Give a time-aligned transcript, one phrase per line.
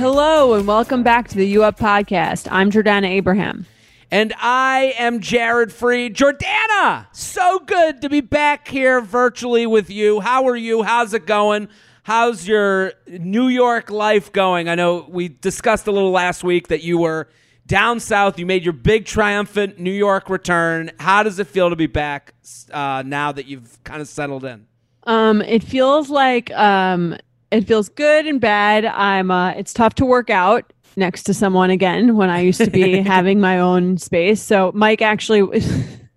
[0.00, 2.48] Hello and welcome back to the U Up podcast.
[2.50, 3.66] I'm Jordana Abraham.
[4.10, 6.14] And I am Jared Freid.
[6.14, 10.20] Jordana, so good to be back here virtually with you.
[10.20, 10.82] How are you?
[10.82, 11.68] How's it going?
[12.02, 14.70] How's your New York life going?
[14.70, 17.28] I know we discussed a little last week that you were
[17.66, 18.38] down south.
[18.38, 20.92] You made your big triumphant New York return.
[20.98, 22.32] How does it feel to be back
[22.72, 24.66] uh, now that you've kind of settled in?
[25.02, 27.18] Um, it feels like um,
[27.50, 28.84] it feels good and bad.
[28.84, 29.30] I'm.
[29.30, 33.00] Uh, it's tough to work out next to someone again when I used to be
[33.02, 34.42] having my own space.
[34.42, 35.62] So Mike actually,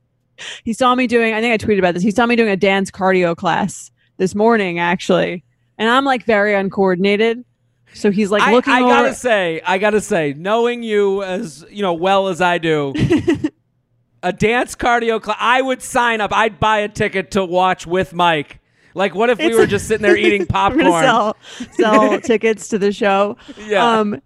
[0.63, 1.33] he saw me doing.
[1.33, 2.03] I think I tweeted about this.
[2.03, 5.43] He saw me doing a dance cardio class this morning actually,
[5.77, 7.43] and I'm like very uncoordinated.
[7.93, 8.73] So he's like looking.
[8.73, 12.57] I, I gotta say, I gotta say, knowing you as you know well as I
[12.57, 12.93] do.
[14.23, 15.37] a dance cardio class.
[15.39, 16.31] I would sign up.
[16.33, 18.59] I'd buy a ticket to watch with Mike.
[18.95, 20.85] Like, what if we It's- were just sitting there eating popcorn?
[20.85, 21.35] sell
[21.73, 23.37] sell tickets to the show.
[23.67, 23.99] Yeah.
[23.99, 24.21] Um,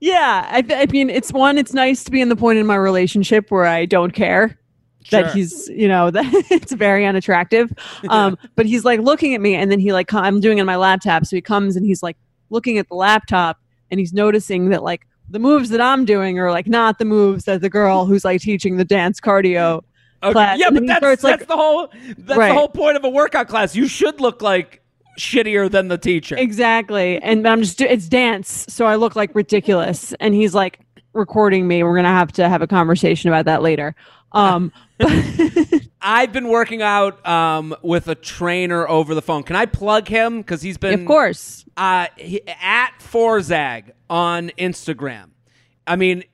[0.00, 0.46] yeah.
[0.50, 1.58] I, I mean, it's one.
[1.58, 4.58] It's nice to be in the point in my relationship where I don't care
[5.04, 5.22] Sure.
[5.22, 7.72] that he's, you know, that it's very unattractive.
[8.08, 10.66] Um, but he's like looking at me, and then he like, I'm doing it on
[10.66, 12.16] my laptop, so he comes and he's like
[12.50, 13.58] looking at the laptop,
[13.90, 17.44] and he's noticing that like the moves that I'm doing are like not the moves
[17.46, 19.82] that the girl who's like teaching the dance cardio.
[20.22, 20.58] Okay, class.
[20.58, 22.48] Yeah, but he that's, like- the whole that's Right.
[22.48, 23.74] the whole point of a workout class.
[23.74, 24.82] You should look like
[25.18, 26.36] shittier than the teacher.
[26.36, 27.20] Exactly.
[27.22, 28.64] And I'm just, it's dance.
[28.68, 30.14] So I look like ridiculous.
[30.20, 30.80] And he's like
[31.12, 31.82] recording me.
[31.82, 33.94] We're going to have to have a conversation about that later.
[34.32, 34.72] Um,
[36.00, 39.42] I've been working out um, with a trainer over the phone.
[39.42, 40.38] Can I plug him?
[40.38, 41.64] Because he's been of course.
[41.76, 45.30] uh, he, at Forzag on Instagram.
[45.86, 46.24] I mean,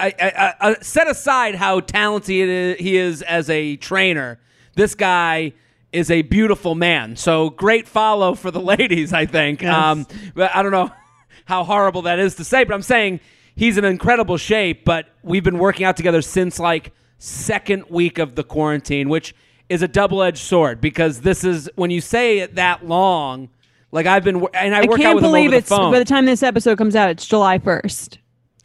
[0.00, 4.38] I, I, I, set aside how talented he is as a trainer.
[4.74, 5.54] This guy
[5.92, 7.16] is a beautiful man.
[7.16, 9.62] So great follow for the ladies, I think.
[9.62, 9.74] Yes.
[9.74, 10.90] Um, but I don't know
[11.46, 13.20] how horrible that is to say, but I'm saying
[13.56, 14.84] he's in incredible shape.
[14.84, 19.34] But we've been working out together since like second week of the quarantine, which
[19.68, 23.48] is a double edged sword because this is when you say it that long.
[23.90, 25.90] Like I've been, and I, I work out with him believe over the it's phone.
[25.90, 28.18] by the time this episode comes out, it's July 1st.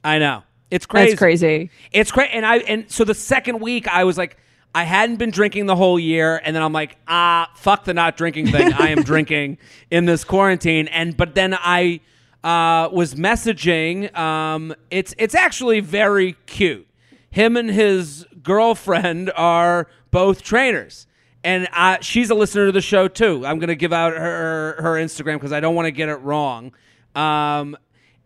[0.04, 1.12] I know it's crazy.
[1.12, 1.70] That's crazy.
[1.92, 2.32] It's crazy.
[2.34, 4.38] And I and so the second week I was like,
[4.74, 8.18] I hadn't been drinking the whole year, and then I'm like, ah, fuck the not
[8.18, 8.74] drinking thing.
[8.74, 9.60] I am drinking
[9.92, 10.88] in this quarantine.
[10.88, 12.00] And but then I
[12.44, 14.16] uh, was messaging.
[14.18, 16.88] Um, it's it's actually very cute.
[17.30, 21.06] Him and his girlfriend are both trainers.
[21.44, 23.46] And uh, she's a listener to the show too.
[23.46, 26.74] I'm gonna give out her her Instagram because I don't want to get it wrong.
[27.14, 27.78] Um,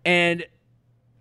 [0.06, 0.46] and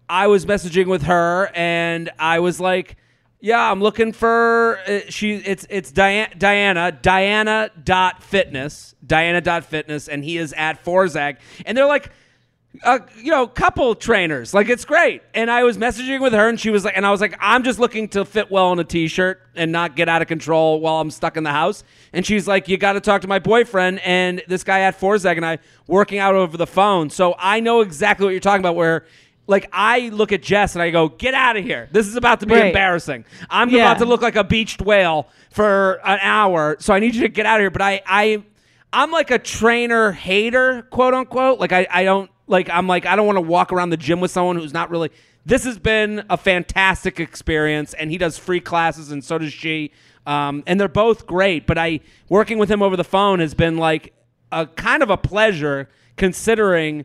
[0.08, 2.96] I was messaging with her and I was like,
[3.40, 10.08] yeah, I'm looking for uh, she it's it's Diana Diana dot fitness Diana dot fitness
[10.08, 11.36] and he is at Forzag.
[11.64, 12.10] And they're like
[12.82, 14.54] uh, you know couple trainers.
[14.54, 15.22] Like it's great.
[15.34, 17.62] And I was messaging with her and she was like and I was like I'm
[17.62, 21.00] just looking to fit well in a t-shirt and not get out of control while
[21.00, 21.84] I'm stuck in the house.
[22.12, 25.36] And she's like you got to talk to my boyfriend and this guy at Forzag
[25.36, 27.10] and I working out over the phone.
[27.10, 29.04] So I know exactly what you're talking about where
[29.46, 31.88] like I look at Jess and I go, "Get out of here!
[31.92, 32.66] This is about to be Right.
[32.66, 33.24] embarrassing.
[33.48, 33.82] I'm Yeah.
[33.82, 37.28] about to look like a beached whale for an hour, so I need you to
[37.28, 38.42] get out of here." But I, I,
[38.92, 41.60] I'm like a trainer hater, quote unquote.
[41.60, 42.68] Like I, I don't like.
[42.70, 45.10] I'm like I don't want to walk around the gym with someone who's not really.
[45.44, 49.92] This has been a fantastic experience, and he does free classes, and so does she.
[50.26, 51.68] Um, and they're both great.
[51.68, 54.12] But I working with him over the phone has been like
[54.50, 57.04] a kind of a pleasure, considering.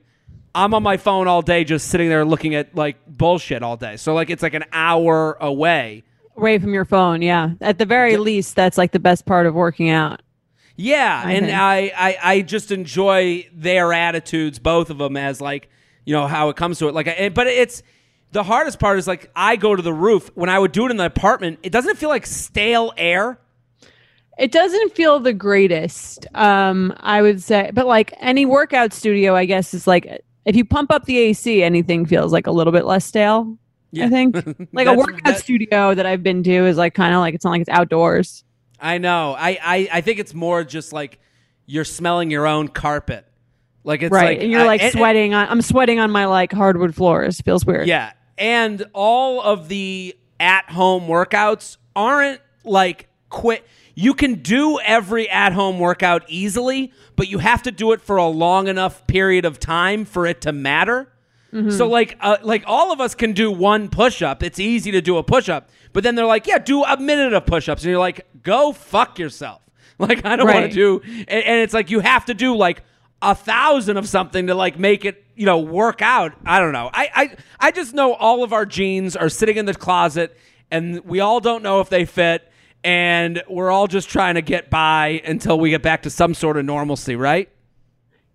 [0.54, 3.98] I'm on my phone all day just sitting there looking at like bullshit all day.
[3.98, 6.04] So like it's like an hour away.
[6.38, 7.22] Away from your phone.
[7.22, 7.52] Yeah.
[7.62, 10.22] At the very least, that's like the best part of working out.
[10.78, 11.58] Yeah, I and think.
[11.58, 15.70] I, I I just enjoy their attitudes, both of them, as like
[16.06, 16.96] you know how it comes to it.
[16.96, 17.84] Like, I- but it's
[18.32, 20.92] the hardest part is like I go to the roof when I would do it
[20.92, 21.60] in the apartment.
[21.64, 23.38] It doesn't feel like stale air.
[24.40, 29.46] It doesn't feel the greatest, um, I would say, but like any workout studio, I
[29.46, 32.86] guess is like if you pump up the AC, anything feels like a little bit
[32.86, 33.58] less stale.
[33.92, 34.06] Yeah.
[34.06, 34.36] I think
[34.74, 37.44] like a workout that- studio that I've been to is like kind of like it's
[37.46, 38.44] not like it's outdoors.
[38.80, 39.36] I know.
[39.38, 41.20] I, I I think it's more just like
[41.66, 43.26] you're smelling your own carpet.
[43.84, 45.48] Like it's right, like and you're like and- and- sweating on.
[45.50, 47.42] I'm sweating on my like hardwood floors.
[47.42, 47.88] Feels weird.
[47.88, 48.14] Yeah.
[48.38, 53.66] And all of the at home workouts aren't like quit.
[53.96, 58.18] You can do every at home workout easily, but you have to do it for
[58.18, 61.08] a long enough period of time for it to matter.
[61.70, 64.42] So like uh, like all of us can do one push up.
[64.42, 65.70] It's easy to do a push up.
[65.92, 68.72] But then they're like, "Yeah, do a minute of push ups." And you're like, "Go
[68.72, 69.62] fuck yourself."
[70.00, 72.82] Like I don't want to do and, and it's like you have to do like
[73.22, 76.90] a thousand of something to like make it you know work out i don't know
[76.92, 77.36] I, I
[77.68, 80.36] i just know all of our jeans are sitting in the closet
[80.72, 82.51] and we all don't know if they fit
[82.84, 86.58] and we're all just trying to get by until we get back to some sort
[86.58, 87.50] of normalcy right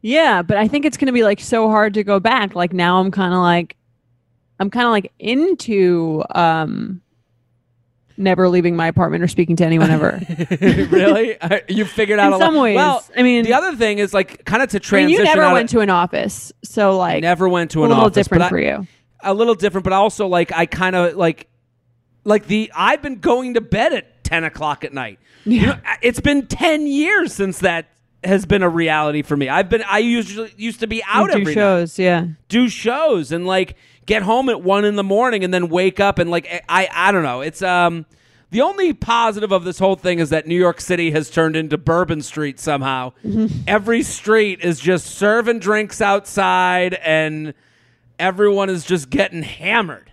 [0.02, 2.54] Yeah, but I think it's going to be like so hard to go back.
[2.54, 3.76] Like now I'm kind of like
[4.60, 7.00] I'm kind of like into um
[8.18, 10.20] never leaving my apartment or speaking to anyone ever.
[10.60, 12.76] really Uh, you figured out In a some lot ways.
[12.76, 15.24] well I mean- the other thing is like kind of to I mean, transition you
[15.24, 18.28] never went of, to an office, so like never went to a an little office
[18.28, 18.86] but different I- for you.
[19.22, 21.48] a little different, but also like I kind of like
[22.24, 25.18] like the I've been going to bed at ten o'clock at night.
[25.44, 27.86] You know, it's been ten years since that
[28.24, 29.48] has been a reality for me.
[29.48, 32.26] I've been I usually used to be out do every night, shows, yeah.
[32.48, 33.76] do shows, and like
[34.06, 37.12] get home at one in the morning, and then wake up and like I I
[37.12, 37.40] don't know.
[37.40, 38.06] It's um.
[38.52, 41.76] The only positive of this whole thing is that New York City has turned into
[41.76, 43.12] Bourbon Street somehow.
[43.66, 47.54] Every street is just serving drinks outside and
[48.20, 50.05] everyone is just getting hammered.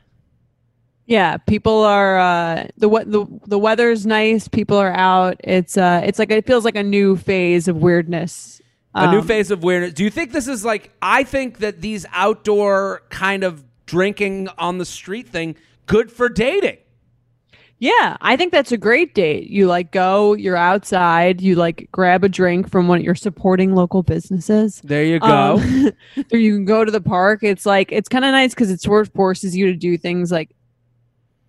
[1.06, 5.36] Yeah, people are uh the we- the the weather's nice, people are out.
[5.44, 8.62] It's uh it's like it feels like a new phase of weirdness.
[8.96, 9.94] A new Um, phase of weirdness.
[9.94, 14.78] Do you think this is like I think that these outdoor kind of drinking on
[14.78, 15.56] the street thing
[15.88, 16.78] good for dating?
[17.80, 19.50] Yeah, I think that's a great date.
[19.50, 24.04] You like go, you're outside, you like grab a drink from one you're supporting local
[24.04, 24.80] businesses.
[24.86, 25.56] There you go.
[25.58, 25.92] Um,
[26.32, 27.44] or you can go to the park.
[27.44, 30.32] It's like it's kind of nice because it sort of forces you to do things
[30.32, 30.52] like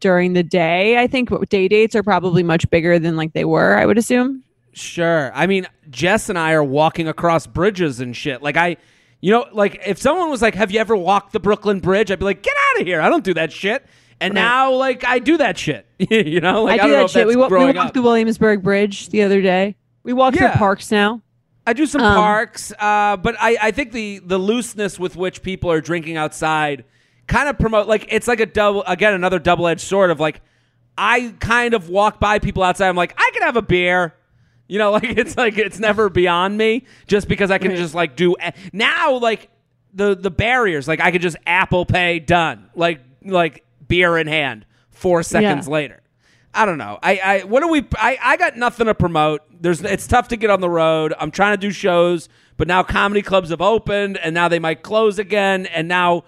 [0.05, 0.99] during the day.
[0.99, 3.75] I think day dates are probably much bigger than like they were.
[3.79, 4.43] I would assume.
[4.75, 5.33] Sure.
[5.35, 8.43] I mean, Jess and I are walking across bridges and shit.
[8.43, 8.77] Like I
[9.23, 12.19] you know, like if someone was like, "Have you ever walked the Brooklyn Bridge?" I'd
[12.19, 13.01] be like, "Get out of here.
[13.01, 13.83] I don't do that shit."
[14.21, 14.41] And Right.
[14.43, 15.87] now like I do that shit.
[15.99, 17.27] you know, like I do don't know that shit.
[17.27, 17.95] that's We, we walked up.
[17.95, 19.75] the Williamsburg Bridge the other day.
[20.03, 20.51] We walk Yeah.
[20.51, 21.23] through parks now.
[21.67, 25.41] I do some Um, parks, uh, but I, I think the the looseness with which
[25.43, 26.85] people are drinking outside
[27.27, 30.41] kind of promote like it's like a double again another double edged sword of like
[30.97, 32.89] I kind of walk by people outside.
[32.89, 34.15] I'm like I can have a beer,
[34.69, 37.79] you know, like it's like it's never beyond me just because I can Right.
[37.79, 38.37] just like do
[38.73, 39.49] now like
[39.93, 44.67] the the barriers like I could just Apple Pay done like like beer in hand
[44.91, 45.73] four seconds Yeah.
[45.73, 46.01] later.
[46.57, 46.99] I don't know.
[47.03, 49.43] I, I what do we I, I got nothing to promote.
[49.61, 51.15] There's it's tough to get on the road.
[51.19, 54.83] I'm trying to do shows, but now comedy clubs have opened and now they might
[54.83, 56.23] close again and now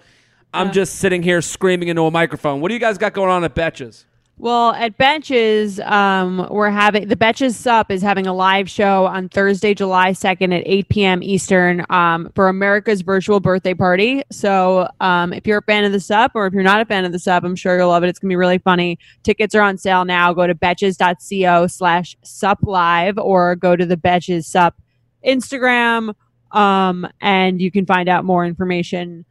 [0.53, 2.61] I'm just sitting here screaming into a microphone.
[2.61, 4.05] What do you guys got going on at Betches?
[4.39, 9.29] Well, at Betches, um, we're having the Betches Sup is having a live show on
[9.29, 11.23] Thursday, July 2nd at 8 p.m.
[11.23, 14.21] Eastern um, for America's virtual birthday party.
[14.31, 17.03] So um, if you're a fan of the Sup or if you're not a fan
[17.03, 18.09] of the Sup, I'm sure you'll love it.
[18.09, 18.99] It's going to be really funny.
[19.23, 20.31] Tickets are on sale now.
[20.33, 24.79] Go to betches.co slash sup live or go to the Betches Sup
[25.25, 26.13] Instagram
[26.51, 29.25] um, and you can find out more information.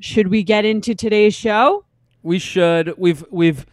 [0.00, 1.84] Should we get into today's show?
[2.22, 2.94] We should.
[2.98, 3.66] We've we've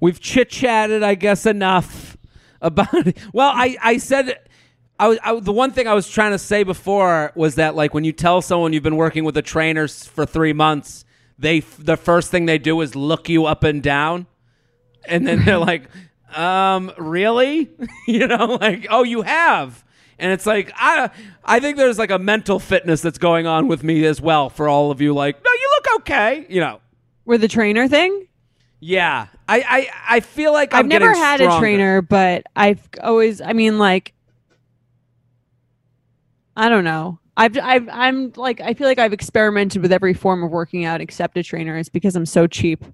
[0.00, 2.16] we've chit chatted, I guess, enough
[2.60, 3.18] about it.
[3.32, 4.38] Well, I I said.
[4.98, 7.92] I, was- I, the one thing I was trying to say before was that like
[7.92, 11.04] when you tell someone you've been working with a trainer for three months,
[11.38, 14.26] they the first thing they do is look you up and down,
[15.06, 15.84] and then they're like,
[16.36, 17.68] um, really?
[18.06, 19.82] you know, like, oh, you have.
[20.20, 21.10] And it's like I
[21.44, 24.68] I think there's like a mental fitness that's going on with me as well for
[24.68, 25.14] all of you.
[25.14, 26.46] Like, no, you look okay.
[26.48, 26.80] You know,
[27.24, 28.26] With the trainer thing?
[28.80, 31.56] yeah, I I, I feel like I've I'm never had stronger.
[31.56, 34.12] a trainer, but I've always, I mean, like,
[36.56, 37.18] I don't know.
[37.36, 41.00] I've, I've, I'm like, I feel like I've experimented with every form of working out
[41.00, 41.78] except a trainer.
[41.78, 42.84] It's because I'm so cheap.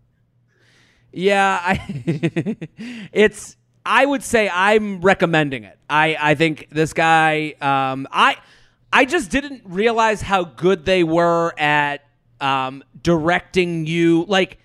[1.12, 1.80] Yeah, I
[3.12, 5.78] it's I would say I'm recommending it.
[5.88, 8.36] I I think this guy um I
[8.92, 12.02] I just didn't realize how good they were at
[12.40, 14.58] um directing you like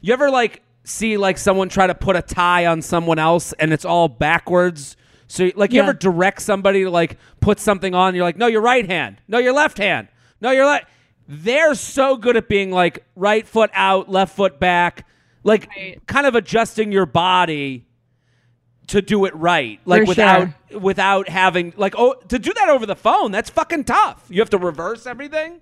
[0.00, 3.72] you ever like see like someone try to put a tie on someone else and
[3.72, 5.84] it's all backwards so like you Yeah.
[5.84, 9.38] ever direct somebody to like put something on you're like no your right hand no
[9.38, 10.08] your left hand
[10.40, 10.86] no your left
[11.28, 15.06] they're so good at being like right foot out left foot back
[15.44, 16.04] like Right.
[16.06, 17.84] kind of adjusting your body
[18.88, 20.48] to do it right, like For without
[20.80, 23.30] without having like oh to do that over the phone.
[23.30, 24.24] That's fucking tough.
[24.30, 25.60] You have to reverse everything.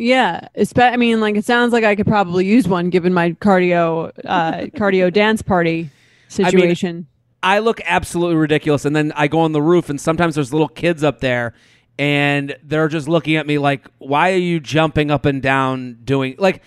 [0.00, 4.12] Yeah, I mean, like it sounds like I could probably use one given my cardio
[4.24, 5.90] uh, cardio dance party
[6.28, 7.08] situation.
[7.42, 10.68] I look absolutely ridiculous, and then I go on the roof, and sometimes there's little
[10.68, 11.52] kids up there,
[11.98, 16.36] and they're just looking at me like, "Why are you jumping up and down doing
[16.38, 16.62] like?"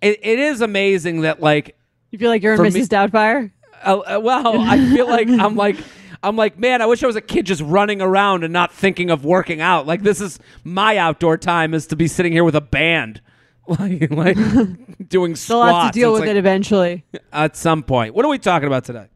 [0.00, 1.76] It, it is amazing that like
[2.10, 2.74] you feel like you're in Mrs.
[2.74, 3.52] me- Doubtfire?
[3.84, 5.76] Uh, uh, well, I feel like I'm like
[6.22, 9.10] I'm like, man, I wish I was a kid just running around and not thinking
[9.10, 9.86] of working out.
[9.86, 13.20] Like this is my outdoor time is to be sitting here with a band,
[13.66, 14.36] like, like
[15.08, 15.84] doing squats.
[15.84, 17.04] have to deal It's with like- it eventually.
[17.32, 18.14] at some point.
[18.14, 19.06] What are we talking about today?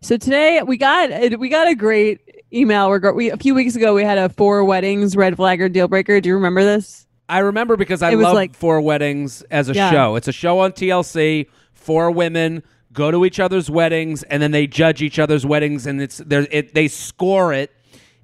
[0.00, 2.20] So today we got we got a great
[2.52, 2.88] email.
[2.90, 6.20] We're a few weeks ago we had a four weddings red flag or deal breaker.
[6.20, 7.06] Do you remember this?
[7.28, 9.90] I remember because I love like- Four Weddings as a Yeah.
[9.90, 10.16] show.
[10.16, 11.46] It's a show on TLC.
[11.72, 12.62] Four women
[12.94, 16.74] go to each other's weddings and then they judge each other's weddings and it's it
[16.74, 17.70] they score it.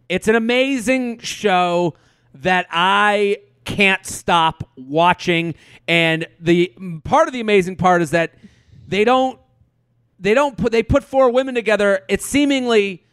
[0.09, 1.95] It's an amazing show
[2.35, 5.55] that I can't stop watching
[5.87, 6.73] and the
[7.05, 8.35] part of the amazing part is that
[8.89, 9.39] they don't
[10.19, 12.01] they don't put they put four women together.
[12.09, 13.05] It's seemingly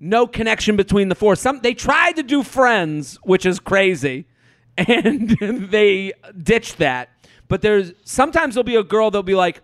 [0.00, 1.36] no connection between the four.
[1.36, 4.26] Some they tried to do friends, which is crazy,
[4.78, 5.30] and
[5.70, 7.10] they ditched that.
[7.48, 9.60] But there's sometimes there'll be a girl that'll be like,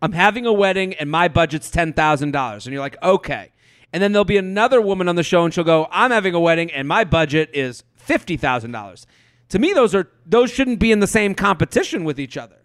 [0.00, 3.52] "I'm having a wedding and my budget's ten thousand dollars," and you're like, "Okay."
[3.92, 6.40] And then there'll be another woman on the show and she'll go, "I'm having a
[6.40, 9.06] wedding and my budget is fifty thousand dollars."
[9.50, 12.56] To me, those are those shouldn't be in the same competition with each other.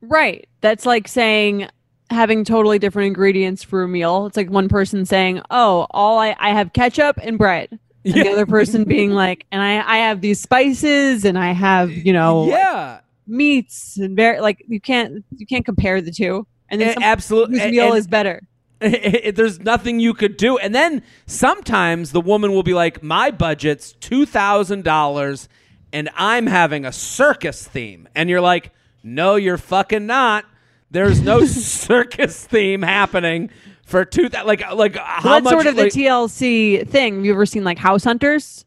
[0.00, 0.48] Right.
[0.60, 1.68] That's like saying
[2.10, 4.26] having totally different ingredients for a meal.
[4.26, 8.30] It's like one person saying, "Oh, all I I have ketchup and bread." And the
[8.30, 12.46] other person being like, "And I I have these spices and I have, you know,
[12.46, 16.46] yeah, meats and very like you can't you can't compare the two.
[16.72, 17.54] And then eh, absolutely.
[17.56, 18.40] whose eh, And- meal and- is better.
[18.80, 20.58] it, eh, there's nothing you could do.
[20.58, 25.48] And then sometimes the woman will be like, "My budget's two thousand dollars,
[25.92, 28.72] and I'm having a circus theme," and you're like,
[29.04, 30.44] "No, you're fucking not.
[30.90, 33.50] There's no circus theme happening
[33.84, 34.46] for two thousand.
[34.48, 35.52] Like, like how Well, that's much?
[35.52, 37.16] sort of the TLC thing.
[37.16, 38.64] Have you ever seen like House Hunters?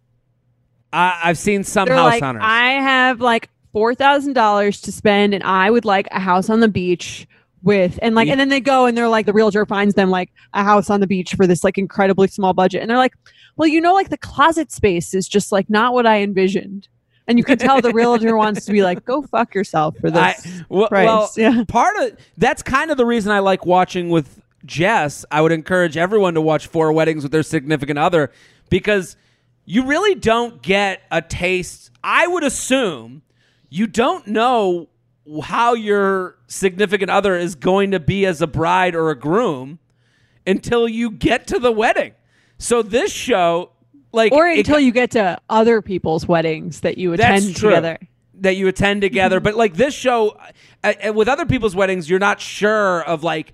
[0.93, 2.43] I, I've seen some They're house like, hunters.
[2.45, 6.61] I have like four thousand dollars to spend, and I would like a house on
[6.61, 7.27] the beach
[7.65, 8.33] with, and like, Yeah.
[8.33, 11.01] and then they go and they're like, the realtor finds them like a house on
[11.01, 13.15] the beach for this like incredibly small budget, and they're like,
[13.57, 16.87] well, you know, like the closet space is just like not what I envisioned,
[17.27, 20.45] and you can tell the realtor wants to be like, go fuck yourself for this.
[20.45, 21.05] I, well, price.
[21.05, 21.63] well, Yeah.
[21.67, 25.25] part of that's kind of the reason I like watching with Jess.
[25.31, 28.31] I would encourage everyone to watch Four Weddings with their significant other
[28.69, 29.17] because
[29.65, 31.89] you really don't get a taste.
[32.03, 33.23] I would assume
[33.69, 34.89] you don't know
[35.43, 39.79] how your significant other is going to be as a bride or a groom
[40.45, 42.13] until you get to the wedding.
[42.57, 43.71] So this show,
[44.11, 47.69] like, or it- until you get to other people's weddings that you attend that's true.
[47.71, 47.97] together.
[48.41, 50.37] That you attend together, but like this show,
[50.83, 53.53] uh, uh, with other people's weddings, you're not sure of like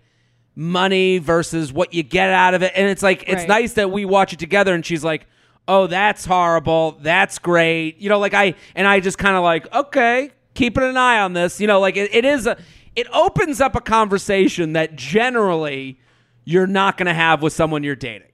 [0.55, 3.47] money versus what you get out of it, and it's like it's Right.
[3.47, 5.27] nice that we watch it together, and she's like,
[5.67, 6.97] "Oh, that's horrible.
[6.99, 10.97] That's great." You know, like I and I just kind of like, okay, keeping an
[10.97, 11.59] eye on this.
[11.59, 12.57] You know, like it, it is a,
[12.95, 15.99] it opens up a conversation that generally
[16.45, 18.27] you're not going to have with someone you're dating.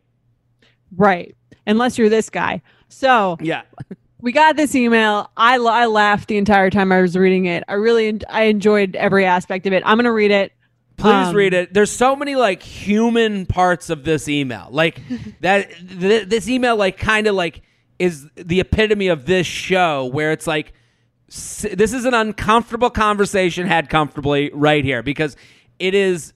[0.96, 1.36] Right.
[1.66, 2.62] Unless you're this guy.
[2.90, 3.64] So Yeah.
[4.22, 5.30] we got this email.
[5.38, 7.64] I, I laughed the entire time I was reading it.
[7.68, 9.84] I really I enjoyed every aspect of it.
[9.86, 10.54] I'm going to read it.
[10.96, 11.74] Please Um, read it.
[11.74, 14.70] There's so many like human parts of this email.
[14.72, 15.02] Like
[15.42, 15.70] that
[16.00, 17.62] th- this email like kind of like
[18.00, 20.74] is the epitome of this show where it's like
[21.28, 25.36] this is an uncomfortable conversation had comfortably right here because
[25.78, 26.34] it is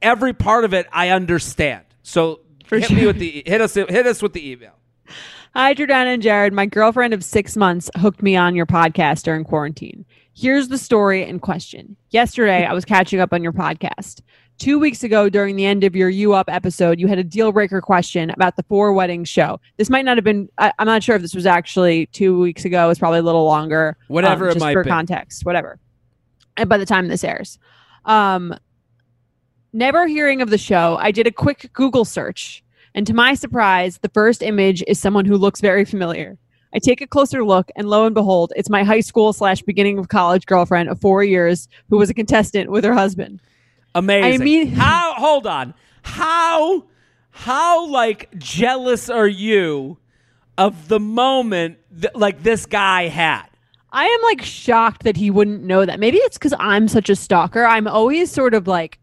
[0.00, 1.84] every part of it I understand.
[2.02, 4.72] So hit me with the hit us hit us with the email.
[5.54, 6.52] Hi, Jordana and Jared.
[6.52, 10.06] My girlfriend of six months hooked me on your podcast during quarantine.
[10.34, 11.96] Here's the story in question.
[12.10, 14.22] Yesterday, I was catching up on your podcast.
[14.62, 17.50] Two weeks ago, during the end of your U Up episode, you had a deal
[17.50, 19.58] breaker question about the Four Weddings show.
[19.76, 22.64] This might not have been, I, I'm not sure if this was actually two weeks
[22.64, 22.88] ago.
[22.88, 23.96] It's probably a little longer.
[24.06, 24.88] Whatever um, it just for be.
[24.88, 25.80] context, whatever.
[26.56, 27.58] And by the time this airs,
[28.04, 28.54] um,
[29.72, 32.62] never hearing of the show, I did a quick Google search,
[32.94, 36.38] and to my surprise, the first image is someone who looks very familiar.
[36.72, 39.98] I take a closer look, and lo and behold, it's my high school slash beginning
[39.98, 43.40] of college girlfriend of four years who was a contestant with her husband.
[43.94, 44.44] Amazing.
[44.44, 45.14] mean- how?
[45.16, 45.74] Hold on.
[46.02, 46.84] How?
[47.30, 49.98] How like jealous are you
[50.58, 53.46] of the moment that like this guy had?
[53.90, 56.00] I am like shocked that he wouldn't know that.
[56.00, 57.64] Maybe it's because I'm such a stalker.
[57.64, 58.98] I'm always sort of like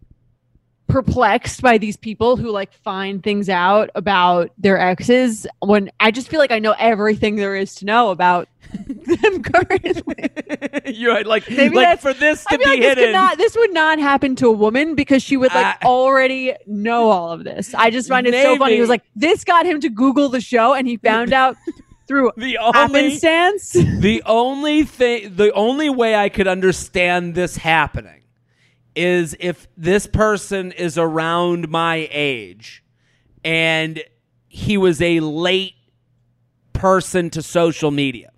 [0.87, 6.27] perplexed by these people who like find things out about their exes when I just
[6.27, 8.49] feel like I know everything there is to know about
[9.15, 10.29] them currently.
[10.93, 13.11] you had like Maybe like for this to I be like this, hidden.
[13.11, 17.31] not, this would not happen to a woman because she would like already know all
[17.31, 17.73] of this.
[17.73, 18.75] I just find it so funny.
[18.75, 21.55] He was like, this got him to Google the show and he found out
[22.07, 23.71] through the only happenstance.
[23.99, 28.23] the only thing the only way I could understand this happening
[28.95, 32.83] is if this person is around my age
[33.43, 34.03] and
[34.47, 35.75] he was a late
[36.73, 38.31] person to social media.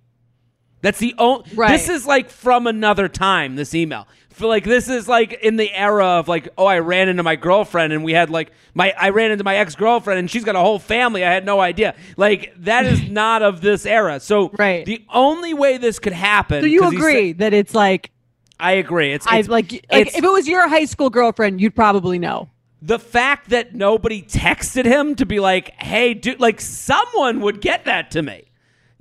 [0.82, 1.70] That's the only Right.
[1.70, 4.06] This is like from another time this email.
[4.30, 7.36] Feel like this is like in the era of like oh I ran into my
[7.36, 10.58] girlfriend and we had like my I ran into my ex-girlfriend and she's got a
[10.60, 11.94] whole family I had no idea.
[12.16, 14.20] Like that is not of this era.
[14.20, 14.84] So Right.
[14.86, 18.10] the only way this could happen so you agree that it's like
[18.58, 19.12] I agree.
[19.12, 22.18] It's, I it's like like it's- if it was your high school girlfriend, you'd probably
[22.18, 22.48] know.
[22.80, 27.84] the fact that nobody texted him to be like, "Hey, dude," like someone would get
[27.84, 28.44] that to me,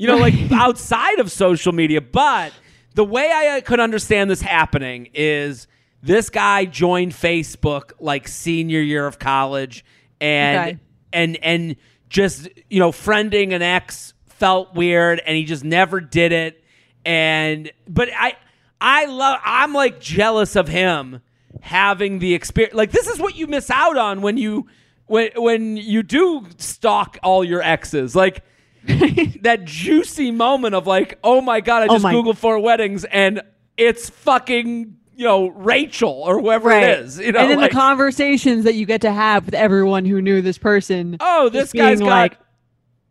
[0.01, 2.01] you know, like outside of social media.
[2.01, 2.53] But
[2.95, 5.67] the way I uh, could understand this happening is
[6.01, 9.85] this guy joined Facebook like senior year of college,
[10.19, 10.79] and Okay.
[11.13, 11.75] and and
[12.09, 16.63] just you know, friending an ex felt weird, and he just never did it.
[17.05, 18.33] And but I
[18.81, 21.21] I love I'm like jealous of him
[21.61, 22.73] having the experience.
[22.75, 24.67] Like this is what you miss out on when you
[25.05, 28.15] when when you do stalk all your exes.
[28.15, 28.43] Like
[29.41, 33.03] that juicy moment of like, oh my god, I Oh just my- googled four weddings
[33.05, 33.41] and
[33.77, 36.83] it's fucking you know Rachel or whoever Right.
[36.83, 37.19] it is.
[37.19, 40.21] You know, and then like, the conversations that you get to have with everyone who
[40.21, 41.17] knew this person.
[41.19, 42.07] oh, this guy's got.
[42.07, 42.37] like,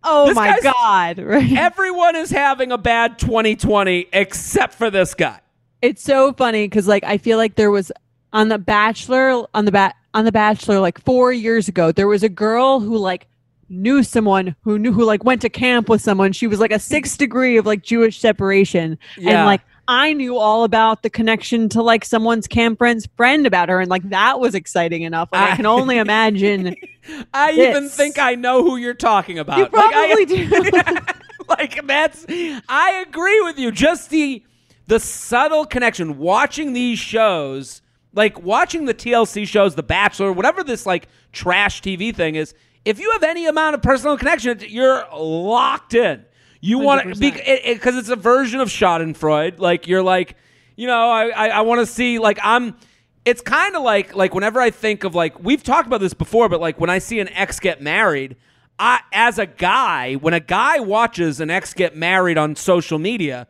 [0.03, 1.53] oh my god, right?
[1.53, 5.41] Everyone is having a bad 2020 except for this guy.
[5.83, 7.93] it's so funny because like I feel like there was
[8.33, 12.23] on the Bachelor on the bat on the Bachelor like four years ago there was
[12.23, 13.27] a girl who like
[13.71, 16.33] knew someone who knew who like went to camp with someone.
[16.33, 19.31] She was like a sixth degree of like Jewish separation, Yeah.
[19.39, 23.69] and like I knew all about the connection to like someone's camp friend's friend about
[23.69, 25.31] her, and like that was exciting enough.
[25.33, 26.77] Like, I, I- can only imagine.
[27.35, 29.59] I even think I know who you're talking about.
[29.59, 31.01] You Like, I- probably do.
[31.49, 32.27] like that's
[32.69, 33.73] I agree with you.
[33.73, 34.43] Just the
[34.87, 36.19] the subtle connection.
[36.19, 42.15] Watching these shows, like watching the TLC shows, The Bachelor, whatever this like trash TV
[42.15, 42.55] thing is.
[42.85, 46.25] If you have any amount of personal connection, you're locked in.
[46.61, 49.59] You want to because it, it, it's a version of Schadenfreude.
[49.59, 50.37] Like you're like,
[50.77, 52.77] you know, I I, I want to see like I'm.
[53.25, 56.49] It's kind of like like whenever I think of like we've talked about this before,
[56.49, 58.37] but like when I see an ex get married,
[58.79, 63.47] I as a guy, when a guy watches an ex get married on social media,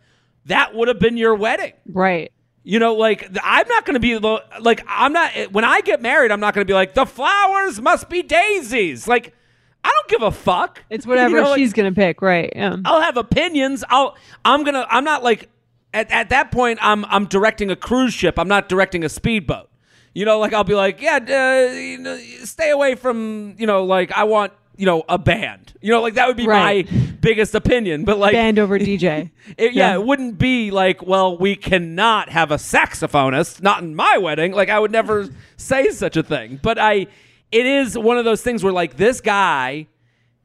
[0.47, 1.73] that would have been your wedding.
[1.93, 2.33] right.
[2.63, 6.31] You know, like I'm not going to be like I'm not when I get married,
[6.31, 9.09] I'm not going to be like the flowers must be daisies.
[9.09, 9.35] Like
[9.83, 10.83] I don't give a fuck.
[10.91, 12.53] It's whatever You know, like, she's gonna pick, right?
[12.55, 12.77] Yeah.
[12.85, 13.83] I'll have opinions.
[13.89, 15.49] I'll I'm gonna I'm not like
[15.95, 18.39] at, at that point I'm I'm directing a cruise ship.
[18.39, 19.69] I'm not directing a speedboat.
[20.13, 23.85] You know, like I'll be like, yeah, uh, you know, stay away from you know,
[23.85, 25.75] like I want you know a band.
[25.83, 26.91] You know, like that would be Right.
[26.91, 28.05] my biggest opinion.
[28.05, 29.31] But like, Band over DJ.
[29.59, 29.95] it, yeah, Yeah.
[29.95, 34.53] it wouldn't be like, well, we cannot have a saxophonist, not in my wedding.
[34.53, 36.59] Like, I would never say such a thing.
[36.63, 37.07] But I,
[37.53, 39.87] it is one of those things where, like, this guy,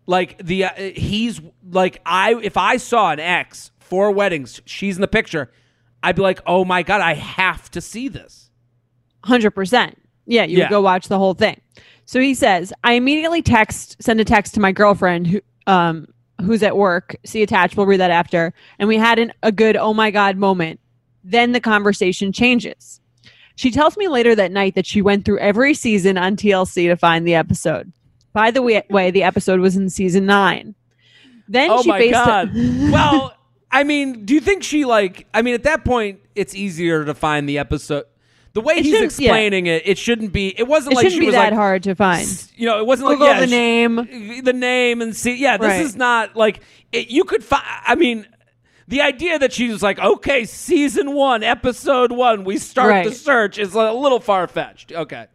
[0.06, 5.02] like the, uh, he's like, I, if I saw an ex four weddings, she's in
[5.02, 5.52] the picture,
[6.04, 8.50] I'd be like, oh my god, I have to see this.
[9.24, 9.98] Hundred percent.
[10.28, 10.66] Yeah, you Yeah.
[10.66, 11.60] would go watch the whole thing.
[12.06, 16.08] So he says, I immediately text, send a text to my girlfriend who, um,
[16.42, 17.16] who's at work.
[17.26, 17.78] See attached.
[17.78, 18.54] We'll read that after.
[18.80, 20.80] And we had an, a good oh my god moment.
[21.24, 23.02] Then the conversation changes.
[23.56, 26.96] She tells me later that night that she went through every season on TLC to
[26.96, 27.92] find the episode.
[28.34, 30.76] By the way, way the episode was in season nine.
[31.48, 32.52] Then Oh she my faced god.
[32.54, 33.34] well,
[33.72, 35.26] I mean, do you think she like?
[35.34, 38.06] I mean, at that point, it's easier to find the episode.
[38.56, 39.30] The way It he's shouldn't- yeah.
[39.32, 40.48] explaining it, it shouldn't be.
[40.58, 42.26] It wasn't it like shouldn't she be was that like, hard to find.
[42.56, 44.42] You know, it wasn't Google like yeah, the name.
[44.44, 45.36] the name, and see.
[45.36, 45.82] Yeah, this Right.
[45.82, 46.62] is not like
[46.94, 47.64] it, you could find.
[47.86, 48.26] I mean,
[48.88, 53.58] the idea that she was like, okay, season one, episode one, we start the search
[53.60, 54.92] is a little far fetched.
[54.94, 55.28] Okay.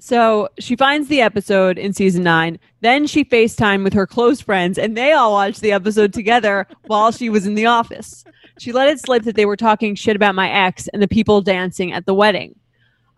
[0.00, 2.58] So she finds the episode in season nine.
[2.80, 7.12] Then she FaceTime with her close friends, and they all watched the episode together while
[7.12, 8.24] she was in the office.
[8.58, 11.40] She let it slip that they were talking shit about my ex and the people
[11.40, 12.54] dancing at the wedding.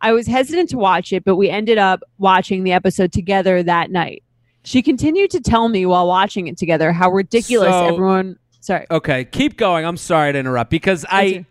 [0.00, 3.90] I was hesitant to watch it, but we ended up watching the episode together that
[3.90, 4.22] night.
[4.62, 8.38] She continued to tell me while watching it together how ridiculous So- everyone.
[8.60, 8.86] Sorry.
[8.90, 9.84] Okay, keep going.
[9.84, 11.46] I'm sorry to interrupt because I, you.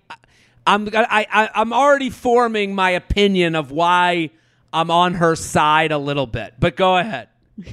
[0.65, 4.31] I'm I, I I'm already forming my opinion of why
[4.71, 6.55] I'm on her side a little bit.
[6.59, 7.29] But go ahead.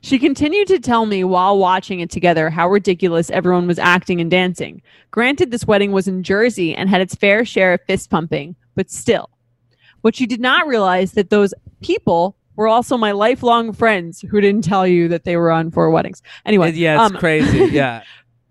[0.00, 4.30] She continued to tell me while watching it together how ridiculous everyone was acting and
[4.30, 4.82] dancing.
[5.10, 8.90] Granted, this wedding was in Jersey and had its fair share of fist pumping, but
[8.90, 9.30] still.
[10.02, 14.64] What she did not realize that those people were also my lifelong friends who didn't
[14.64, 16.22] tell you that they were on four weddings.
[16.44, 17.58] Anyway, yeah, it's um, crazy.
[17.72, 18.02] Yeah.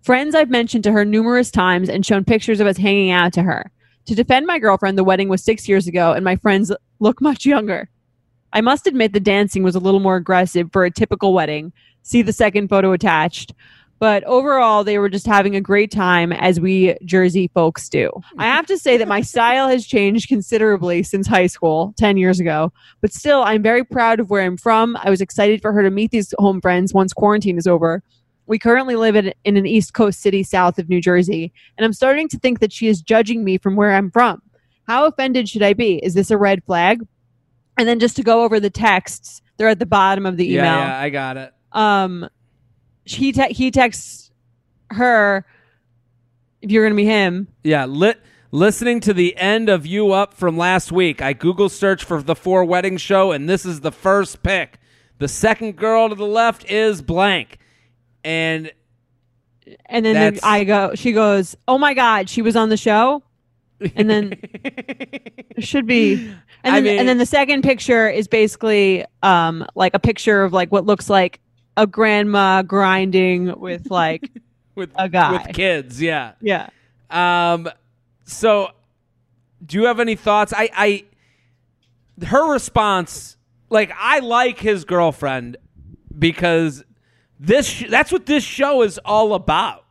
[0.02, 3.42] Friends I've mentioned to her numerous times and shown pictures of us hanging out to
[3.42, 3.70] her.
[4.06, 7.44] To defend my girlfriend, the wedding was six years ago, and my friends look much
[7.44, 7.90] younger.
[8.52, 11.72] I must admit the dancing was a little more aggressive for a typical wedding.
[12.02, 13.52] See the second photo attached.
[13.98, 18.10] But overall, they were just having a great time as we Jersey folks do.
[18.38, 22.38] I have to say that my style has changed considerably since high school, 10 years
[22.38, 22.72] ago.
[23.00, 24.96] But still, I'm very proud of where I'm from.
[25.02, 28.02] I was excited for her to meet these home friends once quarantine is over.
[28.46, 31.92] We currently live in, in an East Coast city south of New Jersey, and I'm
[31.92, 34.40] starting to think that she is judging me from where I'm from.
[34.86, 35.96] How offended should I be?
[35.98, 37.02] Is this a red flag?
[37.78, 40.64] And then just to go over the texts, they're at the bottom of the email.
[40.64, 41.54] Yeah, yeah, I got it.
[41.72, 42.28] Um,
[43.04, 44.30] he te- he texts
[44.90, 45.46] her
[46.60, 47.48] if you're gonna be him.
[47.62, 48.20] Yeah, lit.
[48.50, 52.34] Listening to the end of you up from last week, I Google search for the
[52.34, 54.78] four wedding show, and this is the first pick.
[55.18, 57.58] The second girl to the left is blank,
[58.24, 58.72] and
[59.86, 63.22] And then the, I go, she goes, "Oh my god, she was on the show."
[63.94, 66.14] And then it should be,
[66.64, 70.42] and I then, mean- and then the second picture is basically um like a picture
[70.42, 71.40] of like what looks like
[71.76, 74.30] a grandma grinding with like
[74.74, 75.32] with A guy.
[75.46, 76.32] with kids, yeah.
[76.40, 76.68] yeah.
[77.10, 77.68] Um,
[78.24, 78.70] so
[79.64, 80.52] do you have any thoughts?
[80.56, 81.04] I, I,
[82.26, 83.36] her response,
[83.70, 85.56] like I like his girlfriend
[86.16, 86.84] because
[87.40, 89.84] this sh- that's what this show is all about.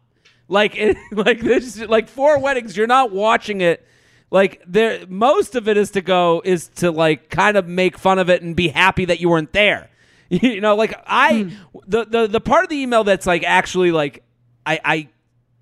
[0.47, 2.75] Like it, like this, like four weddings.
[2.75, 3.85] You're not watching it.
[4.29, 8.19] Like there, most of it is to go is to like kind of make fun
[8.19, 9.89] of it and be happy that you weren't there.
[10.29, 11.79] You know, like I hmm.
[11.87, 14.25] the the the part of the email that's like actually like
[14.65, 15.09] I I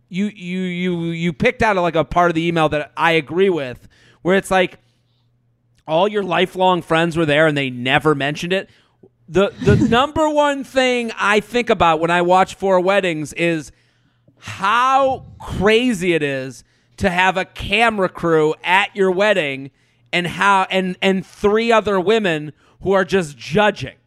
[0.10, 3.52] you you you you picked out like a part of the email that I agree
[3.52, 3.88] with,
[4.24, 4.80] where it's like
[5.88, 8.70] all your lifelong friends were there and they never mentioned it.
[9.30, 13.72] The the number one thing I think about when I watch Four Weddings is
[14.40, 16.64] how crazy it is
[16.98, 19.72] to have a camera crew at your wedding
[20.14, 23.96] and how and and three other women who are just judging.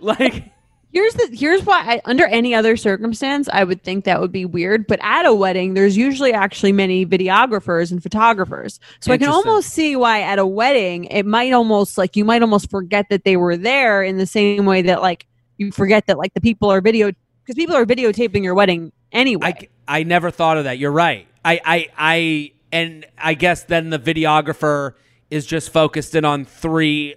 [0.00, 0.52] Like
[0.90, 4.46] Here's the here's why I, under any other circumstance I would think that would be
[4.46, 8.80] weird, but at a wedding there's usually actually many videographers and photographers.
[9.00, 12.40] So I can almost see why at a wedding it might almost like you might
[12.40, 15.26] almost forget that they were there in the same way that like
[15.58, 17.12] you forget that like the people are video
[17.44, 19.68] because people are videotaping your wedding anyway.
[19.88, 20.78] I, I never thought of that.
[20.78, 21.26] You're right.
[21.44, 24.94] I, I, I, and I guess then the videographer
[25.30, 27.14] is just focused in on three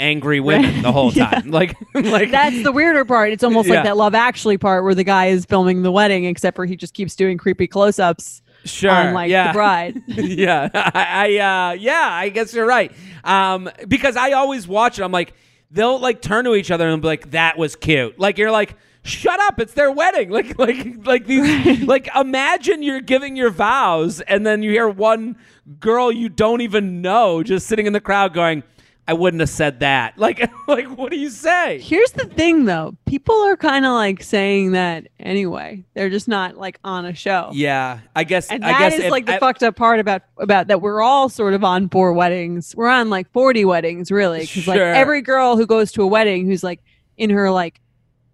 [0.00, 1.30] angry women the whole Yeah.
[1.30, 1.50] time.
[1.50, 3.30] Like, like That's the weirder part.
[3.30, 3.76] It's almost Yeah.
[3.76, 6.76] like that Love Actually part where the guy is filming the wedding, except for he
[6.76, 9.48] just keeps doing creepy close-ups sure, on like yeah.
[9.48, 10.02] the bride.
[10.06, 10.90] yeah, I,
[11.38, 12.92] I uh, yeah, I guess you're right.
[13.22, 15.02] Um, because I always watch it.
[15.04, 15.34] I'm like,
[15.70, 18.76] they'll like turn to each other and be like, "That was cute." Like you're like,
[19.04, 19.60] "Shut up!
[19.60, 21.82] It's their wedding." Like, like, like these.
[21.86, 25.36] Like, imagine you're giving your vows, and then you hear one
[25.80, 28.62] girl you don't even know just sitting in the crowd going,
[29.06, 31.78] "I wouldn't have said that." Like, like, what do you say?
[31.80, 32.96] Here's the thing, though.
[33.06, 35.84] People are kind of like saying that anyway.
[35.94, 37.50] They're just not like on a show.
[37.52, 38.50] Yeah, I guess.
[38.50, 40.80] And I that guess is if- like the I- fucked up part about about that
[40.80, 42.74] we're all sort of on four weddings.
[42.74, 44.40] We're on like 40 weddings, really.
[44.40, 46.80] Because like every girl who goes to a wedding who's like
[47.18, 47.80] in her like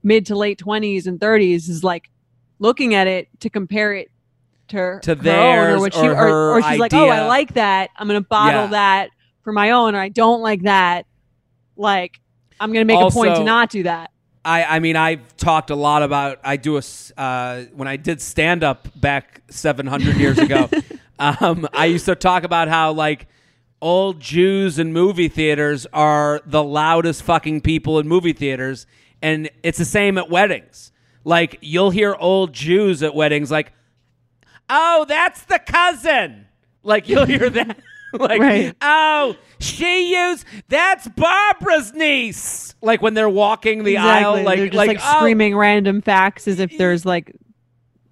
[0.03, 2.11] mid to late 20s and 30s is like
[2.59, 4.11] looking at it to compare it
[4.69, 7.55] to, To her theirs or what she or or, or she's like, oh, I like
[7.55, 7.91] that.
[7.97, 8.67] I'm gonna bottle Yeah.
[8.69, 9.11] that
[9.43, 11.07] for my own, or I don't like that.
[11.77, 12.21] Like
[12.61, 14.11] I'm gonna make a point to not do that.
[14.45, 16.39] I, I mean, I've talked a lot about.
[16.45, 16.83] I do a
[17.17, 20.71] uh, when I did stand up back 700 years ago.
[21.19, 23.27] um, I used to talk about how like
[23.83, 28.87] old Jews in movie theaters are the loudest fucking people in movie theaters,
[29.23, 30.93] and it's the same at weddings.
[31.25, 33.73] Like you'll hear old Jews at weddings, like,
[34.69, 36.47] "Oh, that's the cousin."
[36.83, 37.79] Like you'll hear that.
[38.13, 38.75] like, Right.
[38.81, 42.75] oh, she used that's Barbara's niece.
[42.81, 46.49] Like when they're walking the aisle, like They're just like, like, oh, screaming random facts
[46.49, 47.37] as if there's like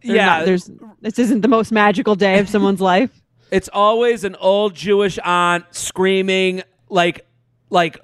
[0.03, 3.11] there's yeah, not- there's this isn't the most magical day of someone's life.
[3.51, 7.27] it's always an old Jewish aunt screaming like
[7.71, 7.99] like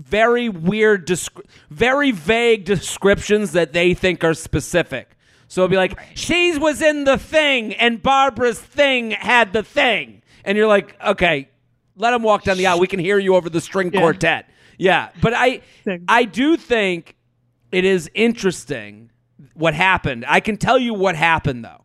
[0.00, 5.16] very weird, descri- very vague descriptions that they think are specific.
[5.48, 10.22] So it'll be like, she was in the thing, and Barbara's thing had the thing,
[10.44, 11.48] and you're like, okay,
[11.96, 12.78] let them walk down the aisle.
[12.80, 14.00] We can hear you over the string Yeah.
[14.00, 14.48] quartet.
[14.78, 15.60] Yeah, but I
[16.08, 17.16] I do think
[17.70, 19.10] it is interesting
[19.54, 20.24] what happened.
[20.26, 21.84] I can tell you what happened though.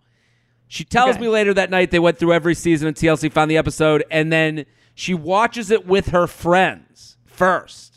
[0.68, 1.22] She tells Okay.
[1.22, 4.32] me later that night they went through every season of TLC, found the episode, and
[4.32, 7.95] then she watches it with her friends first.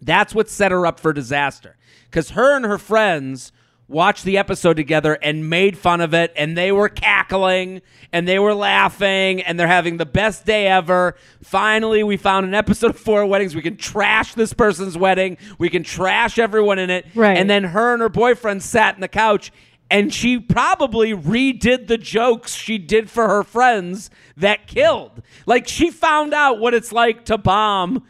[0.00, 1.76] That's what set her up for disaster.
[2.04, 3.52] Because her and her friends
[3.90, 7.82] watched the episode together and made fun of it, and they were cackling
[8.12, 11.16] and they were laughing and they're having the best day ever.
[11.42, 13.54] Finally, we found an episode of Four Weddings.
[13.54, 17.06] We can trash this person's wedding, we can trash everyone in it.
[17.14, 17.36] Right.
[17.36, 19.52] And then her and her boyfriend sat in the couch.
[19.92, 25.20] And she probably redid the jokes she did for her friends that killed.
[25.46, 28.06] Like she found out what it's like to bomb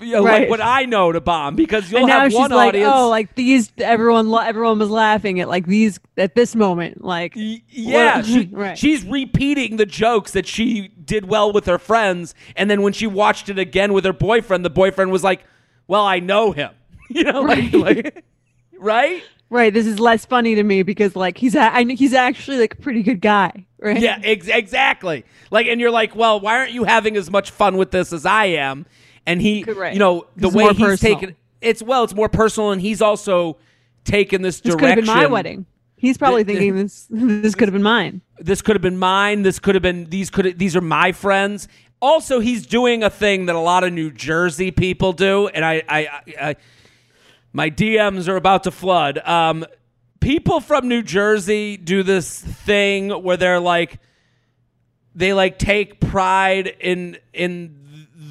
[0.00, 0.42] you know, Right.
[0.42, 2.92] like what I know to bomb because you'll and now have she's one like, audience.
[2.94, 7.62] oh, like these, everyone, everyone was laughing at like these at this moment, like, Y-
[7.68, 8.78] yeah, what- she, right.
[8.78, 13.06] she's repeating the jokes that she did well with her friends, and then when she
[13.06, 15.42] watched it again with her boyfriend, the boyfriend was like,
[15.88, 16.70] "Well, I know him,"
[17.10, 17.74] you know, like, Right.
[17.74, 18.24] like
[18.78, 19.22] right?
[19.50, 19.72] right.
[19.74, 22.76] This is less funny to me because like he's, a- I, he's actually like a
[22.82, 23.98] pretty good guy, right?
[24.00, 25.24] Yeah, ex- exactly.
[25.50, 28.24] Like, and you're like, "Well, why aren't you having as much fun with this as
[28.24, 28.86] I am?"
[29.26, 29.94] And he, Correct.
[29.94, 31.14] you know, the way he's personal.
[31.18, 33.58] taken it's well, it's more personal, and he's also
[34.04, 35.66] taken this This could have been my wedding.
[35.96, 37.06] He's probably The- the- thinking this.
[37.10, 38.22] This could have been mine.
[38.38, 39.42] this could have been mine.
[39.42, 41.68] This could have been these could these are my friends.
[42.00, 45.82] Also, he's doing a thing that a lot of New Jersey people do, and I,
[45.86, 46.56] I, I, I
[47.52, 49.18] my DMs are about to flood.
[49.18, 49.66] Um,
[50.20, 53.98] people from New Jersey do this thing where they're like,
[55.14, 57.79] they like take pride in in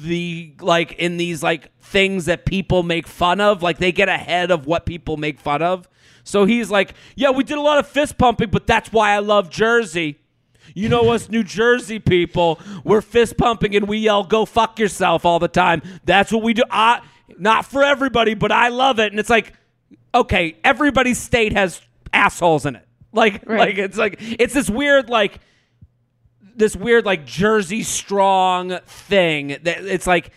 [0.02, 4.50] the like in these like things that people make fun of like they get ahead
[4.50, 5.88] of what people make fun of.
[6.24, 9.18] So he's like yeah we did a lot of fist pumping but that's why i
[9.18, 10.18] love jersey.
[10.74, 12.60] You know us new jersey people.
[12.84, 15.82] We're fist pumping and we yell go fuck yourself all the time.
[16.04, 16.62] That's what we do.
[16.70, 17.00] I,
[17.38, 19.12] not for everybody but i love it.
[19.12, 19.52] And it's like
[20.14, 21.80] okay everybody's state has
[22.12, 22.86] assholes in it.
[23.12, 23.58] Like Right.
[23.58, 25.40] like it's like it's this weird like
[26.60, 30.30] this weird like Jersey strong thing that it's like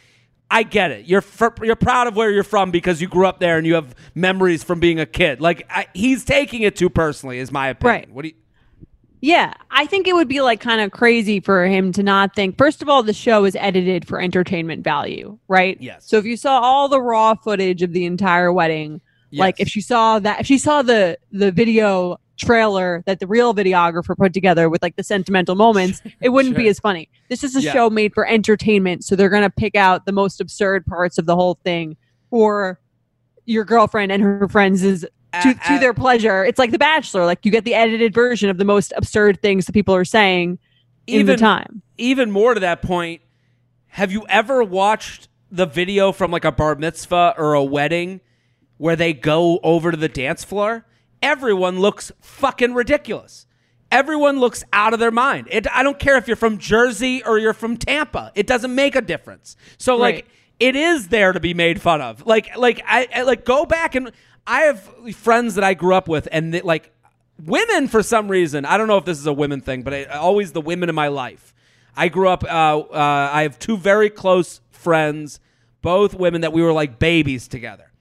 [0.50, 1.06] I get it.
[1.06, 3.76] You're fr- you're proud of where you're from because you grew up there and you
[3.76, 5.42] have memories from being a kid.
[5.42, 8.02] Like I, he's taking it too personally, is my opinion.
[8.02, 8.12] Right.
[8.12, 8.36] What do you?
[9.22, 12.58] Yeah, I think it would be like kind of crazy for him to not think.
[12.58, 15.78] First of all, the show is edited for entertainment value, right?
[15.80, 16.06] Yes.
[16.06, 19.00] So if you saw all the raw footage of the entire wedding,
[19.32, 23.54] like if she saw that, if she saw the the video trailer that the real
[23.54, 27.10] videographer put together with like the sentimental moments, it wouldn't be as funny.
[27.30, 27.72] This is a Yeah.
[27.74, 31.36] show made for entertainment, so they're gonna pick out the most absurd parts of the
[31.36, 31.96] whole thing
[32.30, 32.80] for
[33.46, 35.02] your girlfriend and her friends is
[35.42, 36.44] to, A- to their pleasure.
[36.46, 37.26] It's like The Bachelor.
[37.26, 40.60] Like you get the edited version of the most absurd things that people are saying
[41.08, 41.82] in the time.
[41.98, 43.22] even more to that point,
[43.88, 48.22] have you ever watched the video from like a bar mitzvah or a wedding
[48.78, 50.86] where they go over to the dance floor?
[51.24, 53.48] Everyone looks fucking ridiculous.
[53.92, 55.48] Everyone looks out of their mind.
[55.50, 58.32] It, I don't care if you're from Jersey or you're from Tampa.
[58.36, 59.56] It doesn't make a difference.
[59.78, 60.26] So like Right.
[60.60, 62.26] it is there to be made fun of.
[62.26, 64.12] Like like I, I like go back and
[64.46, 64.82] I have
[65.16, 66.92] friends that I grew up with and they, like
[67.44, 68.66] women for some reason.
[68.66, 70.96] I don't know if this is a women thing, but I, always the women in
[70.96, 71.54] my life.
[71.96, 72.44] I grew up.
[72.44, 72.48] Uh,
[72.80, 75.40] uh, I have two very close friends,
[75.82, 77.92] both women that we were like babies together,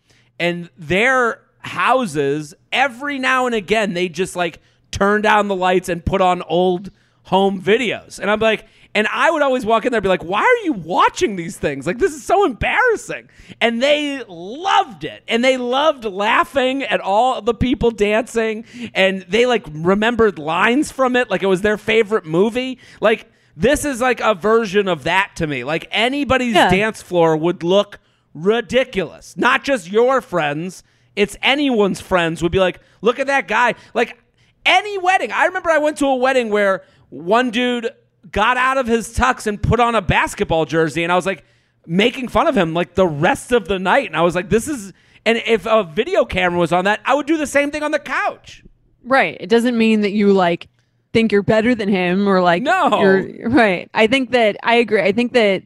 [0.40, 6.04] and their houses every now and again they just like turn down the lights and
[6.04, 6.90] put on old
[7.24, 8.66] home videos, and I'm like.
[8.94, 11.56] And I would always walk in there and be like, why are you watching these
[11.56, 11.86] things?
[11.86, 13.30] Like, this is so embarrassing.
[13.58, 15.22] And they loved it.
[15.28, 18.66] And they loved laughing at all the people dancing.
[18.92, 22.78] And they like remembered lines from it like it was their favorite movie.
[23.00, 25.64] Like, this is like a version of that to me.
[25.64, 26.68] Like, anybody's Yeah.
[26.68, 27.98] dance floor would look
[28.34, 29.38] ridiculous.
[29.38, 30.82] Not just your friends,
[31.16, 33.74] it's anyone's friends would be like, look at that guy.
[33.94, 34.18] Like,
[34.64, 35.32] any wedding.
[35.32, 37.90] I remember I went to a wedding where one dude
[38.30, 41.44] got out of his tux and put on a basketball jersey, and I was like
[41.86, 44.06] making fun of him like the rest of the night.
[44.06, 44.92] And I was like, this is.
[45.24, 47.90] And if a video camera was on that, I would do the same thing on
[47.92, 48.64] the couch.
[49.04, 49.36] Right.
[49.40, 50.68] It doesn't mean that you like
[51.12, 53.00] think you're better than him or like No.
[53.00, 53.88] you're right.
[53.94, 55.00] I think that I agree.
[55.00, 55.62] I think that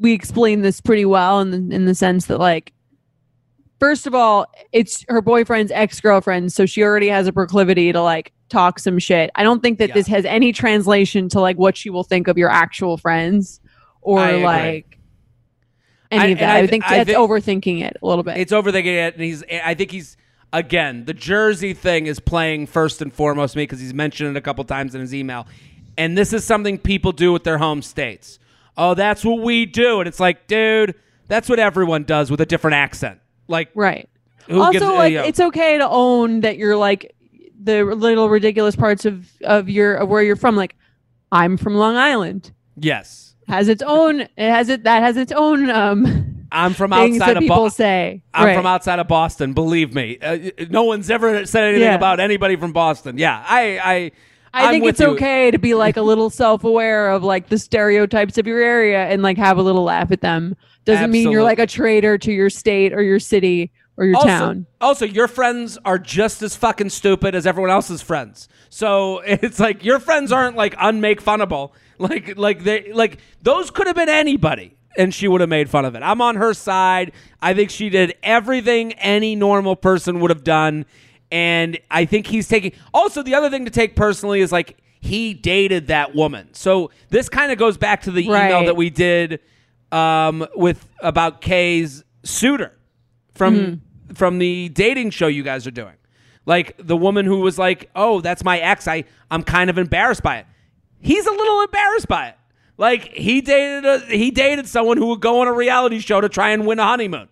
[0.00, 2.72] we explain this pretty well in the, in the sense that like
[3.80, 8.32] first of all, it's her boyfriend's ex-girlfriend, so she already has a proclivity to like
[8.48, 9.30] talk some shit.
[9.34, 9.94] I don't think that Yeah.
[9.94, 13.60] this has any translation to like what she will think of your actual friends
[14.02, 14.42] or I agree.
[14.44, 14.98] like
[16.10, 16.56] any I- of that.
[16.56, 18.36] I, I- think that's thi- overthinking it a little bit.
[18.36, 19.42] It's overthinking it, and he's.
[19.64, 20.16] I think he's
[20.52, 24.42] again the Jersey thing is playing first and foremost me because he's mentioned it a
[24.42, 25.46] couple times in his email,
[25.98, 28.38] and this is something people do with their home states.
[28.76, 30.94] "Oh, that's what we do," and it's like, dude,
[31.28, 33.18] that's what everyone does with a different accent.
[33.48, 34.08] Like, Right.
[34.50, 35.22] Also, gives- uh, like, yeah.
[35.24, 37.14] it's okay to own that you're like
[37.62, 40.54] the little ridiculous parts of of your of where you're from.
[40.56, 40.76] Like,
[41.32, 42.52] I'm from Long Island.
[42.76, 44.20] yes, Has its own.
[44.20, 47.76] It has it that has its own um I'm from outside of people Boston.
[47.84, 48.22] say.
[48.32, 48.54] I'm Right.
[48.56, 49.54] from outside of Boston.
[49.54, 50.38] Believe me, uh,
[50.70, 51.94] no one's ever said anything Yeah.
[51.96, 53.18] about anybody from Boston.
[53.18, 54.10] Yeah, I, I,
[54.54, 55.08] I I'm think it's you.
[55.08, 59.22] okay to be like a little self-aware of like the stereotypes of your area and
[59.22, 60.56] like have a little laugh at them.
[60.84, 64.26] Doesn't mean you're like a traitor to your state or your city or your Also,
[64.28, 64.66] town.
[64.80, 68.48] also, your friends are just as fucking stupid as everyone else's friends.
[68.68, 71.72] So it's like your friends aren't like unmake funnable.
[71.98, 75.84] Like, like they, like those could have been anybody, and she would have made fun
[75.84, 76.02] of it.
[76.02, 77.12] I'm on her side.
[77.40, 80.86] I think she did everything any normal person would have done,
[81.34, 82.72] and I think he's taking.
[82.94, 86.48] Also, the other thing to take personally is like he dated that woman.
[86.54, 89.40] So this kind of goes back to the email that we did
[89.90, 92.72] um, with about Kay's suitor
[93.34, 94.14] from Mm-hmm.
[94.14, 95.94] from the dating show you guys are doing.
[96.46, 98.86] Like the woman who was like, "Oh, that's my ex.
[98.86, 100.46] I I'm kind of embarrassed by it."
[101.00, 102.36] He's a little embarrassed by it.
[102.76, 106.28] Like he dated a, he dated someone who would go on a reality show to
[106.28, 107.28] try and win a honeymoon.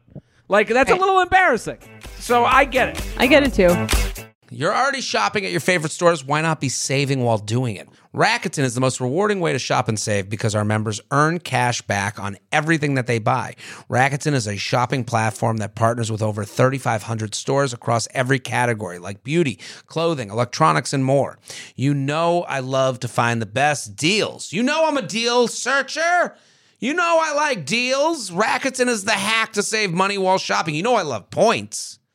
[0.49, 1.79] Like that's a little embarrassing.
[2.23, 3.05] So I get it.
[3.17, 4.25] I get it too.
[4.49, 6.25] You're already shopping at your favorite stores.
[6.25, 7.89] Why not be saving while doing it?
[8.15, 11.83] Rakuten is the most rewarding way to shop and save because our members earn cash
[11.83, 13.57] back on everything that they buy.
[13.91, 19.25] Rakuten is a shopping platform that partners with over 3,500 stores across every category like
[19.25, 21.41] beauty, clothing, electronics, and more.
[21.75, 24.53] You know, I love to find the best deals.
[24.53, 26.37] You know, I'm a deal searcher.
[26.79, 28.31] You know, I like deals.
[28.31, 30.77] Rakuten is the hack to save money while shopping.
[30.77, 31.99] You know, I love points.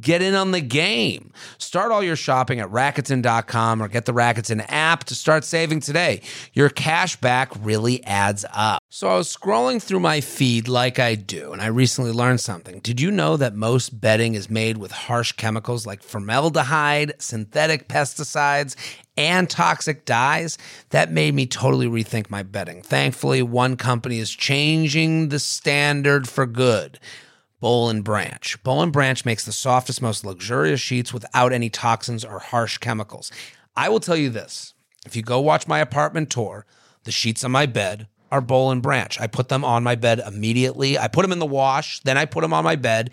[0.00, 1.32] Get in on the game.
[1.58, 6.20] Start all your shopping at Rakuten.com or get the Rakuten app to start saving today.
[6.52, 8.82] Your cash back really adds up.
[8.88, 12.80] So I was scrolling through my feed like I do, and I recently learned something.
[12.80, 18.74] Did you know that most bedding is made with harsh chemicals like formaldehyde, synthetic pesticides,
[19.16, 20.58] and toxic dyes?
[20.90, 22.82] That made me totally rethink my bedding.
[22.82, 26.98] Thankfully, one company is changing the standard for good.
[27.64, 28.62] Boll and Branch.
[28.62, 33.32] Boll and Branch makes the softest, most luxurious sheets without any toxins or harsh chemicals.
[33.74, 34.74] I will tell you this
[35.06, 36.66] if you go watch my apartment tour,
[37.04, 39.18] the sheets on my bed are Boll and Branch.
[39.18, 40.98] I put them on my bed immediately.
[40.98, 43.12] I put them in the wash, then I put them on my bed.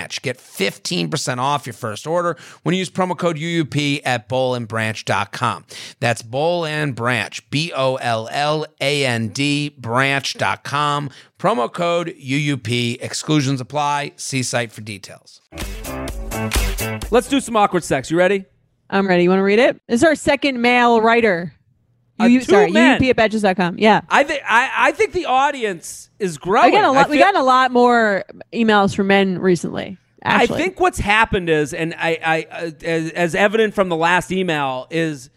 [0.00, 0.22] Branch.
[0.22, 5.64] Get 15% off your first order when you use promo code UUP at bollandbranch.com.
[6.00, 11.10] That's Boll and Branch, B O L L A N D, branch.com.
[11.38, 12.98] Promo code UUP.
[13.02, 14.12] Exclusions apply.
[14.16, 15.40] See site for details.
[17.10, 18.10] Let's do some awkward sex.
[18.10, 18.44] You ready?
[18.88, 19.24] I'm ready.
[19.24, 19.80] You want to read it?
[19.86, 21.52] This is our second male writer.
[22.28, 23.00] You, sorry, men.
[23.00, 23.78] UUP at betches.com.
[23.78, 24.02] Yeah.
[24.08, 26.68] I think I, I think the audience is growing.
[26.68, 27.10] I got a lot.
[27.10, 29.98] We got a lot more emails from men recently.
[30.22, 30.56] Actually.
[30.56, 34.30] I think what's happened is, and I, I uh, as, as evident from the last
[34.30, 35.30] email, is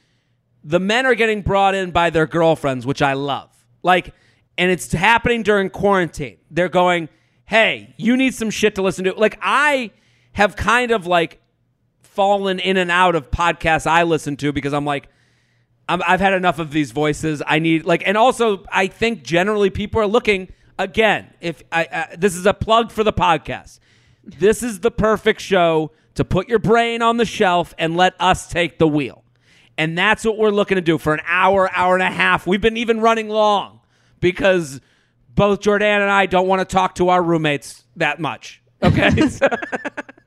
[0.63, 3.50] the men are getting brought in by their girlfriends, which I love.
[3.82, 4.13] Like,
[4.58, 6.38] and it's happening during quarantine.
[6.52, 7.08] They're going,
[7.46, 9.91] "Hey, you need some shit to listen to." Like, I
[10.34, 11.39] have kind of like
[12.02, 15.08] fallen in and out of podcasts I listen to because I'm like,
[15.88, 17.41] I'm, I've had enough of these voices.
[17.46, 20.49] I need like, and also I think generally people are looking
[20.80, 21.34] again.
[21.41, 23.80] If I uh, this is a plug for the podcast,
[24.24, 28.47] this is the perfect show to put your brain on the shelf and let us
[28.47, 29.24] take the wheel,
[29.78, 32.47] and that's what we're looking to do for an hour, hour and a half.
[32.47, 33.82] We've been even running long
[34.20, 34.80] because
[35.36, 38.62] both Jordan and I don't want to talk to our roommates that much.
[38.84, 39.48] Okay, so,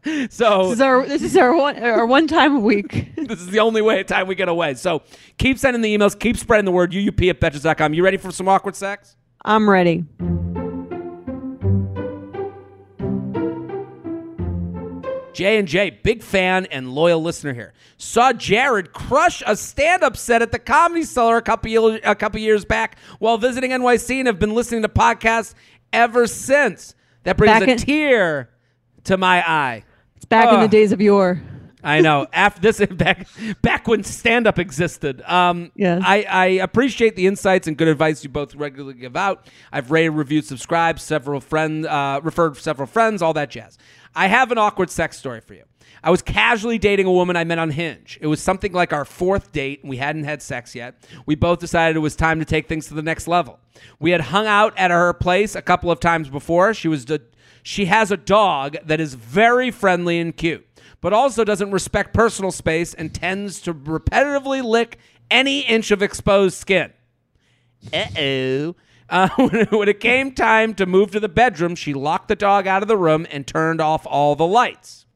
[0.30, 3.14] so this is our this is our one our one time a week.
[3.16, 4.74] this is the only way time we get away.
[4.74, 5.02] So
[5.38, 6.92] keep sending the emails, keep spreading the word.
[6.92, 7.94] UUP at betches.com.
[7.94, 9.16] You ready for some awkward sex?
[9.44, 10.04] I'm ready.
[15.34, 17.74] J and J, big fan and loyal listener here.
[17.98, 22.64] Saw Jared crush a stand-up set at the Comedy Cellar a couple a couple years
[22.64, 25.52] back while visiting NYC, and have been listening to podcasts
[25.92, 26.94] ever since.
[27.26, 28.50] That brings Back a in- tear
[29.04, 29.82] to my eye.
[30.14, 31.42] It's back in the days of yore.
[31.82, 32.28] I know.
[32.32, 33.26] After this, back
[33.62, 35.22] back when stand up existed.
[35.22, 36.02] Um, Yes.
[36.06, 39.44] I, I appreciate the insights and good advice you both regularly give out.
[39.72, 43.76] I've rated, reviewed, subscribed, several friends, uh, referred several friends, all that jazz.
[44.16, 45.62] I have an awkward sex story for you.
[46.02, 48.18] I was casually dating a woman I met on Hinge.
[48.20, 51.06] It was something like our fourth date, and we hadn't had sex yet.
[51.26, 53.58] We both decided it was time to take things to the next level.
[54.00, 56.74] We had hung out at her place a couple of times before.
[56.74, 57.22] She was the,
[57.62, 60.66] she has a dog that is very friendly and cute
[61.00, 64.98] but also doesn't respect personal space and tends to repetitively lick
[65.30, 66.92] any inch of exposed skin.
[67.92, 68.74] Uh-oh.
[69.08, 69.28] Uh,
[69.70, 72.88] when, it came time to move to the bedroom, she locked the dog out of
[72.88, 75.06] the room and turned off all the lights.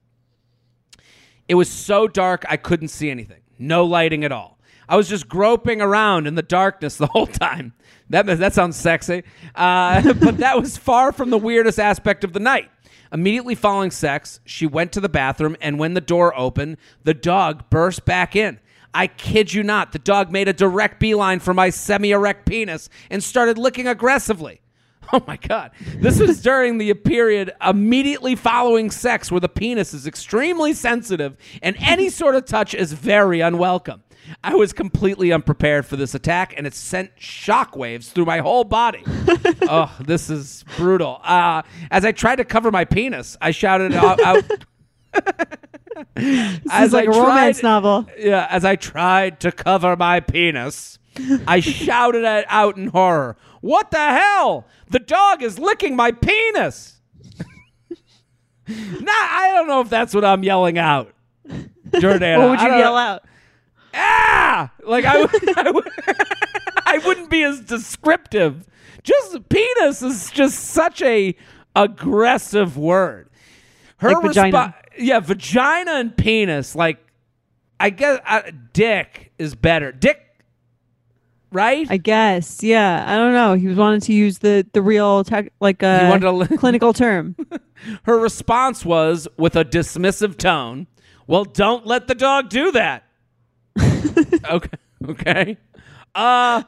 [1.49, 3.41] It was so dark I couldn't see anything.
[3.59, 4.59] No lighting at all.
[4.88, 7.74] I was just groping around in the darkness the whole time.
[8.09, 9.22] That that sounds sexy,
[9.55, 12.68] uh, but that was far from the weirdest aspect of the night.
[13.12, 17.70] Immediately following sex, she went to the bathroom, and when the door opened, the dog
[17.70, 18.61] burst back in.
[18.95, 22.88] I kid you not, the dog made a direct beeline for my semi erect penis
[23.11, 24.61] and started licking aggressively.
[25.12, 25.72] Oh my God.
[25.97, 31.74] This was during the period immediately following sex where the penis is extremely sensitive and
[31.80, 34.05] any sort of touch is very unwelcome.
[34.45, 39.03] I was completely unprepared for this attack and it sent shockwaves through my whole body.
[39.62, 41.20] oh, this is brutal.
[41.24, 44.20] Uh, as I tried to cover my penis, I shouted out.
[44.20, 44.45] out
[46.14, 48.06] This As is like I a romance tried- novel.
[48.18, 50.98] yeah, as I tried to cover my penis,
[51.46, 53.36] I shouted it out in horror.
[53.61, 54.66] What the hell?
[54.88, 57.00] The dog is licking my penis.
[58.68, 61.12] nah, I don't know if that's what I'm yelling out.
[61.90, 62.38] Jordana.
[62.38, 62.98] What would you yell know.
[62.98, 63.22] out?
[63.92, 64.70] Ah!
[64.84, 65.88] Like I would, I, would,
[66.86, 68.66] I wouldn't be as descriptive.
[69.02, 71.34] Just penis is just such a
[71.76, 73.28] aggressive word.
[73.98, 74.74] Her Like vagina.
[75.01, 76.74] Yeah, vagina and penis.
[76.74, 76.98] Like,
[77.78, 78.42] I guess uh,
[78.72, 79.92] dick is better.
[79.92, 80.20] Dick,
[81.53, 81.86] right?
[81.90, 82.62] I guess.
[82.62, 83.05] Yeah.
[83.07, 83.55] I don't know.
[83.55, 86.46] He was wanting to use the the real tech, like He uh, wanted to li-
[86.59, 87.36] clinical term.
[88.05, 90.86] Her response was with a dismissive tone.
[91.26, 93.05] Well, don't let the dog do that.
[94.51, 94.78] okay.
[95.09, 95.57] Okay.
[96.14, 96.62] Uh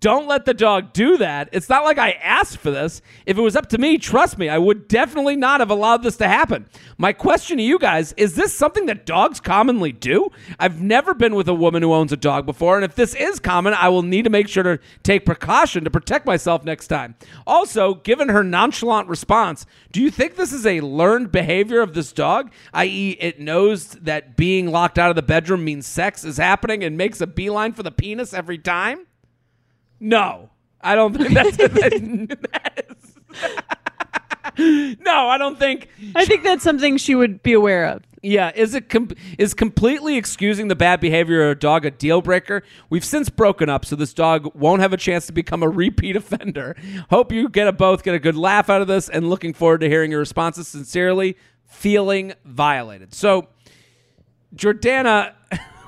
[0.00, 1.48] don't let the dog do that.
[1.52, 3.02] It's not like I asked for this.
[3.24, 6.16] If it was up to me, trust me, I would definitely not have allowed this
[6.16, 6.66] to happen.
[6.98, 10.30] My question to you guys is this something that dogs commonly do?
[10.58, 13.38] I've never been with a woman who owns a dog before, and if this is
[13.38, 17.14] common, I will need to make sure to take precaution to protect myself next time.
[17.46, 22.12] Also, given her nonchalant response, do you think this is a learned behavior of this
[22.12, 22.50] dog?
[22.74, 26.96] I.e., it knows that being locked out of the bedroom means sex is happening and
[26.96, 29.06] makes a beeline for the penis every time?
[30.00, 31.56] No, I don't think that's.
[31.56, 33.14] that is,
[35.00, 35.88] no, I don't think.
[36.14, 38.02] I think that's something she would be aware of.
[38.22, 42.22] Yeah, is it com- is completely excusing the bad behavior of a dog a deal
[42.22, 42.62] breaker?
[42.90, 46.16] We've since broken up, so this dog won't have a chance to become a repeat
[46.16, 46.76] offender.
[47.10, 49.80] Hope you get a both get a good laugh out of this, and looking forward
[49.82, 50.66] to hearing your responses.
[50.68, 51.36] Sincerely,
[51.66, 53.14] feeling violated.
[53.14, 53.48] So,
[54.54, 55.34] Jordana,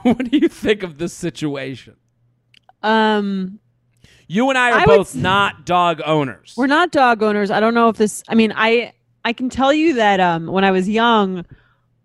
[0.02, 1.96] what do you think of this situation?
[2.82, 3.58] Um,
[4.28, 6.54] You and I are I both s- not dog owners.
[6.56, 7.50] we're not dog owners.
[7.50, 8.22] I don't know if this.
[8.28, 8.92] I mean, I
[9.24, 11.44] I can tell you that um, when I was young,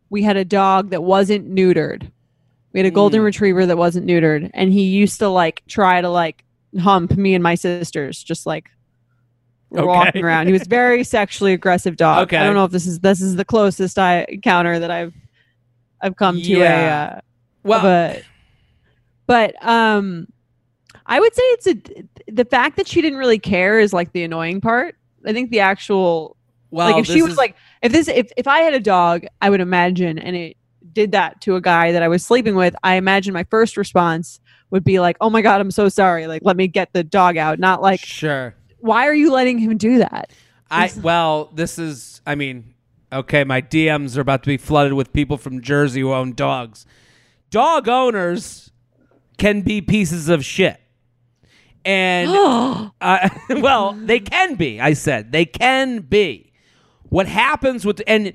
[0.10, 2.10] we had a dog that wasn't neutered.
[2.72, 3.26] We had a golden Mm.
[3.26, 6.44] retriever that wasn't neutered, and he used to like try to like
[6.80, 8.70] hump me and my sisters, just like
[9.76, 9.84] Okay.
[9.86, 10.48] walking around.
[10.48, 12.28] He was very sexually aggressive dog.
[12.28, 12.38] Okay.
[12.38, 15.14] I don't know if this is this is the closest I encounter that I've
[16.02, 17.16] I've come to Yeah.
[17.16, 17.22] a uh,
[17.64, 18.24] well, but
[19.28, 20.28] but um
[21.06, 21.76] i would say it's a
[22.28, 24.96] the fact that she didn't really care is like the annoying part
[25.26, 26.38] i think the actual
[26.72, 29.26] well, like if she was is- like if this if, if i had a dog
[29.42, 30.58] i would imagine and it
[30.92, 34.40] did that to a guy that i was sleeping with i imagine my first response
[34.70, 37.38] would be like oh my god i'm so sorry like let me get the dog
[37.38, 38.56] out not like sure.
[38.80, 40.32] why are you letting him do that
[40.74, 42.22] I well, this is.
[42.26, 42.74] I mean,
[43.12, 46.86] okay, my DMs are about to be flooded with people from Jersey who own dogs.
[47.52, 48.72] Dog owners
[49.38, 50.80] can be pieces of shit,
[51.86, 52.30] and
[53.02, 54.80] uh, well, they can be.
[54.82, 56.52] I said they can be.
[57.10, 58.34] What happens with and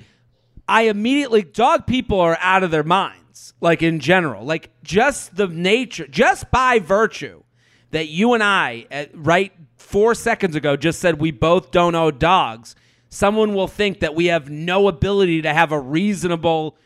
[0.68, 5.46] I immediately dog people are out of their minds, like in general, like just the
[5.48, 7.42] nature, just by virtue
[7.90, 12.18] that you and I, at, right four seconds ago, just said we both don't own
[12.18, 12.76] dogs.
[13.08, 16.76] someone will think that we have no ability to have a reasonable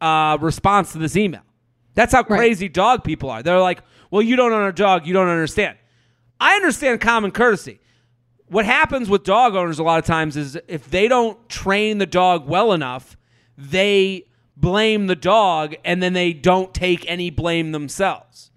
[0.00, 1.42] uh, response to this email.
[1.94, 2.38] That's how Right.
[2.38, 3.42] crazy dog people are.
[3.42, 5.76] They're like, well, you don't own a dog, you don't understand.
[6.40, 7.80] I understand common courtesy.
[8.46, 12.06] What happens with dog owners a lot of times is if they don't train the
[12.06, 13.16] dog well enough,
[13.56, 14.26] they
[14.56, 18.50] blame the dog and then they don't take any blame themselves.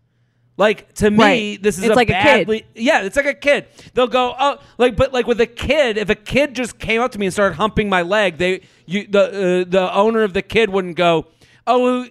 [0.57, 1.17] Like to me,
[1.53, 1.63] Right.
[1.63, 2.65] this is It's a like a kid.
[2.75, 3.67] yeah, it's like a kid.
[3.93, 7.11] They'll go oh like but like with a kid, if a kid just came up
[7.11, 10.41] to me and started humping my leg, they you the uh, the owner of the
[10.41, 11.27] kid wouldn't go
[11.67, 12.07] oh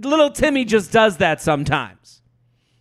[0.00, 2.17] little Timmy just does that sometimes.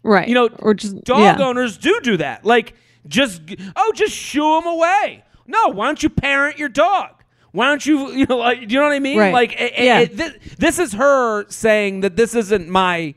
[0.07, 0.27] Right.
[0.27, 1.45] You know, or just dog yeah.
[1.45, 2.45] owners do do that.
[2.45, 2.73] Like,
[3.07, 3.41] just
[3.75, 5.23] oh, just shoo him away.
[5.45, 7.11] No, why don't you parent your dog?
[7.51, 9.17] Why don't you, you know, like, do you know what I mean?
[9.19, 9.33] Right.
[9.33, 9.99] Like, it- it- Yeah.
[9.99, 13.15] it- this, this is her saying that this isn't my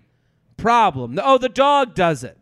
[0.57, 1.19] problem.
[1.23, 2.37] Oh, the dog does it.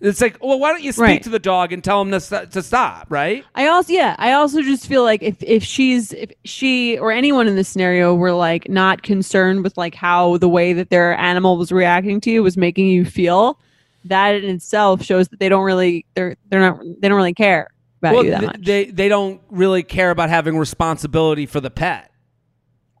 [0.00, 1.22] It's like, well, why don't you speak Right.
[1.22, 3.42] to the dog and tell him to, st- to stop, right?
[3.54, 7.48] I also yeah, I also just feel like if if she's if she or anyone
[7.48, 11.56] in this scenario were like not concerned with like how the way that their animal
[11.56, 13.58] was reacting to you was making you feel,
[14.04, 17.68] that in itself shows that they don't really they're they're not they don't really care
[18.00, 18.64] about well, you that th- much.
[18.64, 22.10] they they don't really care about having responsibility for the pet.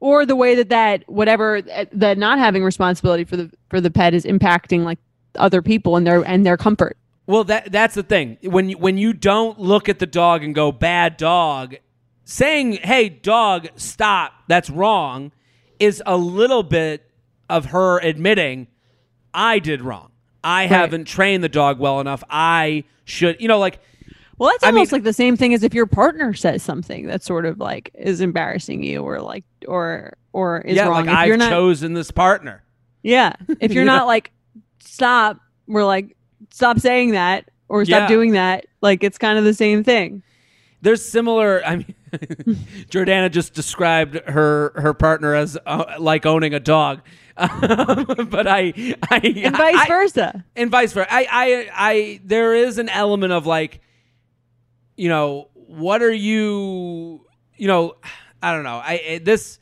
[0.00, 3.90] or the way that that whatever uh, that not having responsibility for the for the
[3.90, 4.98] pet is impacting like
[5.36, 6.96] other people and their and their comfort.
[7.26, 8.38] Well, that that's the thing.
[8.42, 11.76] When you, when you don't look at the dog and go bad dog,
[12.24, 15.32] saying "Hey dog, stop," that's wrong,
[15.78, 17.10] is a little bit
[17.48, 18.68] of her admitting
[19.32, 20.10] I did wrong.
[20.44, 22.22] I haven't trained the dog well enough.
[22.30, 23.78] I should, you know, like
[24.38, 27.06] Well, that's I mean- almost like the same thing as if your partner says something
[27.06, 31.06] that sort of like is embarrassing you or like or or is yeah, wrong.
[31.06, 32.62] like if you're I've not chosen this partner.
[33.02, 33.32] Yeah.
[33.60, 33.96] If you're You know?
[33.98, 34.30] not like
[34.80, 36.16] stop, we're like
[36.50, 38.08] stop saying that or stop Yeah.
[38.08, 38.66] doing that.
[38.80, 40.22] Like it's kind of the same thing.
[40.84, 41.62] There's similar.
[41.64, 41.94] I mean,
[42.90, 47.00] Jordana just described her her partner as uh, like owning a dog,
[47.36, 48.72] but I,
[49.10, 50.44] I And vice I- versa.
[50.54, 51.12] and vice versa.
[51.12, 53.80] I, I, I, there is an element of like,
[54.96, 57.26] you know, what are you,
[57.56, 57.96] you know,
[58.42, 58.76] I don't know.
[58.76, 59.58] I I- this,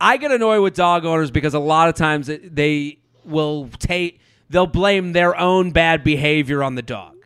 [0.00, 4.66] I get annoyed with dog owners because a lot of times they will take, they'll
[4.66, 7.16] blame their own bad behavior on the dog,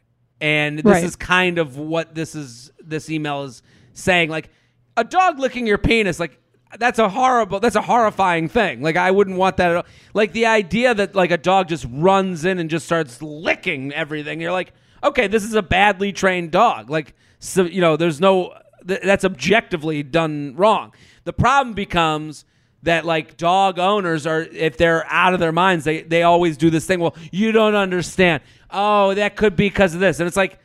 [0.41, 1.05] and this Right.
[1.05, 2.73] is kind of what this is.
[2.89, 3.63] This email is
[3.93, 4.51] saying, like,
[4.97, 6.41] a dog licking your penis, like.
[6.79, 7.61] That's a horrible.
[7.61, 8.83] That's a horrifying thing.
[8.83, 9.87] Like I wouldn't want that at all.
[10.13, 14.39] Like the idea that like a dog just runs in and just starts licking everything.
[14.39, 16.91] You're like, okay, this is a badly trained dog.
[16.91, 18.53] Like, so you know, there's no.
[18.87, 20.93] Th- that's objectively done wrong.
[21.25, 22.45] The problem becomes
[22.83, 26.69] that like dog owners are if they're out of their minds, they they always do
[26.69, 27.01] this thing.
[27.01, 28.43] Well, you don't understand.
[28.71, 30.59] Oh, that could be because of this, and it's like,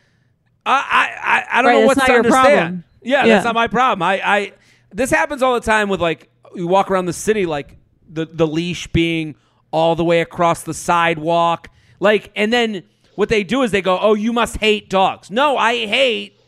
[0.66, 2.44] I I I, don't Right, know what's not to your understand.
[2.54, 2.84] problem.
[3.02, 3.34] Yeah, Yeah.
[3.36, 4.02] that's not my problem.
[4.04, 4.54] I, I
[4.92, 7.78] this happens all the time with like you walk around the city like
[8.10, 9.36] the the leash being
[9.72, 11.70] all the way across the sidewalk.
[12.00, 12.84] Like and then
[13.16, 16.40] what they do is they go, "Oh, you must hate dogs." No, I hate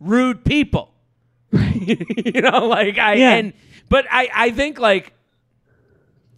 [0.00, 0.92] rude people.
[1.52, 3.34] you know, like I Yeah.
[3.36, 3.52] and
[3.88, 5.12] but I I think like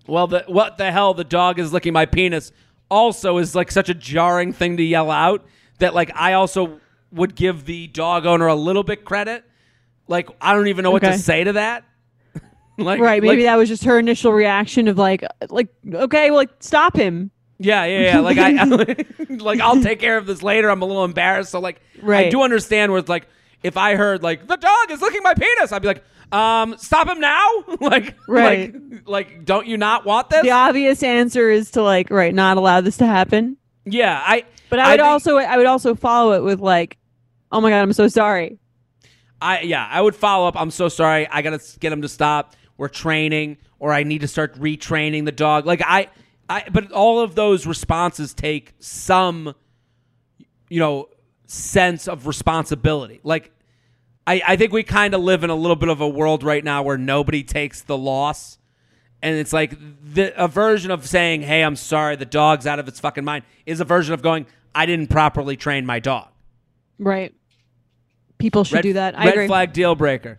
[0.07, 2.53] well, the what the hell the dog is licking my penis
[2.91, 5.45] also is like such a jarring thing to yell out
[5.81, 6.81] that like I also
[7.13, 9.45] would give the dog owner a little bit credit.
[10.09, 11.13] Like I don't even know what Okay.
[11.13, 11.85] to say to that.
[12.79, 13.23] like Right.
[13.23, 16.97] Maybe like, that was just her initial reaction of like like okay, well like stop
[16.97, 17.31] him.
[17.59, 18.21] Yeah, yeah, yeah.
[18.21, 18.53] Like I,
[19.37, 20.71] like I'll take care of this later.
[20.71, 21.51] I'm a little embarrassed.
[21.51, 22.31] So like, I Right.
[22.31, 23.27] do understand where it's like,
[23.65, 27.09] if I heard like the dog is licking my penis, I'd be like, um, stop
[27.09, 27.49] him now.
[27.81, 28.73] like, Right.
[28.73, 30.43] like, like, don't you not want this?
[30.43, 33.57] The obvious answer is to like right, not allow this to happen.
[33.91, 34.45] Yeah, I.
[34.71, 36.99] But I would think- also I would also follow it with like,
[37.51, 38.59] oh my god, I'm so sorry.
[39.41, 40.61] I yeah, I would follow up.
[40.61, 41.27] I'm so sorry.
[41.29, 42.55] I gotta get him to stop.
[42.77, 45.67] We're training, or I need to start retraining the dog.
[45.67, 46.09] Like I,
[46.49, 46.65] I.
[46.71, 49.55] But all of those responses take some,
[50.69, 51.09] you know,
[51.47, 53.21] sense of responsibility.
[53.23, 53.53] Like
[54.27, 56.63] I, I think we kind of live in a little bit of a world right
[56.63, 58.58] now where nobody takes the loss.
[59.23, 59.77] And it's like
[60.15, 63.45] the, a version of saying, "Hey, I'm sorry, the dog's out of its fucking mind,"
[63.67, 66.29] is a version of going, "I didn't properly train my dog."
[66.99, 67.35] Right.
[68.39, 69.19] People should Red, do that.
[69.19, 69.47] I red agree.
[69.49, 70.39] flag deal breaker.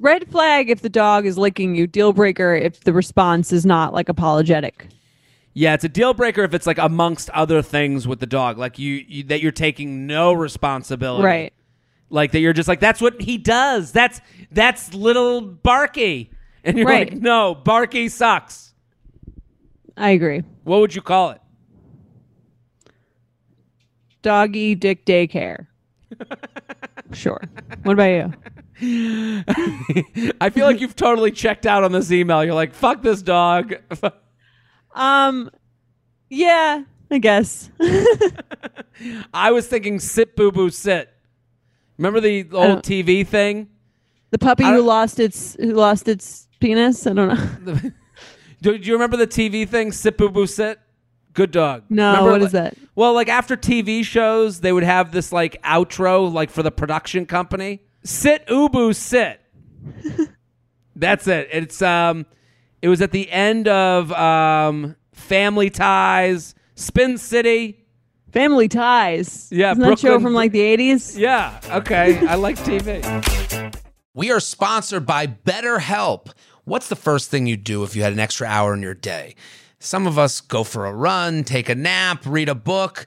[0.00, 1.86] Red flag if the dog is licking you.
[1.86, 4.88] Deal breaker if the response is not like apologetic.
[5.54, 8.78] Yeah, it's a deal breaker if it's like amongst other things with the dog, like
[8.80, 11.52] you, you that you're taking no responsibility, Right.
[12.10, 13.92] Like that you're just like that's what he does.
[13.92, 14.20] That's
[14.50, 16.31] that's little Barky,
[16.64, 17.12] and you're Right.
[17.12, 18.74] like, no, Barky sucks.
[19.96, 20.42] I agree.
[20.64, 21.40] What would you call it?
[24.22, 25.66] Doggy dick daycare.
[27.12, 27.42] Sure.
[27.82, 28.04] What about
[28.80, 29.44] you?
[30.40, 32.42] I feel like you've totally checked out on this email.
[32.42, 33.74] You're like, fuck this dog.
[34.94, 35.50] Um,
[36.30, 37.70] yeah, I guess.
[39.34, 41.10] I was thinking sit boo boo sit.
[41.98, 43.68] Remember the old TV thing?
[44.30, 47.06] the puppy who lost its who lost its penis.
[47.06, 47.28] I don't
[47.64, 47.76] know.
[48.62, 49.90] Do, do you remember the TV thing?
[49.90, 50.78] Sit boo boo sit.
[51.32, 51.82] Good dog.
[51.90, 52.76] No, Remember, what like- is that?
[52.94, 57.26] Well, like after TV shows, they would have this like outro, like for the production
[57.26, 57.80] company.
[58.04, 59.40] Sit ubu sit.
[60.96, 61.48] That's it.
[61.52, 62.26] It's um,
[62.82, 67.84] it was at the end of um, Family Ties, Spin City.
[68.30, 69.48] Family Ties.
[69.50, 71.18] Yeah, Isn't that show from like the eighties?
[71.18, 71.58] Yeah.
[71.70, 72.24] Okay.
[72.26, 73.74] I like TV.
[74.14, 76.28] We are sponsored by BetterHelp.
[76.64, 79.34] What's the first thing you'd do if you had an extra hour in your day?
[79.80, 83.06] Some of us go for a run, take a nap, read a book.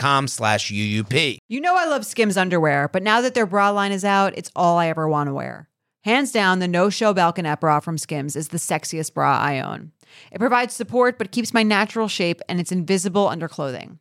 [0.00, 1.38] com slash UUP.
[1.48, 4.50] You know I love Skims underwear, but now that their bra line is out, it's
[4.56, 5.68] all I ever want to wear.
[6.04, 9.92] Hands down, the No Show Balconette bra from Skims is the sexiest bra I own.
[10.32, 13.98] It provides support but keeps my natural shape and it's invisible under clothing.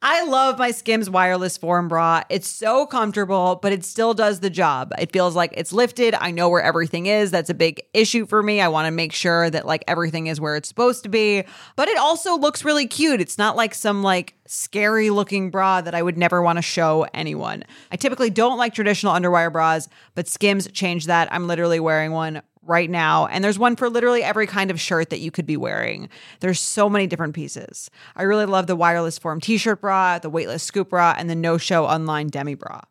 [0.00, 2.22] I love my Skims wireless form bra.
[2.30, 4.92] It's so comfortable, but it still does the job.
[4.96, 6.14] It feels like it's lifted.
[6.14, 7.32] I know where everything is.
[7.32, 8.60] That's a big issue for me.
[8.60, 11.42] I want to make sure that like everything is where it's supposed to be.
[11.74, 13.20] But it also looks really cute.
[13.20, 17.06] It's not like some like scary looking bra that I would never want to show
[17.14, 17.64] anyone.
[17.92, 21.32] I typically don't like traditional underwire bras, but Skims changed that.
[21.32, 23.26] I'm literally wearing one right now.
[23.26, 26.08] And there's one for literally every kind of shirt that you could be wearing.
[26.40, 27.90] There's so many different pieces.
[28.14, 31.34] I really love the wireless form t shirt bra, the weightless scoop bra, and the
[31.34, 32.82] no show online demi bra.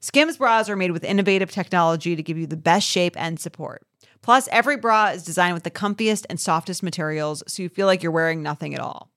[0.00, 3.82] Skims bras are made with innovative technology to give you the best shape and support.
[4.22, 8.02] Plus, every bra is designed with the comfiest and softest materials so you feel like
[8.02, 9.09] you're wearing nothing at all.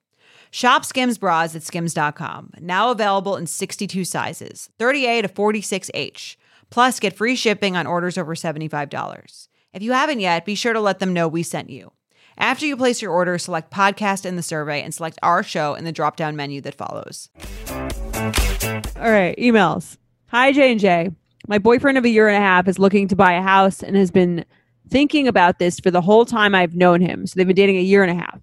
[0.54, 2.52] Shop Skims bras at skims.com.
[2.60, 6.36] Now available in 62 sizes, 38 to 46H.
[6.70, 9.48] Plus, get free shipping on orders over $75.
[9.72, 11.90] If you haven't yet, be sure to let them know we sent you.
[12.38, 15.82] After you place your order, select podcast in the survey and select our show in
[15.82, 17.30] the drop down menu that follows.
[17.66, 19.96] All right, emails.
[20.26, 21.10] Hi, J and J.
[21.48, 23.96] My boyfriend of a year and a half is looking to buy a house and
[23.96, 24.44] has been
[24.88, 27.26] thinking about this for the whole time I've known him.
[27.26, 28.38] So they've been dating a year and a half.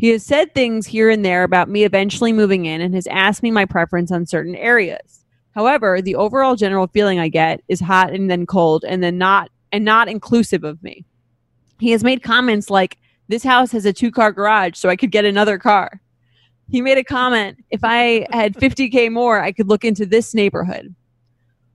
[0.00, 3.42] He has said things here and there about me eventually moving in and has asked
[3.42, 5.26] me my preference on certain areas.
[5.54, 9.50] However, the overall general feeling I get is hot and then cold and then not
[9.72, 11.04] and not inclusive of me.
[11.80, 12.96] He has made comments like
[13.28, 16.00] this house has a two-car garage so I could get another car.
[16.70, 20.94] He made a comment if I had 50k more I could look into this neighborhood.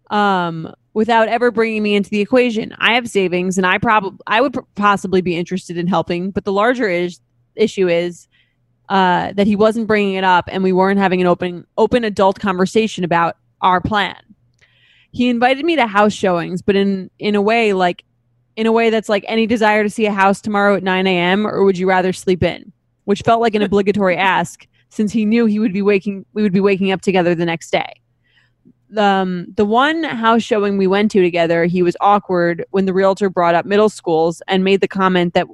[0.10, 2.74] Um without ever bringing me into the equation.
[2.80, 6.44] I have savings and I probably I would pr- possibly be interested in helping, but
[6.44, 7.20] the larger is
[7.56, 8.28] issue is
[8.90, 12.40] uh, that he wasn't bringing it up and we weren't having an open open adult
[12.40, 14.18] conversation about our plan.
[15.12, 18.04] He invited me to house showings, but in in a way like
[18.56, 21.46] in a way that's like any desire to see a house tomorrow at 9 a.m.
[21.46, 22.72] or would you rather sleep in?
[23.06, 26.54] Which felt like an obligatory ask since he knew he would be waking we would
[26.54, 27.94] be waking up together the next day.
[28.96, 33.30] Um, the one house showing we went to together, he was awkward when the realtor
[33.30, 35.48] brought up middle schools and made the comment that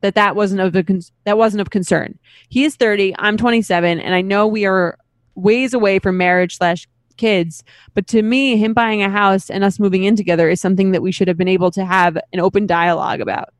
[0.00, 2.18] that that wasn't of con- that wasn't of concern.
[2.48, 4.98] He is 30, I'm 27, and I know we are
[5.34, 6.86] ways away from marriage slash
[7.16, 7.62] kids.
[7.94, 11.02] But to me, him buying a house and us moving in together is something that
[11.02, 13.50] we should have been able to have an open dialogue about.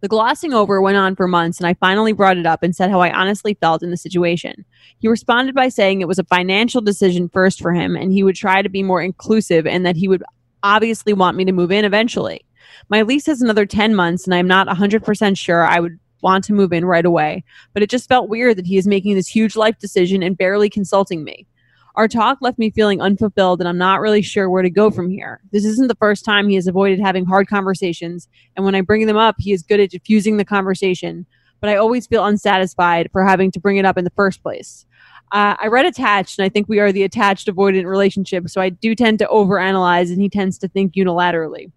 [0.00, 2.90] The glossing over went on for months, and I finally brought it up and said
[2.90, 4.64] how I honestly felt in the situation.
[4.98, 8.36] He responded by saying it was a financial decision first for him, and he would
[8.36, 10.22] try to be more inclusive, and that he would
[10.62, 12.45] obviously want me to move in eventually.
[12.88, 16.52] My lease has another 10 months, and I'm not 100% sure I would want to
[16.52, 19.56] move in right away, but it just felt weird that he is making this huge
[19.56, 21.46] life decision and barely consulting me.
[21.94, 25.08] Our talk left me feeling unfulfilled and I'm not really sure where to go from
[25.08, 25.40] here.
[25.50, 29.06] This isn't the first time he has avoided having hard conversations, and when I bring
[29.06, 31.26] them up, he is good at diffusing the conversation,
[31.60, 34.84] but I always feel unsatisfied for having to bring it up in the first place.
[35.32, 38.68] Uh, I read attached, and I think we are the attached avoidant relationship, so I
[38.68, 41.72] do tend to overanalyze, and he tends to think unilaterally.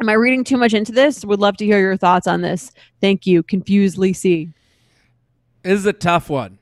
[0.00, 1.24] Am I reading too much into this?
[1.24, 2.70] Would love to hear your thoughts on this.
[3.00, 3.42] Thank you.
[3.42, 4.50] Confusedly C.
[5.62, 6.58] This is a tough one.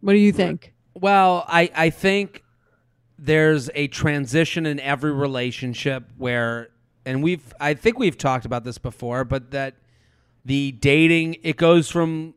[0.00, 0.74] What do you think?
[0.94, 2.42] Well, I, I think
[3.18, 6.70] there's a transition in every relationship where
[7.04, 9.74] and we've I think we've talked about this before, but that
[10.44, 12.34] the dating it goes from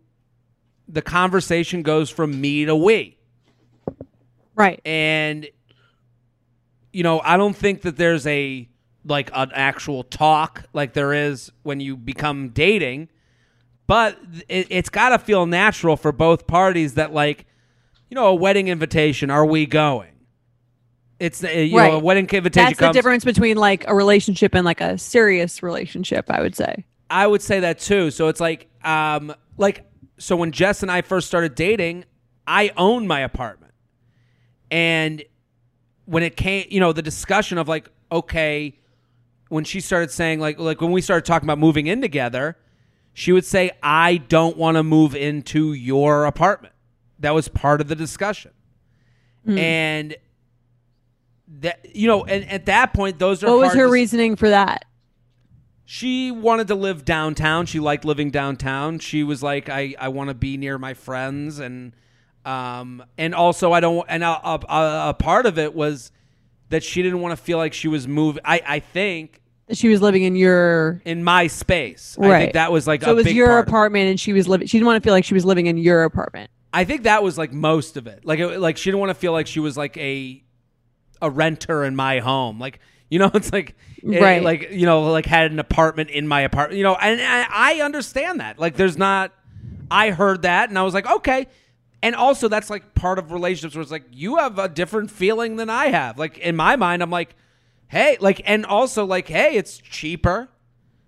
[0.87, 3.17] the conversation goes from me to we.
[4.55, 4.79] Right.
[4.85, 5.47] And
[6.93, 8.69] you know, I don't think that there's a
[9.05, 13.09] like an actual talk like there is when you become dating,
[13.87, 14.17] but
[14.49, 17.45] it, it's got to feel natural for both parties that like
[18.09, 20.11] you know, a wedding invitation, are we going?
[21.19, 21.91] It's uh, you Right.
[21.91, 25.63] know, a wedding invitation That's the difference between like a relationship and like a serious
[25.63, 26.85] relationship, I would say.
[27.09, 28.11] I would say that too.
[28.11, 29.85] So it's like, um, like,
[30.17, 32.05] so when Jess and I first started dating,
[32.47, 33.73] I owned my apartment,
[34.71, 35.23] and
[36.05, 38.77] when it came, you know, the discussion of like, okay,
[39.49, 42.57] when she started saying like, like when we started talking about moving in together,
[43.13, 46.73] she would say, I don't want to move into your apartment.
[47.19, 48.51] That was part of the discussion,
[49.47, 50.15] and
[51.59, 54.85] that you know, and at that point, those are What was her reasoning for that?
[55.87, 57.67] she wanted to live downtown.
[57.67, 58.97] She liked living downtown.
[58.97, 61.93] She was like, I, I want to be near my friends, and
[62.43, 64.03] um, and also I don't.
[64.09, 66.11] And a, a- a part of it was
[66.69, 68.41] that she didn't want to feel like she was moving.
[68.45, 69.41] I, I think
[69.71, 72.17] she was living in your in my space.
[72.21, 72.39] I Right.
[72.41, 74.77] think that was like so it was your part apartment and she was living she
[74.77, 76.49] didn't want to feel like she was living in your apartment.
[76.73, 78.25] I think that was like most of it.
[78.25, 80.43] Like it, like she didn't want to feel like she was like a
[81.21, 82.59] a renter in my home.
[82.59, 84.43] Like you know, it's like it- Right.
[84.43, 86.77] like you know, like had an apartment in my apartment.
[86.77, 88.59] You know, and I, I understand that.
[88.59, 89.31] Like there's not.
[89.89, 91.47] I heard that and I was like, okay.
[92.05, 95.55] And also, that's like part of relationships where it's like you have a different feeling
[95.55, 96.19] than I have.
[96.19, 97.35] Like in my mind, I'm like,
[97.87, 100.47] hey, like, and also like, hey, it's cheaper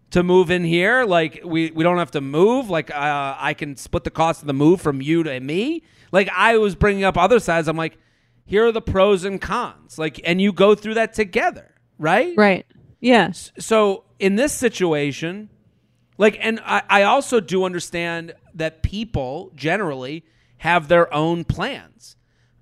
[0.10, 1.06] to move in here.
[1.06, 2.72] Like we we don't have to move.
[2.72, 5.84] Like uh, I can split the cost of the move from you to me.
[6.12, 7.68] Like I was bringing up other sides.
[7.68, 8.00] I'm like,
[8.48, 10.00] here are the pros and cons.
[10.00, 12.34] Like, and you go through that together, right?
[12.36, 12.66] Right.
[13.02, 13.34] Yeah.
[13.34, 15.50] So in this situation,
[16.18, 20.26] like, and I, I also do understand that people generally
[20.58, 22.16] have their own plans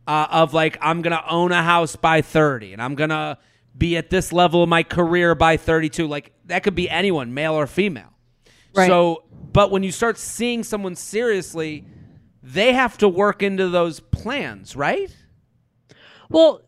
[0.08, 3.38] uh, of like, I'm gonna own a house by 30, and I'm gonna
[3.78, 6.08] be at this level of my career by 32.
[6.08, 8.14] Like that could be anyone, male or female.
[8.74, 8.88] Right.
[8.88, 11.86] So, but when you start seeing someone seriously,
[12.44, 15.16] they have to work into those plans, right?
[16.30, 16.62] Well,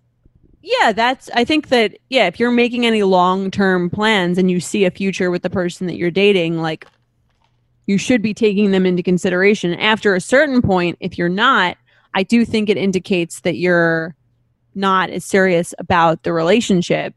[0.62, 4.86] yeah, that's I think that yeah, if you're making any long-term plans and you see
[4.86, 6.88] a future with the person that you're dating, like
[7.88, 9.74] you should be taking them into consideration.
[9.74, 11.78] After a certain point, if you're not,
[12.14, 14.16] I do think it indicates that you're
[14.76, 17.16] not as serious about the relationship.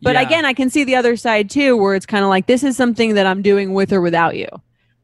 [0.00, 0.22] But Yeah.
[0.22, 2.76] again, I can see the other side too, where it's kind of like this is
[2.76, 4.48] something that I'm doing with or without you.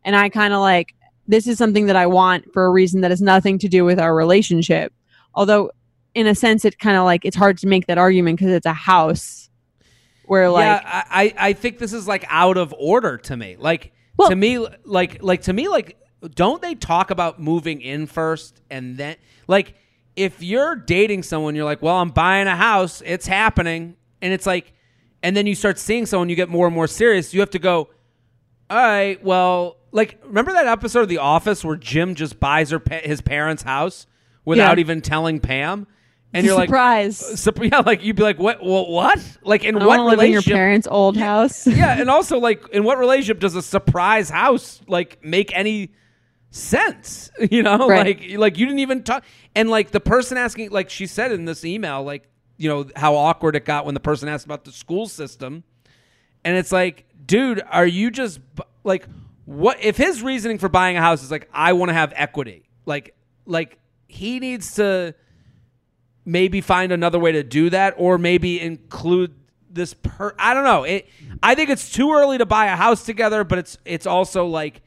[0.05, 0.95] And I kind of like
[1.27, 3.99] this is something that I want for a reason that has nothing to do with
[3.99, 4.93] our relationship.
[5.35, 5.71] Although,
[6.15, 8.67] in a sense, it kind of like it's hard to make that argument because it's
[8.67, 9.49] a house
[10.27, 13.57] where like yeah, I, I I think this is like out of order to me.
[13.59, 15.99] Like Well- to me, like like to me, like
[16.35, 19.75] don't they talk about moving in first and then like
[20.17, 24.47] if you're dating someone, you're like, well, I'm buying a house, it's happening, and it's
[24.47, 24.73] like,
[25.25, 27.35] and then you start seeing someone, you get more and more serious.
[27.35, 27.89] You have to go,
[28.71, 32.81] all right, well, like remember that episode of The Office where Jim just buys her
[33.03, 34.07] his parents' house
[34.45, 34.81] without Yeah.
[34.83, 35.87] even telling Pam,
[36.35, 36.69] and you're like.
[36.69, 37.47] surprise.
[37.49, 38.63] Uh, yeah, like you'd be like, what?
[38.63, 38.89] What?
[38.89, 39.39] What?
[39.43, 40.53] Like in I what live in your relationship?
[40.55, 41.67] parents' old house.
[41.67, 45.91] yeah, and also like in what relationship does a surprise house like make any
[46.51, 47.31] sense?
[47.51, 48.19] You know, Right.
[48.21, 49.25] like like you didn't even talk.
[49.55, 53.15] And like the person asking, like she said in this email, like you know how
[53.17, 55.65] awkward it got when the person asked about the school system,
[56.45, 58.41] and it's like, dude, are you just
[58.85, 59.07] like
[59.45, 59.83] what?
[59.83, 63.15] If his reasoning for buying a house is like, I want to have equity, like
[63.47, 63.79] like
[64.09, 65.15] he needs to
[66.25, 69.35] maybe find another way to do that or maybe include
[69.71, 70.85] this per I don't know.
[70.85, 71.09] It
[71.43, 74.83] I think it's too early to buy a house together, but it's it's also like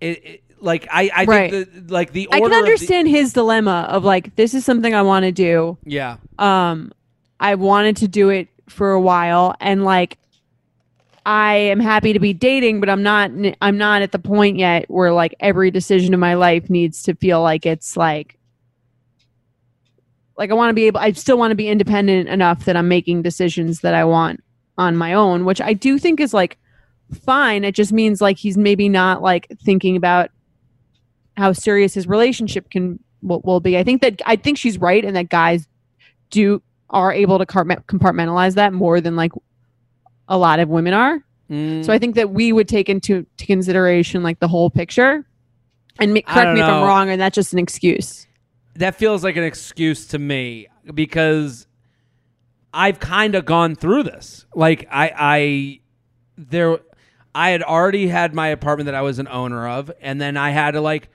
[0.00, 1.50] it, it like I I Right.
[1.50, 4.64] think the like the I can of the- understand his dilemma of like this is
[4.64, 5.78] something I want to do.
[5.84, 6.16] yeah.
[6.38, 6.92] um
[7.40, 10.16] i wanted to do it for a while and like
[11.26, 14.88] i am happy to be dating but i'm not i'm not at the point yet
[14.88, 18.38] where like every decision in my life needs to feel like it's like
[20.36, 22.88] like I want to be able I still want to be independent enough that I'm
[22.88, 24.42] making decisions that I want
[24.78, 26.58] on my own, which I do think is like
[27.24, 27.64] fine.
[27.64, 30.30] It just means like he's maybe not like thinking about
[31.36, 33.78] how serious his relationship can will, will be.
[33.78, 35.66] I think that I think she's right and that guys
[36.30, 39.32] do are able to compartmentalize that more than like
[40.28, 41.24] a lot of women are.
[41.50, 41.84] Mm.
[41.84, 45.26] So I think that we would take into to consideration like the whole picture.
[45.98, 48.26] And correct me if I'm wrong, and that's just an excuse.
[48.74, 51.66] That feels like an excuse to me because
[52.72, 54.46] I've kind of gone through this.
[54.54, 55.80] Like I I
[56.36, 56.78] there
[57.34, 60.50] I had already had my apartment that I was an owner of and then I
[60.50, 61.10] had to like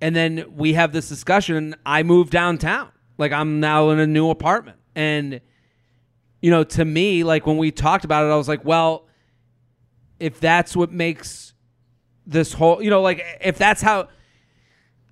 [0.00, 2.90] and then we have this discussion I moved downtown.
[3.18, 5.40] Like I'm now in a new apartment and
[6.42, 9.06] you know to me like when we talked about it I was like, well
[10.18, 11.54] if that's what makes
[12.26, 14.08] this whole you know like if that's how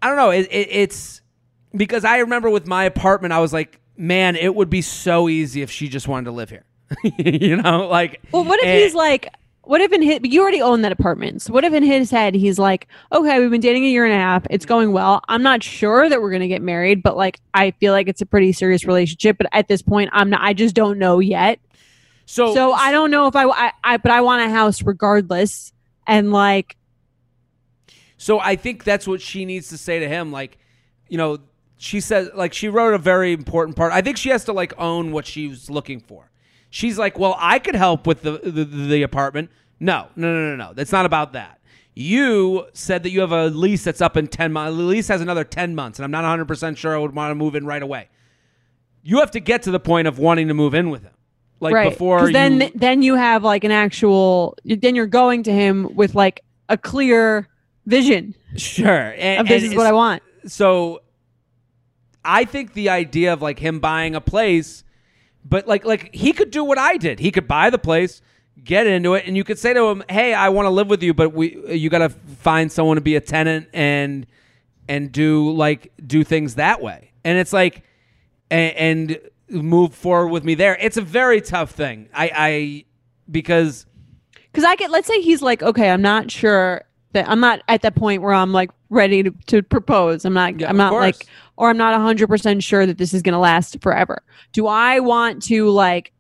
[0.03, 1.23] I don't know it, it, it's
[1.75, 5.63] because I remember with my apartment, I was like, man, it would be so easy
[5.63, 6.65] if she just wanted to live here.
[7.19, 8.21] you know, like.
[8.33, 9.29] Well, what if and- he's like,
[9.63, 11.43] what if in his, you already own that apartment.
[11.43, 14.15] So what if in his head, he's like, okay, we've been dating a year and
[14.15, 14.47] a half.
[14.49, 15.21] It's going well.
[15.29, 18.23] I'm not sure that we're going to get married, but like, I feel like it's
[18.23, 19.37] a pretty serious relationship.
[19.37, 21.61] But at this point, I'm not, I just don't know yet.
[22.25, 25.75] so So I don't know if I, I, I but I want a house regardless.
[26.07, 26.79] And like,
[28.17, 30.33] So I think that's what she needs to say to him.
[30.33, 30.57] Like,
[31.11, 31.41] you know,
[31.79, 33.93] she says, like, she wrote a very important part.
[33.93, 36.31] I think she has to like own what she's looking for.
[36.71, 39.51] She's like, well, I could help with the the, the apartment.
[39.81, 40.75] No, no, no, no, no.
[40.75, 41.61] That's not about that.
[41.95, 44.77] You said that you have a lease that's up in ten months.
[44.77, 47.31] The lease has another ten months, and I'm not 100 percent sure I would want
[47.31, 48.09] to move in right away.
[49.03, 51.15] You have to get to the point of wanting to move in with him,
[51.61, 51.91] like right.
[51.91, 52.71] before then, you.
[52.75, 57.49] then you have like an actual, then you're going to him with like a clear
[57.87, 60.23] vision Sure, and, of this and is what I want.
[60.47, 61.01] so
[62.29, 64.85] I think the idea of like him buying a place,
[65.45, 67.19] but like like he could do what I did.
[67.19, 68.21] He could buy the place,
[68.63, 71.03] get into it, and you could say to him, "Hey, I want to live with
[71.03, 74.27] you, but we you got to find someone to be a tenant and
[74.89, 77.83] and do like do things that way." And it's like
[78.51, 80.77] and, and move forward with me there.
[80.79, 82.09] It's a very tough thing.
[82.13, 82.85] I I
[83.31, 83.87] because
[84.53, 86.83] Because I get, let's say he's like, okay, I'm not sure
[87.13, 90.25] that I'm not at that point where I'm like ready to, to propose.
[90.25, 91.03] I'm not, Yeah, I'm not course.
[91.03, 94.23] like, or I'm not 100% sure that this is going to last forever.
[94.53, 96.13] Do I want to like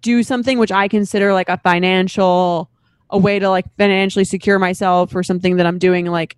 [0.00, 2.70] do something which I consider like a financial,
[3.10, 6.36] a way to like financially secure myself or something that I'm doing like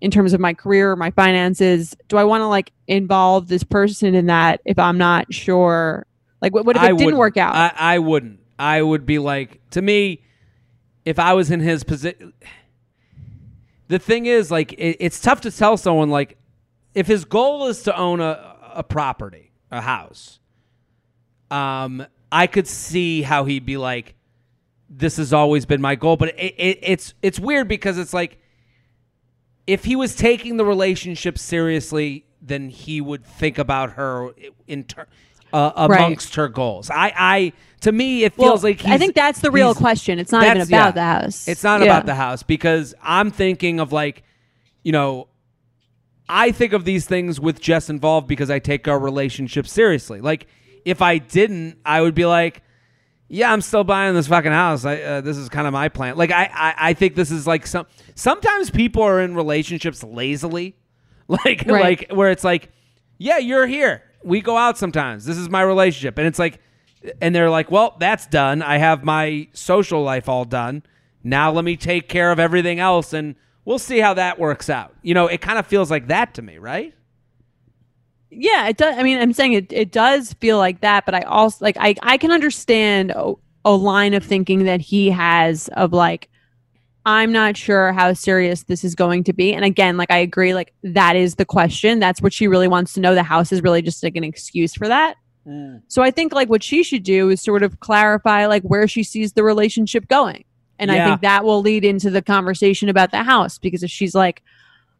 [0.00, 1.96] in terms of my career or my finances?
[2.08, 6.06] Do I want to like involve this person in that if I'm not sure?
[6.40, 7.54] Like, what, what if it I didn't work out?
[7.54, 8.40] I, I wouldn't.
[8.58, 10.22] I would be like, to me,
[11.08, 12.32] if I was in his position,
[13.88, 16.36] the thing is, like, it, it's tough to tell someone, like,
[16.94, 20.38] if his goal is to own a, a property, a house,
[21.50, 24.14] um, I could see how he'd be like,
[24.90, 26.16] this has always been my goal.
[26.16, 28.38] But it, it, it's it's weird because it's like,
[29.66, 34.30] if he was taking the relationship seriously, then he would think about her
[34.66, 35.06] in ter-
[35.52, 35.98] uh, Right.
[36.00, 36.90] amongst her goals.
[36.90, 37.52] I, I,
[37.82, 40.18] to me, it Well, feels like he's, I think that's the real question.
[40.18, 40.90] It's not even about yeah.
[40.90, 41.46] the house.
[41.48, 41.86] It's not Yeah.
[41.86, 44.22] about the house because I'm thinking of like,
[44.82, 45.28] you know,
[46.28, 50.20] I think of these things with Jess involved because I take our relationship seriously.
[50.20, 50.46] Like,
[50.84, 52.62] if I didn't, I would be like,
[53.28, 54.84] yeah, I'm still buying this fucking house.
[54.84, 56.16] I, uh, this is kind of my plan.
[56.16, 57.86] Like, I, I, I think this is like some.
[58.14, 60.76] Sometimes people are in relationships lazily,
[61.28, 61.68] like, Right.
[61.68, 62.70] like where it's like,
[63.18, 64.02] yeah, you're here.
[64.24, 65.24] We go out sometimes.
[65.24, 66.60] This is my relationship, and it's like,
[67.20, 68.62] and they're like, well, that's done.
[68.62, 70.82] I have my social life all done.
[71.22, 73.34] Now let me take care of everything else, and
[73.64, 74.94] we'll see how that works out.
[75.02, 76.94] You know, it kind of feels like that to me, right?
[78.30, 78.96] Yeah, it does.
[78.96, 81.94] I mean, I'm saying it, it does feel like that, but I also like I
[82.02, 83.34] I can understand a,
[83.64, 86.28] a line of thinking that he has of like
[87.06, 89.54] I'm not sure how serious this is going to be.
[89.54, 92.00] And again, like I agree, like that is the question.
[92.00, 93.14] That's what she really wants to know.
[93.14, 95.16] The house is really just like an excuse for that.
[95.88, 99.02] So I think like what she should do is sort of clarify like where she
[99.02, 100.44] sees the relationship going.
[100.78, 104.14] And I think that will lead into the conversation about the house because if she's
[104.14, 104.42] like,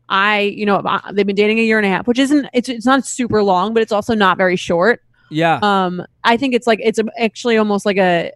[0.08, 2.68] I, you know, I- they've been dating a year and a half, which isn't, it's,
[2.68, 5.02] it's not super long, but it's also not very short.
[5.30, 5.58] Yeah.
[5.62, 8.32] Um, I think it's like, it's actually almost like a,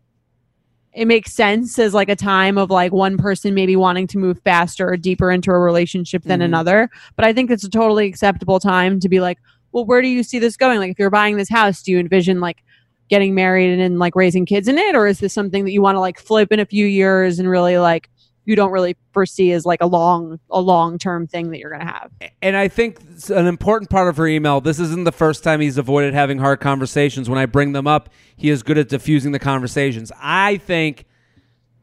[0.93, 4.39] it makes sense as like a time of like one person maybe wanting to move
[4.45, 6.45] faster or deeper into a relationship than Mhm.
[6.45, 6.91] another.
[7.17, 9.39] But I think it's a totally acceptable time to be like,
[9.73, 10.79] well, where do you see this going?
[10.79, 12.63] Like, if you're buying this house, do you envision like
[13.09, 15.83] getting married and, then like raising kids in it, or is this something that you
[15.83, 18.09] want to like flip in a few years and really like
[18.45, 21.87] you don't really foresee as like a long a long term thing that you're going
[21.87, 22.11] to have.
[22.41, 22.99] And I think
[23.31, 26.61] an important part of her email, this isn't the first time he's avoided having hard
[26.61, 27.29] conversations.
[27.29, 30.11] When I bring them up, he is good at diffusing the conversations.
[30.21, 31.07] I think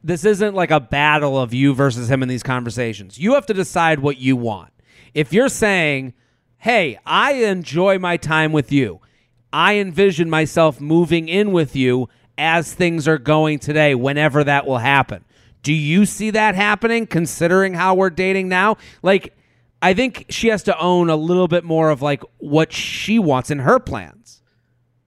[0.03, 3.17] this isn't like a battle of you versus him in these conversations.
[3.17, 4.71] You have to decide what you want.
[5.13, 6.13] If you're saying,
[6.59, 8.99] hey, I enjoy my time with you,
[9.51, 14.77] I envision myself moving in with you as things are going today, whenever that will
[14.77, 15.25] happen.
[15.63, 18.77] Do you see that happening considering how we're dating now?
[19.01, 19.35] Like,
[19.81, 23.49] I think she has to own a little bit more of like what she wants
[23.51, 24.41] in her plans.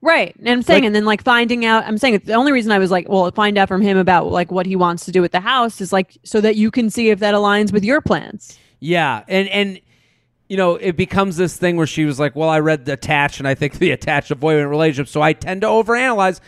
[0.02, 0.34] Right.
[0.36, 2.78] And I'm saying, Like- and then like finding out, I'm saying the only reason I
[2.78, 5.32] was like, well, find out from him about like what he wants to do with
[5.32, 8.58] the house is like so that you can see if that aligns with your plans.
[8.80, 9.80] Yeah, and and
[10.52, 13.38] you know it becomes this thing where she was like, "Well, I read the attached,
[13.38, 16.40] and I think the attached avoidant relationship, so I tend to overanalyze."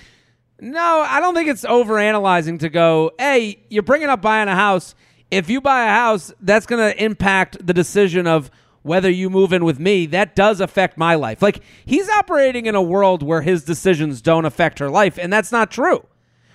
[0.61, 4.95] No, I don't think it's overanalyzing to go, "Hey, you're bringing up buying a house.
[5.31, 8.51] If you buy a house, that's going to impact the decision of."
[8.83, 11.41] Whether you move in with me, that does affect my life.
[11.41, 15.51] Like, he's operating in a world where his decisions don't affect her life, and that's
[15.51, 16.07] not true.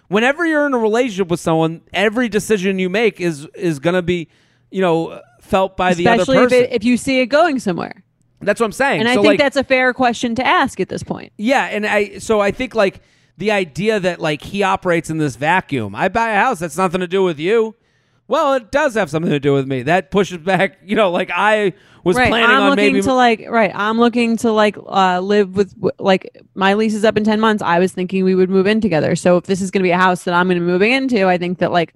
[0.10, 4.04] Whenever you're in a relationship with someone, every decision you make is is going to
[4.04, 4.28] be,
[4.70, 5.20] you know,
[5.50, 6.64] felt by the other Especially if, person.
[6.66, 8.04] it, if you see it going somewhere.
[8.41, 9.02] That's what I'm saying.
[9.02, 11.34] And I think like, that's a fair question to ask at this point.
[11.38, 13.02] yeah, and I so I think like
[13.38, 15.95] the idea that like he operates in this vacuum.
[15.95, 17.76] I buy a house that's nothing to do with you.
[18.28, 19.82] Well, it does have something to do with me.
[19.82, 21.74] That pushes back, you know, like I
[22.04, 22.30] was right.
[22.30, 23.72] planning I'm on looking maybe to like right.
[23.74, 27.64] I'm looking to like uh live with like my lease is up in 10 months.
[27.64, 29.16] I was thinking we would move in together.
[29.16, 30.91] So if this is going to be a house that I'm going to be moving
[30.91, 31.93] into, I think that like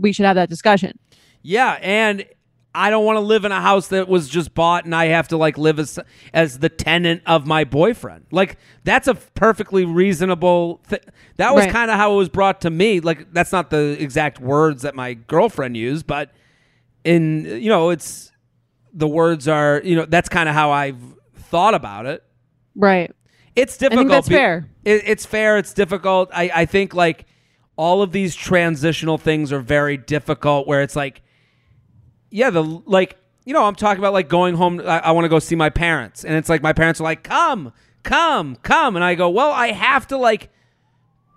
[0.00, 0.98] we should have that discussion.
[1.42, 2.24] Yeah, and
[2.74, 5.28] I don't want to live in a house that was just bought and I have
[5.28, 5.98] to like live as
[6.32, 8.24] as the tenant of my boyfriend.
[8.30, 11.02] Like that's a perfectly reasonable th-
[11.36, 11.72] that was Right.
[11.72, 13.00] kind of how it was brought to me.
[13.00, 16.30] Like that's not the exact words that my girlfriend used, but
[17.04, 18.32] in you know, it's
[18.94, 21.00] the words are, you know, that's kind of how I've
[21.36, 22.22] thought about it.
[22.74, 23.10] Right.
[23.54, 24.08] It's think difficult.
[24.10, 24.68] that's be- fair.
[24.84, 25.58] It, it's fair.
[25.58, 26.30] It's difficult.
[26.32, 27.26] I, I think like
[27.76, 30.66] all of these transitional things are very difficult.
[30.66, 31.20] Where it's like,
[32.32, 34.80] yeah, the like you know I'm talking about like going home.
[34.80, 37.22] I, I want to go see my parents, and it's like my parents are like,
[37.22, 37.72] come,
[38.02, 40.50] come, come, and I go, well, I have to like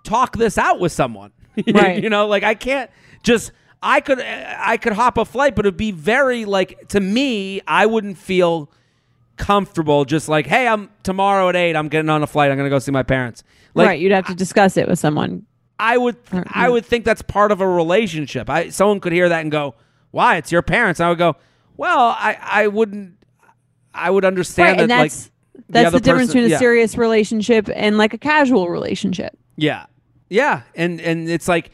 [0.02, 1.32] talk this out with someone.
[1.72, 2.02] Right.
[2.02, 2.90] you know, like I can't
[3.22, 3.52] just.
[3.82, 7.60] I could I could hop a flight, but it'd be very like to me.
[7.66, 8.70] I wouldn't feel
[9.36, 11.76] comfortable just like, hey, I'm tomorrow at eight.
[11.76, 12.50] I'm getting on a flight.
[12.50, 13.44] I'm gonna go see my parents.
[13.74, 14.00] Like right.
[14.00, 15.46] You'd have to discuss it with someone.
[15.78, 18.48] I would I would think that's part of a relationship.
[18.48, 19.74] I someone could hear that and go,
[20.10, 20.36] why?
[20.36, 21.00] It's your parents.
[21.00, 21.36] I would go,
[21.76, 23.14] well, I I wouldn't.
[23.94, 24.80] I would understand right.
[24.82, 26.56] And that that's like that's the, other difference person- between yeah.
[26.56, 29.36] a serious relationship and like a casual relationship.
[29.56, 29.86] Yeah.
[30.28, 30.62] Yeah.
[30.74, 31.70] And and it's like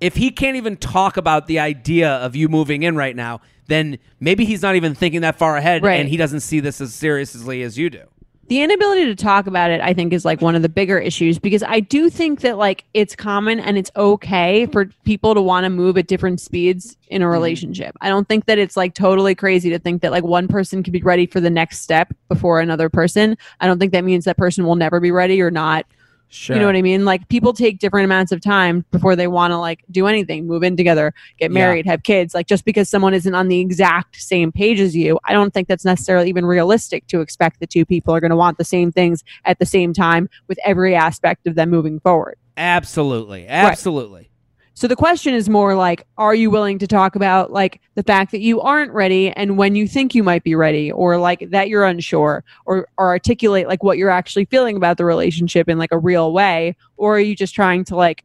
[0.00, 3.98] if he can't even talk about the idea of you moving in right now, then
[4.20, 6.00] maybe he's not even thinking that far ahead Right.
[6.00, 8.02] and he doesn't see this as seriously as you do.
[8.48, 11.38] The inability to talk about it i think is like one of the bigger issues
[11.38, 15.64] because i do think that like it's common and it's okay for people to want
[15.64, 17.32] to move at different speeds in a mm-hmm.
[17.32, 17.96] relationship.
[18.00, 20.92] I don't think that it's like totally crazy to think that like one person could
[20.92, 23.36] be ready for the next step before another person.
[23.60, 25.86] I don't think that means that person will never be ready or not
[26.28, 26.56] Sure.
[26.56, 29.52] you know what i mean like people take different amounts of time before they want
[29.52, 31.54] to like do anything move in together get Yeah.
[31.54, 35.18] married have kids like just because someone isn't on the exact same page as you
[35.24, 38.36] i don't think that's necessarily even realistic to expect the two people are going to
[38.36, 42.36] want the same things at the same time with every aspect of them moving forward
[42.56, 43.48] Absolutely.
[43.48, 44.30] Absolutely.
[44.74, 48.32] So the question is more like are you willing to talk about like the fact
[48.32, 51.68] that you aren't ready and when you think you might be ready or like that
[51.68, 55.92] you're unsure or or articulate like what you're actually feeling about the relationship in like
[55.92, 58.24] a real way or are you just trying to like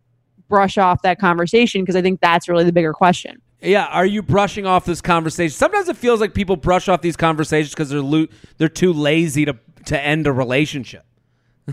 [0.50, 3.42] brush off that conversation because I think that's really the bigger question.
[3.62, 5.56] Yeah, are you brushing off this conversation?
[5.56, 8.28] Sometimes it feels like people brush off these conversations because they're lo-
[8.58, 11.06] they're too lazy to to end a relationship.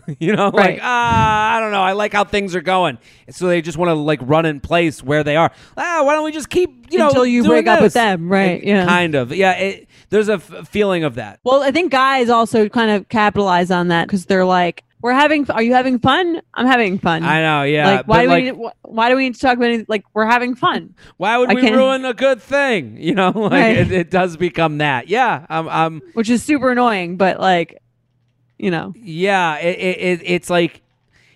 [0.18, 0.72] you know, Right.
[0.74, 1.82] like ah, I don't know.
[1.82, 2.98] I like how things are going,
[3.30, 5.50] so they just want to like run in place where they are.
[5.76, 8.28] Ah, why don't we just keep you know Until you doing break up with them,
[8.30, 8.84] right, Like, yeah.
[8.86, 9.34] kind of.
[9.34, 11.40] Yeah, it, there's a f- feeling of that.
[11.44, 15.50] Well, I think guys also kind of capitalize on that because they're like, "We're having.
[15.50, 16.40] Are you having fun?
[16.54, 17.24] I'm having fun.
[17.24, 17.62] I know.
[17.64, 18.50] Yeah, like, why do like, we?
[18.52, 19.86] Need, wh- why do we need to talk about anything?
[19.88, 20.94] Like, we're having fun.
[21.16, 22.96] Why would I we can't- ruin a good thing?
[23.00, 23.76] You know, like Right.
[23.78, 25.08] it, it does become that.
[25.08, 25.68] Yeah, I'm.
[25.68, 27.16] I'm which is super annoying.
[27.16, 27.78] But like,
[28.58, 30.82] you know, Yeah, it, it, it it's like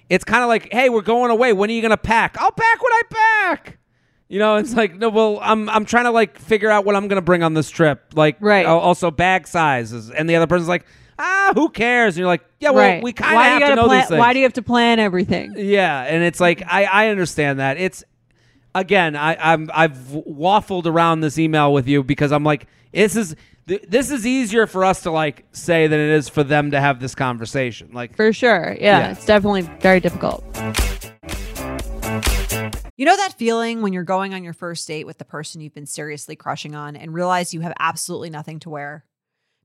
[0.09, 1.53] it's kind of like, hey, we're going away.
[1.53, 2.37] When are you gonna pack?
[2.39, 3.79] I'll pack when I pack.
[4.29, 5.09] You know, it's like no.
[5.09, 8.12] Well, I'm I'm trying to like figure out what I'm gonna bring on this trip.
[8.14, 8.64] Like, Right.
[8.66, 10.87] Also, bag sizes, and the other person's like,
[11.18, 12.14] ah, who cares?
[12.14, 13.03] And you're like, yeah, well, right?
[13.03, 14.01] we kind of have to know plan?
[14.01, 14.18] these things.
[14.18, 15.55] Why do you have to plan everything?
[15.57, 18.05] Yeah, and it's like I I understand that it's.
[18.75, 23.35] again, I, I'm I've waffled around this email with you because I'm like, this is
[23.71, 26.81] th- this is easier for us to like say than it is for them to
[26.81, 27.91] have this conversation.
[27.93, 28.77] Like, For sure.
[28.81, 29.11] Yeah, Yeah.
[29.12, 30.45] it's definitely very difficult.
[32.97, 35.73] You know that feeling when you're going on your first date with the person you've
[35.75, 39.05] been seriously crushing on and realize you have absolutely nothing to wear?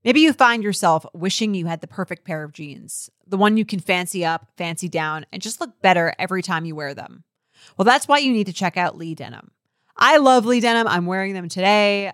[0.05, 3.65] Maybe you find yourself wishing you had the perfect pair of jeans, the one you
[3.65, 7.23] can fancy up, fancy down, and just look better every time you wear them.
[7.75, 9.49] Well, that's why you need to check out Lee Denim.
[9.97, 10.87] I love Lee Denim.
[10.87, 12.13] I'm wearing them today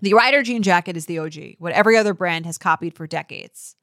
[0.00, 3.74] The Rider jean jacket is the OG, what every other brand has copied for decades.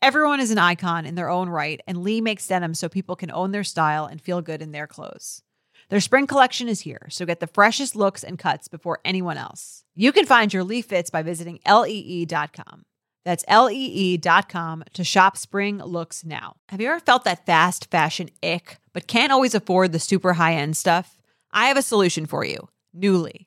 [0.00, 3.30] Everyone is an icon in their own right, and Lee makes denim so people can
[3.30, 5.42] own their style and feel good in their clothes.
[5.88, 9.84] Their spring collection is here, so get the freshest looks and cuts before anyone else.
[9.94, 12.82] You can find your Lee fits by visiting lee.com.
[13.24, 16.56] That's lee.com to shop spring looks now.
[16.70, 20.54] Have you ever felt that fast fashion ick, but can't always afford the super high
[20.54, 21.20] end stuff?
[21.52, 23.46] I have a solution for you Nuuly.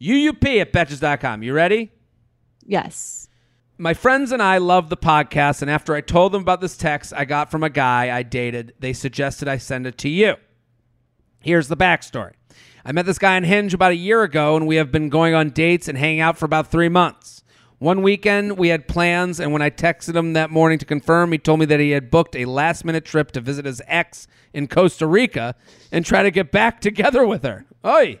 [0.00, 1.42] UUP at Betches.com.
[1.42, 1.90] You ready?
[2.64, 3.28] Yes.
[3.78, 7.12] My friends and I love the podcast, and after I told them about this text
[7.16, 10.34] I got from a guy I dated, they suggested I send it to you.
[11.40, 12.32] Here's the backstory
[12.84, 15.34] I met this guy on Hinge about a year ago, and we have been going
[15.34, 17.42] on dates and hanging out for about three months.
[17.78, 21.38] One weekend, we had plans, and when I texted him that morning to confirm, he
[21.38, 24.66] told me that he had booked a last minute trip to visit his ex in
[24.66, 25.54] Costa Rica
[25.92, 27.66] and try to get back together with her.
[27.86, 28.18] Oi!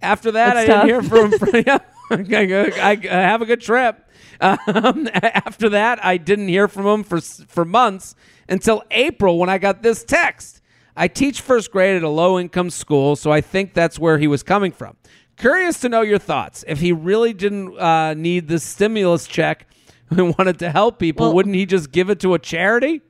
[0.00, 1.64] After that, That's I didn't hear from him.
[2.26, 4.04] yeah, I, I, I have a good trip.
[4.40, 8.14] Um, after that, I didn't hear from him for for months
[8.48, 10.60] until April when I got this text.
[10.96, 14.26] I teach first grade at a low income school, so I think that's where he
[14.26, 14.96] was coming from.
[15.36, 16.64] Curious to know your thoughts.
[16.66, 19.68] If he really didn't uh, need the stimulus check
[20.10, 23.02] and wanted to help people, Well- wouldn't he just give it to a charity?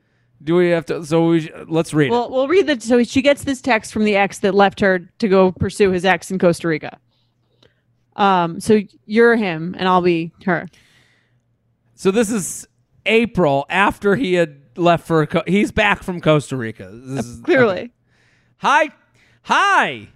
[0.43, 1.05] Do we have to?
[1.05, 2.11] So we, let's read it.
[2.13, 2.81] Well, we'll read the.
[2.81, 6.05] So she gets this text from the ex that left her to go pursue his
[6.05, 6.99] ex in Costa Rica.
[8.17, 8.61] Um.
[8.61, 10.69] So you're him, and I'll be her.
[11.95, 12.69] So this is
[13.07, 15.27] April after he had left for.
[15.27, 16.89] Co- he's back from Costa Rica.
[16.93, 17.73] This is, Clearly.
[17.79, 17.91] okay.
[18.59, 18.91] Hi,
[19.43, 20.09] hi.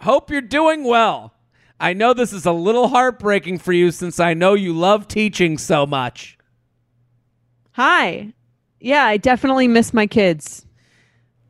[0.00, 1.32] Hope you're doing well.
[1.80, 5.58] I know this is a little heartbreaking for you since I know you love teaching
[5.58, 6.38] so much.
[7.72, 8.32] Hi.
[8.84, 10.66] Yeah, I definitely miss my kids.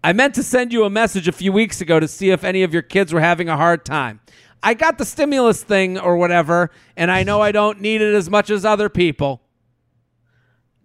[0.04, 2.62] I meant to send you a message a few weeks ago to see if any
[2.62, 4.20] of your kids were having a hard time.
[4.62, 8.30] I got the stimulus thing or whatever, and I know I don't need it as
[8.30, 9.42] much as other people.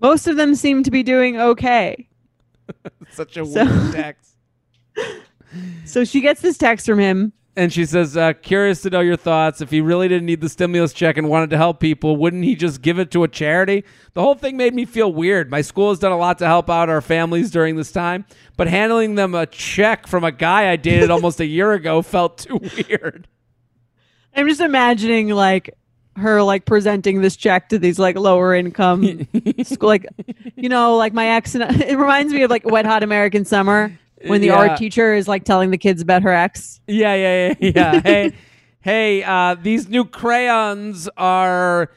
[0.02, 2.08] Most of them seem to be doing okay.
[3.12, 4.36] Such a So- weird text.
[5.86, 7.34] So she gets this text from him.
[7.56, 9.60] And she says, uh, curious to know your thoughts.
[9.60, 12.56] If he really didn't need the stimulus check and wanted to help people, wouldn't he
[12.56, 13.84] just give it to a charity?
[14.14, 15.52] The whole thing made me feel weird.
[15.52, 18.68] My school has done a lot to help out our families during this time, but
[18.68, 22.62] handling them a check from a guy I dated almost a year ago felt too
[22.88, 23.28] weird.
[24.36, 25.76] I'm just imagining like
[26.16, 29.28] her like presenting this check to these like lower income
[29.64, 30.06] school like
[30.56, 33.98] you know like my ex and it reminds me of like wet hot American summer
[34.28, 34.56] when the Yeah.
[34.56, 36.80] art teacher is like telling the kids about her ex.
[36.88, 38.02] Yeah, yeah, yeah, yeah.
[38.04, 38.34] hey,
[38.82, 41.92] hey, uh, these new crayons are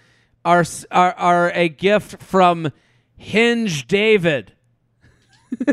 [0.45, 2.71] are are are a gift from
[3.17, 4.53] Hinge David.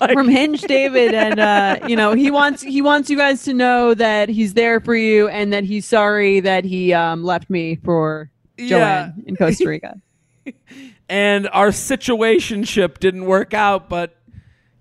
[0.00, 3.54] like, from Hinge David and uh you know he wants he wants you guys to
[3.54, 7.76] know that he's there for you and that he's sorry that he um left me
[7.76, 8.68] for Yeah.
[8.68, 9.94] Joanne in Costa Rica.
[11.08, 14.14] and our situationship didn't work out, but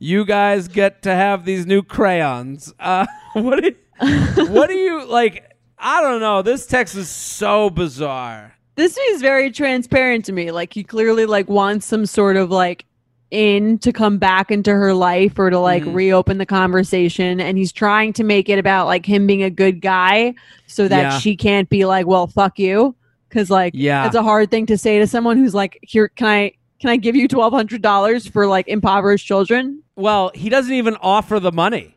[0.03, 2.73] you guys get to have these new crayons.
[2.79, 5.47] Uh, what do you, what do you like?
[5.77, 6.41] I don't know.
[6.41, 8.55] This text is so bizarre.
[8.75, 10.49] this is very transparent to me.
[10.51, 12.85] Like he clearly like wants some sort of like
[13.29, 15.93] in to come back into her life or to like Mhm.
[15.93, 19.81] reopen the conversation and he's trying to make it about like him being a good
[19.81, 20.33] guy
[20.67, 21.19] so that Yeah.
[21.19, 22.93] she can't be like well fuck you
[23.29, 24.05] cuz like Yeah.
[24.05, 26.97] it's a hard thing to say to someone who's like here can I can I
[26.97, 29.83] give you $1200 for like impoverished children?
[29.95, 31.95] Well, he doesn't even offer the money.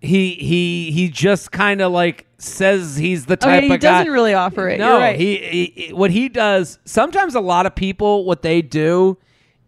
[0.00, 3.80] He he he just kind of like says he's the Oh, yeah, type he of
[3.80, 3.98] guy.
[3.98, 4.78] He doesn't really offer it.
[4.78, 5.18] No, right.
[5.18, 6.78] he, he what he does.
[6.84, 9.16] Sometimes a lot of people what they do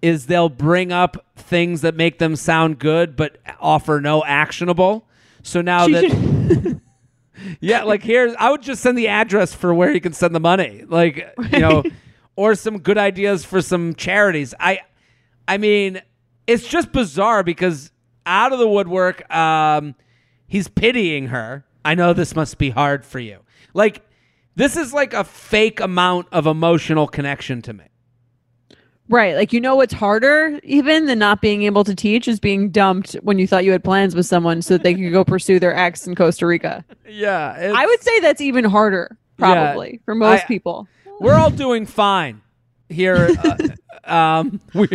[0.02, 5.06] is they'll bring up things that make them sound good but offer no actionable.
[5.42, 6.80] So now She that
[7.60, 10.40] yeah, like here's I would just send the address for where he can send the
[10.40, 10.84] money.
[10.86, 11.84] Like, you know,
[12.36, 14.55] or some good ideas for some charities.
[14.59, 14.81] I
[15.47, 16.01] I mean,
[16.47, 17.90] it's just bizarre because
[18.27, 19.94] out of the woodwork, um,
[20.47, 21.65] he's pitying her.
[21.85, 23.40] I know this must be hard for you.
[23.74, 24.02] Like,
[24.56, 27.85] this is like a fake amount of emotional connection to me.
[29.09, 29.35] Right.
[29.35, 33.12] Like, you know what's harder even than not being able to teach is being dumped
[33.23, 35.77] when you thought you had plans with someone so that they could go pursue their
[35.77, 36.85] ex in Costa Rica.
[37.06, 40.89] Yeah, I would say that's even harder, probably, for most I- people.
[41.20, 42.43] We're all doing fine
[42.89, 43.31] here.
[43.43, 43.59] Uh,
[44.12, 44.89] um, we,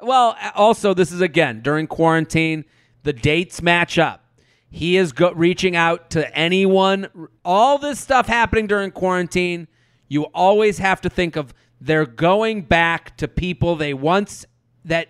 [0.00, 2.64] well, also this is again during quarantine.
[3.02, 4.24] The dates match up.
[4.70, 7.28] He is go- reaching out to anyone.
[7.44, 9.68] All this stuff happening during quarantine.
[10.08, 14.44] You always have to think of they're going back to people they once
[14.84, 15.08] that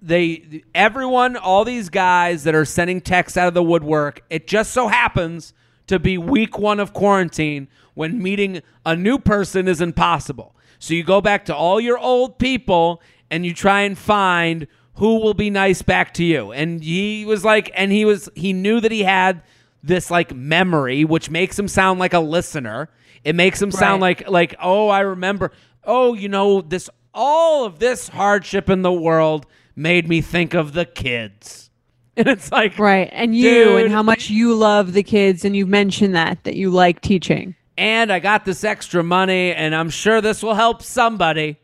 [0.00, 4.72] they everyone all these guys that are sending texts out of the woodwork it just
[4.72, 5.52] so happens
[5.86, 10.54] to be week one of quarantine when meeting a new person is impossible.
[10.78, 13.00] So you go back to all your old people
[13.30, 16.52] and you try and find who will be nice back to you.
[16.52, 19.42] And he was like and he was he knew that he had
[19.82, 22.88] this like memory which makes him sound like a listener.
[23.24, 25.52] It makes him sound like like oh i remember.
[25.84, 29.46] Oh you know this all of this hardship in the world
[29.76, 31.70] made me think of the kids
[32.16, 33.08] and it's like Right.
[33.12, 33.84] And you Dude.
[33.84, 35.44] and how much you love the kids.
[35.44, 37.54] And you mentioned that, that you like teaching.
[37.78, 41.56] and i got this extra money and i'm sure this will help somebody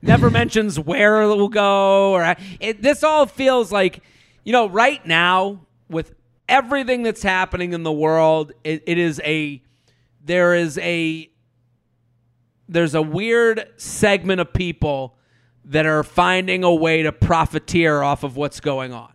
[0.00, 4.02] never mentions where it will go or it, this all feels like
[4.44, 5.60] you know right now
[5.90, 6.14] with
[6.48, 9.62] everything that's happening in the world it, it is a
[10.24, 11.30] there is a
[12.66, 15.14] there's a weird segment of people
[15.66, 19.11] that are finding a way to profiteer off of what's going on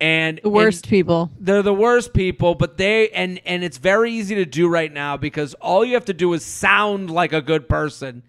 [0.00, 1.30] and The worst and- people.
[1.40, 5.16] they're the worst people but they and and it's very easy to do right now
[5.16, 8.22] because all you have to do is sound like a good person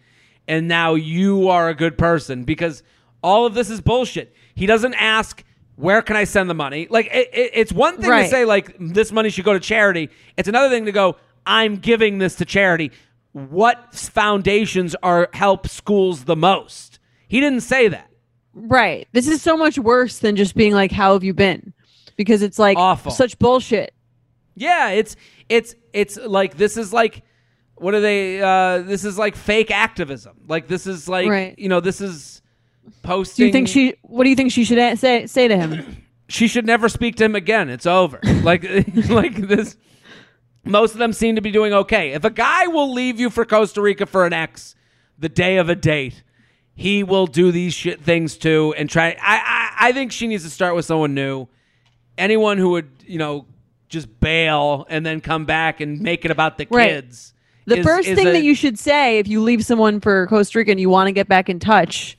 [0.48, 2.82] and now you are a good person because
[3.22, 4.34] all of this is bullshit.
[4.56, 5.44] He doesn't ask
[5.76, 6.88] where can i send the money?
[6.90, 10.10] Like it, it- it's one thing to say like this money should go to charity.
[10.38, 12.92] It's another thing to go i'm giving this to charity.
[13.32, 16.98] What foundations are help schools the most?
[17.28, 18.09] He didn't say that
[18.68, 19.08] Right.
[19.12, 21.74] This is so much worse than just being like, how have you been?
[22.16, 23.12] Because it's like Awful.
[23.12, 23.94] such bullshit.
[24.56, 25.16] Yeah, it's
[25.48, 27.24] it's it's like this is like
[27.76, 30.36] what are they uh this is like fake activism.
[30.48, 31.58] Like this is like Right.
[31.58, 32.42] you know, this is
[33.04, 35.56] posting Do you think she, what do you think she should a- say, say to
[35.56, 36.04] him?
[36.28, 37.70] she should never speak to him again.
[37.70, 38.20] It's over.
[38.44, 38.64] like
[39.10, 39.78] like this
[40.66, 42.12] most of them seem to be doing okay.
[42.12, 44.76] If a guy will leave you for Costa Rica for an ex
[45.18, 46.22] the day of a date,
[46.80, 49.36] he will do these shit things too and try I,
[49.82, 51.48] I I think she needs to start with someone new.
[52.18, 53.46] Anyone who would, you know,
[53.90, 56.90] just bail and then come back and make it about the Right.
[56.90, 57.34] kids.
[57.66, 60.26] The is- first is thing a- that you should say if you leave someone for
[60.28, 62.18] Costa Rica and you want to get back in touch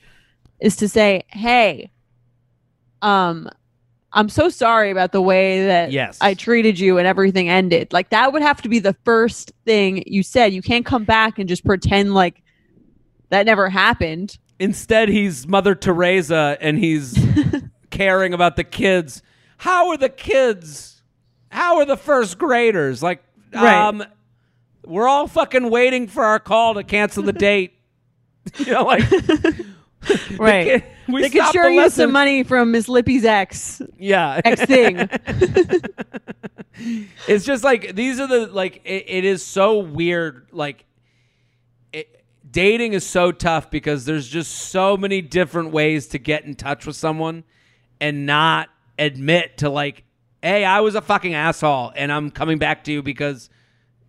[0.59, 1.89] is to say, "Hey,
[3.01, 3.49] um,
[4.13, 6.17] I'm so sorry about the way that Yes.
[6.21, 10.03] I treated you and everything ended." Like that would have to be the first thing
[10.05, 10.53] you said.
[10.53, 12.41] You can't come back and just pretend like
[13.29, 14.37] that never happened.
[14.61, 17.17] Instead, he's Mother Teresa and he's
[17.89, 19.23] caring about the kids.
[19.57, 21.01] How are the kids?
[21.49, 23.01] How are the first graders?
[23.01, 23.23] Like,
[23.53, 23.87] Right.
[23.87, 24.03] um,
[24.85, 27.73] we're all fucking waiting for our call to cancel the date.
[28.59, 29.03] you know, like,
[30.37, 30.83] Right.
[31.07, 34.41] We they could sure the use some money from Miss Lippy's ex Yeah.
[34.45, 35.09] ex thing.
[37.27, 40.85] it's just like these are the like it, it is so weird like
[42.51, 46.85] dating is so tough because there's just so many different ways to get in touch
[46.85, 47.43] with someone
[47.99, 48.69] and not
[48.99, 50.03] admit to like
[50.41, 53.49] hey i was a fucking asshole and i'm coming back to you because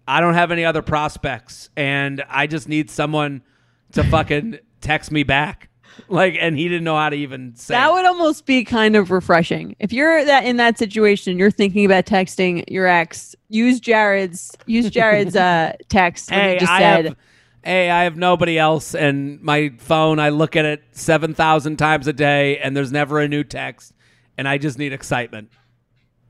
[0.09, 3.43] i don't have any other prospects and i just need someone
[3.93, 5.70] to fucking text me back
[6.09, 9.10] like and he didn't know how to even say That would almost be kind of
[9.10, 9.77] refreshing.
[9.78, 13.36] If you're that in that situation, you're thinking about texting your ex.
[13.48, 16.31] Use Jared's use Jared's uh, text.
[16.31, 17.16] hey, I said, have,
[17.65, 20.19] hey, I have nobody else, and my phone.
[20.19, 23.93] I look at it seven thousand times a day, and there's never a new text,
[24.39, 25.51] and I just need excitement.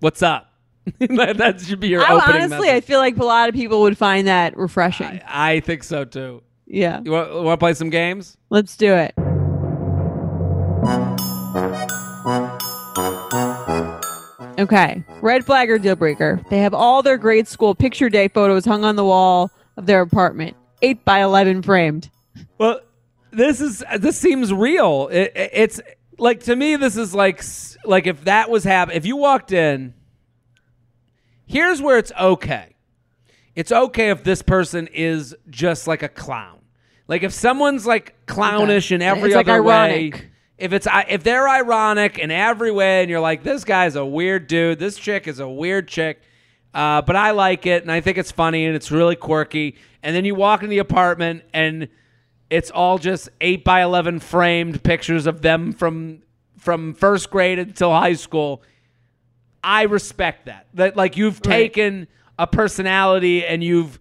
[0.00, 0.48] What's up?
[0.98, 2.42] that, that should be your I, opening.
[2.42, 5.20] honestly, I feel like a lot of people would find that refreshing.
[5.26, 6.42] I, I think so too.
[6.66, 8.36] yeah, You want to play some games?
[8.50, 9.14] let's do it.
[14.58, 16.40] Okay, red flag or deal breaker.
[16.50, 20.02] They have all their grade school picture day photos hung on the wall of their
[20.02, 22.10] apartment, eight by eleven framed.
[22.58, 22.80] Well,
[23.30, 25.08] this is this seems real.
[25.10, 25.80] It, it- it's
[26.18, 27.42] like to me, this is like
[27.84, 28.96] like if that was happening.
[28.98, 29.94] If you walked in,
[31.46, 32.74] here's where it's okay.
[33.54, 36.58] It's okay if this person is just like a clown.
[37.08, 39.74] Like if someone's like clownish in every It's, like, other way.
[39.74, 40.28] ironic.
[40.58, 44.46] If it's if they're ironic in every way, and you're like, this guy's a weird
[44.46, 46.22] dude, this chick is a weird chick,
[46.72, 49.74] uh, but I like it, and I think it's funny, and it's really quirky.
[50.02, 51.88] And then you walk in the apartment, and
[52.50, 56.22] it's all just eight by eleven framed pictures of them from
[56.58, 58.62] from first grade until high school.
[59.64, 60.66] I respect that.
[60.74, 61.52] That like you've Right.
[61.72, 62.08] taken
[62.38, 63.98] a personality and you've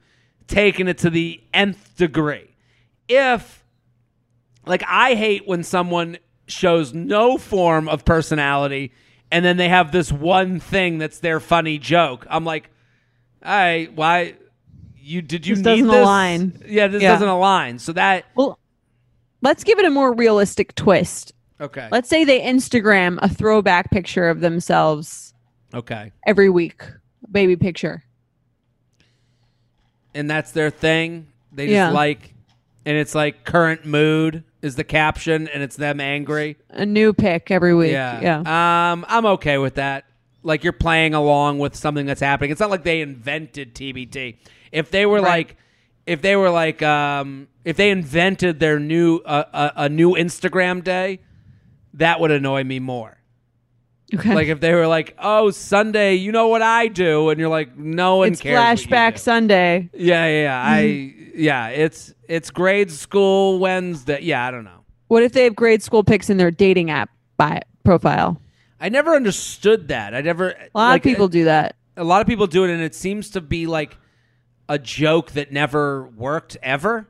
[0.47, 2.49] taken it to the nth degree.
[3.07, 3.63] If
[4.65, 6.17] like I hate when someone
[6.47, 8.91] shows no form of personality
[9.31, 12.27] and then they have this one thing that's their funny joke.
[12.29, 12.69] I'm like,
[13.43, 14.35] all right, why
[15.01, 15.95] you did you This need doesn't this?
[16.03, 16.63] align.
[16.67, 17.13] Yeah, this Yeah.
[17.13, 17.79] doesn't align.
[17.79, 18.59] So that Well,
[19.41, 21.33] let's give it a more realistic twist.
[21.59, 21.87] okay.
[21.91, 25.33] Let's say they Instagram a throwback picture of themselves
[25.73, 26.11] okay.
[26.25, 26.83] every week,
[27.31, 28.03] baby picture.
[30.13, 31.27] and that's their thing.
[31.53, 31.89] They just Yeah.
[31.91, 32.33] like,
[32.85, 36.57] and it's like current mood is the caption, and it's them angry.
[36.71, 37.91] A new pic every week.
[37.93, 38.91] Yeah, Yeah.
[38.91, 40.03] Um, I'm okay with that.
[40.43, 42.51] Like you're playing along with something that's happening.
[42.51, 44.37] It's not like they invented TBT.
[44.71, 45.47] If they were Right.
[45.47, 45.57] like,
[46.07, 49.43] if they were like, um, if they invented their new uh,
[49.75, 51.19] a, a new Instagram day,
[51.95, 53.17] that would annoy me more.
[54.13, 54.33] okay.
[54.33, 57.77] Like if they were like, "Oh, Sunday, you know what I do," and you're like,
[57.77, 59.89] "No one it's cares." flashback do." Sunday.
[59.93, 60.63] Yeah, yeah, yeah.
[60.65, 61.31] I Mm-hmm.
[61.35, 64.19] yeah, it's it's grade school Wednesday.
[64.21, 64.83] Yeah, I don't know.
[65.07, 68.41] What if they have grade school pics in their dating app by profile?
[68.81, 70.13] I never understood that.
[70.15, 71.75] I never A lot like, of people do that.
[71.95, 73.95] A lot of people do it, and it seems to be like
[74.67, 77.07] a joke that never worked ever.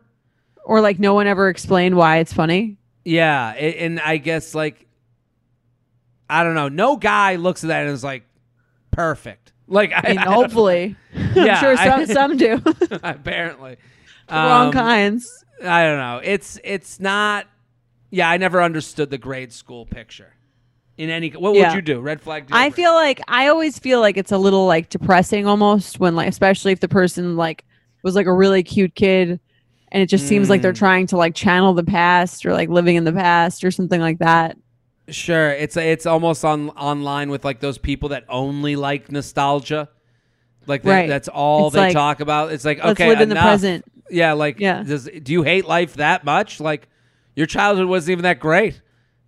[0.65, 2.77] Or like no one ever explained why it's funny.
[3.05, 4.85] Yeah, a- and I guess like
[6.29, 6.67] I don't know.
[6.69, 8.23] No guy looks at that and is like
[8.91, 9.53] perfect.
[9.67, 10.95] Like I, I mean, I hopefully.
[11.35, 12.61] Yeah, I'm sure some, I- some do.
[13.03, 13.77] apparently
[14.29, 15.45] wrong Um, kinds.
[15.63, 16.19] I don't know.
[16.23, 17.47] It's it's not.
[18.09, 20.33] Yeah, I never understood the grade school picture.
[20.97, 21.69] In any, what Yeah.
[21.69, 21.99] would you do?
[21.99, 22.45] Red flag.
[22.51, 22.75] I breaker?
[22.75, 26.71] feel like I always feel like it's a little like depressing almost when like especially
[26.73, 27.63] if the person like
[28.03, 29.39] was like a really cute kid
[29.91, 30.77] and it just seems like they're Mm.
[30.77, 34.19] trying to like channel the past or like living in the past or something like
[34.19, 34.57] that.
[35.09, 39.89] Sure, it's it's almost on online with like those people that only like nostalgia.
[40.67, 41.09] Like they, Right.
[41.09, 42.51] that's all It's they like, talk about.
[42.51, 43.83] It's like let's okay, live in the present.
[44.11, 44.83] Yeah, like Yeah.
[44.83, 46.59] Does, do you hate life that much?
[46.59, 46.87] Like
[47.35, 48.79] your childhood wasn't even that great.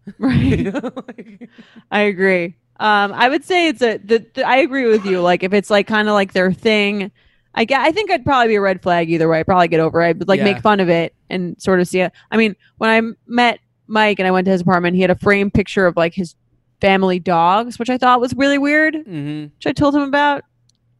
[0.20, 1.50] Right.
[1.92, 2.56] I agree.
[2.80, 3.98] Um, I would say it's a.
[3.98, 5.22] The, the, I agree with you.
[5.22, 7.12] Like if it's like kind of like their thing,
[7.54, 7.82] I get.
[7.82, 9.40] I think I'd probably be a red flag either way.
[9.40, 10.10] I'd probably get over it.
[10.22, 10.46] I'd like Yeah.
[10.46, 12.12] make fun of it and sort of see it.
[12.32, 15.16] I mean, when I met Mike and I went to his apartment, he had a
[15.16, 16.36] framed picture of like his
[16.82, 18.96] family dogs, which I thought was really weird.
[19.06, 20.44] hmm Which I told him about.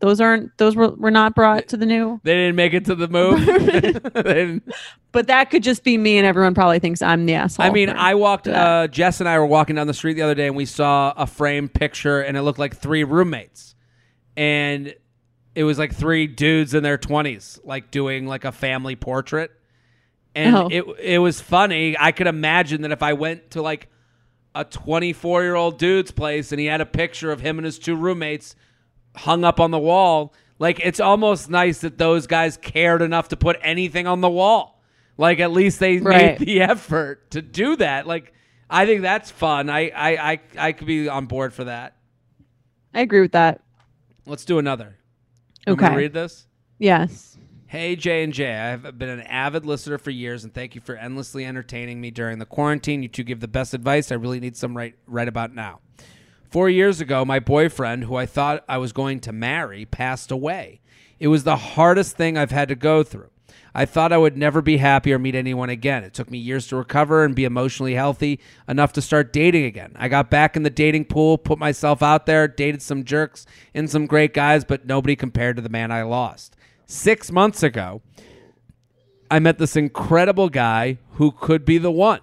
[0.04, 0.58] Those aren't.
[0.58, 2.20] Those were were not brought to the new.
[2.24, 4.62] They didn't make it to the move.
[5.14, 7.66] But that could just be me, and everyone probably thinks I'm the asshole.
[7.66, 8.50] I mean, I walked.
[8.50, 11.14] Uh, Jess and I were walking down the street the other day, and we saw
[11.16, 13.76] a framed picture, and it looked like three roommates,
[14.36, 14.94] and
[15.56, 19.52] it was like three dudes in their twenties, like doing like a family portrait,
[20.36, 20.68] and Oh.
[20.70, 21.96] it it was funny.
[21.98, 23.88] I could imagine that if I went to like
[24.54, 27.66] a twenty four year old dude's place, and he had a picture of him and
[27.66, 28.58] his two roommates
[29.16, 30.34] hung up on the wall.
[30.60, 34.82] Like it's almost nice that those guys cared enough to put anything on the wall.
[35.18, 36.40] Like at least they Right.
[36.40, 38.08] made the effort to do that.
[38.08, 38.34] Like
[38.70, 39.70] I think that's fun.
[39.70, 41.96] I, I, I, I could be on board for that.
[42.94, 43.62] I agree with that.
[44.26, 44.98] Let's do another.
[45.68, 45.96] You want me Okay.
[45.98, 46.48] read this.
[46.80, 47.38] Yes.
[47.68, 50.82] Hey J and J, I have been an avid listener for years, and thank you
[50.82, 53.02] for endlessly entertaining me during the quarantine.
[53.02, 54.12] You two give the best advice.
[54.12, 55.80] I really need some right right about now.
[56.54, 60.82] Four years ago, my boyfriend, who I thought I was going to marry, passed away.
[61.20, 63.32] It was the hardest thing I've had to go through.
[63.74, 66.04] I thought I would never be happy or meet anyone again.
[66.04, 69.94] It took me years to recover and be emotionally healthy enough to start dating again.
[69.96, 73.90] I got back in the dating pool, put myself out there, dated some jerks and
[73.90, 76.56] some great guys, but nobody compared to the man I lost.
[76.86, 78.04] Six months ago,
[79.32, 82.20] I met this incredible guy who could be the one.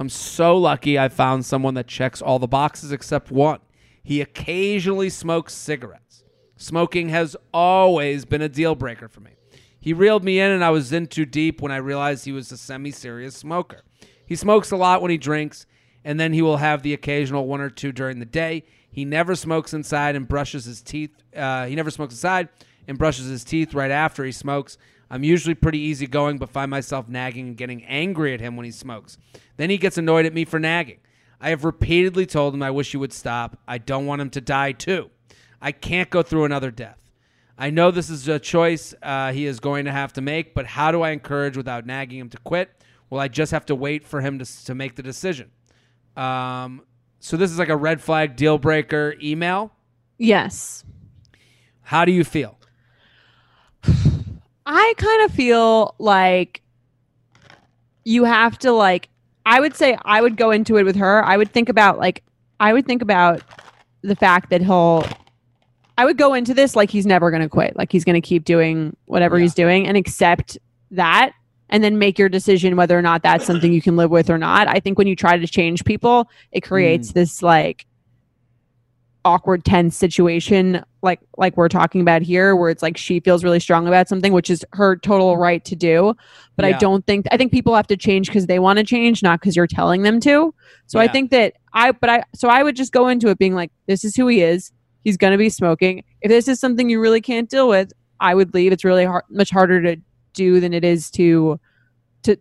[0.00, 3.60] I'm so lucky I found someone that checks all the boxes except one.
[4.02, 6.24] He occasionally smokes cigarettes.
[6.56, 9.32] Smoking has always been a deal breaker for me.
[9.78, 12.50] He reeled me in, and I was in too deep when I realized he was
[12.50, 13.82] a semi serious smoker.
[14.24, 15.66] He smokes a lot when he drinks,
[16.02, 18.64] and then he will have the occasional one or two during the day.
[18.90, 21.14] He never smokes inside and brushes his teeth.
[21.36, 22.48] Uh, he never smokes inside
[22.88, 24.78] and brushes his teeth right after he smokes.
[25.10, 28.70] I'm usually pretty easygoing, but find myself nagging and getting angry at him when he
[28.70, 29.18] smokes.
[29.56, 30.98] Then he gets annoyed at me for nagging.
[31.40, 33.58] I have repeatedly told him I wish he would stop.
[33.66, 35.10] I don't want him to die too.
[35.60, 37.10] I can't go through another death.
[37.58, 40.66] I know this is a choice uh, he is going to have to make, but
[40.66, 42.70] how do I encourage without nagging him to quit?
[43.10, 45.50] Well, I just have to wait for him to, to make the decision.
[46.16, 46.82] Um,
[47.18, 49.72] so this is like a red flag deal breaker email.
[50.16, 50.84] Yes.
[51.82, 52.59] How do you feel?
[54.72, 56.62] I kind of feel like
[58.04, 59.08] you have to like
[59.44, 61.24] I would say I would go into it with her.
[61.24, 62.22] I would think about like
[62.60, 63.42] I would think about
[64.02, 65.04] the fact that he'll
[65.98, 67.74] I would go into this like he's never going to quit.
[67.76, 69.42] Like he's going to keep doing whatever Yeah.
[69.42, 70.56] he's doing and accept
[70.92, 71.32] that
[71.68, 74.38] and then make your decision whether or not that's something you can live with or
[74.38, 74.68] not.
[74.68, 77.14] I think when you try to change people, it creates mm.
[77.14, 77.86] this like
[79.24, 83.60] awkward tense situation like like we're talking about here where it's like she feels really
[83.60, 86.14] strong about something which is her total right to do.
[86.56, 89.22] But i don't think i think people have to change because they want to change
[89.22, 90.54] not because you're telling them to.
[90.86, 93.54] So i think that i but i so i would just go into it being
[93.54, 94.72] like this is who he is.
[95.02, 96.04] He's going to be smoking.
[96.20, 98.72] If this is something you really can't deal with i would leave.
[98.72, 99.96] It's really hard much harder to
[100.34, 101.58] do than it is to
[102.24, 102.36] to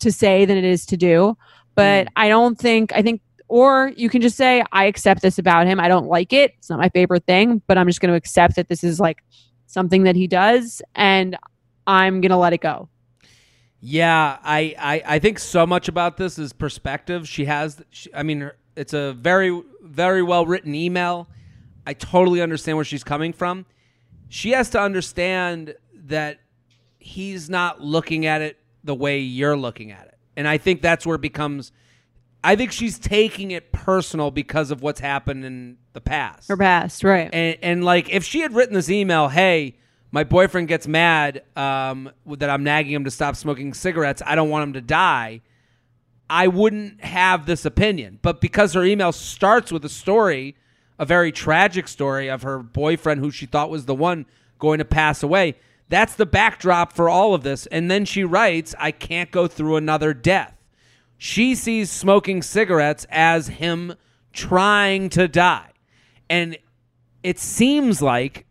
[0.00, 1.36] to say than it is to do.
[1.74, 2.10] But mm.
[2.16, 3.22] i don't think i think
[3.54, 6.68] or you can just say i accept this about him i don't like it it's
[6.68, 9.22] not my favorite thing but i'm just going to accept that this is like
[9.66, 11.36] something that he does and
[11.86, 12.88] i'm going to let it go
[13.80, 17.28] Yeah, I, I, I think so much about this is perspective.
[17.28, 21.28] She has, she, I mean, it's a very, very well written email.
[21.86, 23.66] I totally understand where she's coming from.
[24.30, 26.38] She has to understand that
[26.98, 30.14] he's not looking at it the way you're looking at it.
[30.34, 31.70] And I think that's where it becomes,
[32.44, 36.48] I think she's taking it personal because of what's happened in the past.
[36.48, 39.76] Her past right And, and like, if she had written this email, hey,
[40.12, 44.22] my boyfriend gets mad um, that I'm nagging him to stop smoking cigarettes.
[44.24, 45.40] I don't want him to die.
[46.28, 48.18] I wouldn't have this opinion.
[48.20, 50.54] But because her email starts with a story,
[50.98, 54.26] a very tragic story of her boyfriend who she thought was the one
[54.58, 55.56] going to pass away,
[55.88, 57.66] that's the backdrop for all of this.
[57.66, 60.53] And then she writes, I can't go through another death.
[61.24, 63.94] She sees smoking cigarettes as him
[64.34, 65.70] trying to die.
[66.28, 66.58] And
[67.22, 68.44] it seems like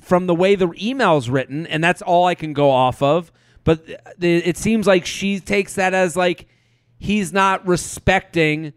[0.00, 3.32] from the way the email's written, and that's all I can go off of,
[3.64, 3.82] but
[4.20, 6.46] it seems like she takes that as like
[7.00, 8.74] he's not respecting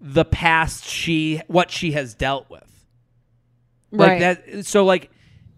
[0.00, 2.86] the past she what she has dealt with.
[3.90, 5.10] Like right that so like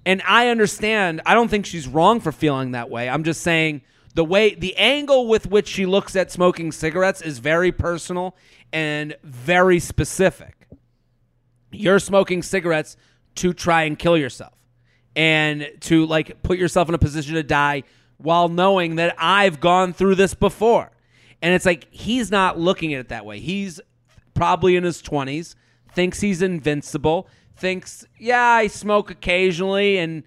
[0.07, 3.11] and I understand I don't think she's wrong for feeling that way.
[3.11, 3.83] I'm just saying
[4.17, 8.35] the way the angle with which she looks at smoking cigarettes is very personal
[8.73, 10.67] and very specific.
[11.71, 12.97] You're smoking cigarettes
[13.37, 14.55] to try and kill yourself
[15.15, 17.83] and to like put yourself in a position to die
[18.17, 20.91] while knowing that I've gone through this before.
[21.43, 23.39] And it's like he's not looking at it that way.
[23.39, 23.83] He's
[24.33, 25.55] probably in his 20s,
[25.93, 30.23] thinks he's invincible, thinks, yeah, I smoke occasionally and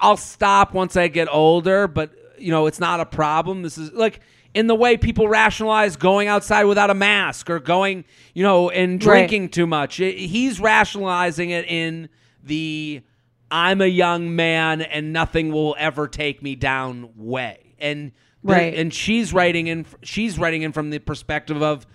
[0.00, 2.14] I'll stop once I get older, but
[2.44, 3.62] you know, it's not a problem.
[3.62, 4.20] This is like
[4.54, 8.04] in the way people rationalize going outside without a mask or going,
[8.34, 9.16] you know, and Right.
[9.28, 9.96] drinking too much.
[9.96, 12.08] He's rationalizing it in
[12.42, 13.02] the
[13.50, 17.74] I'm a young man and nothing will ever take me down way.
[17.78, 18.12] And
[18.42, 18.74] the- Right.
[18.74, 21.86] and she's writing in she's writing in from the perspective of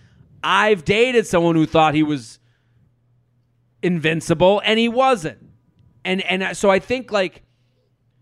[0.43, 2.39] I've dated someone who thought he was
[3.81, 5.38] invincible and he wasn't.
[6.05, 7.43] And and so I think like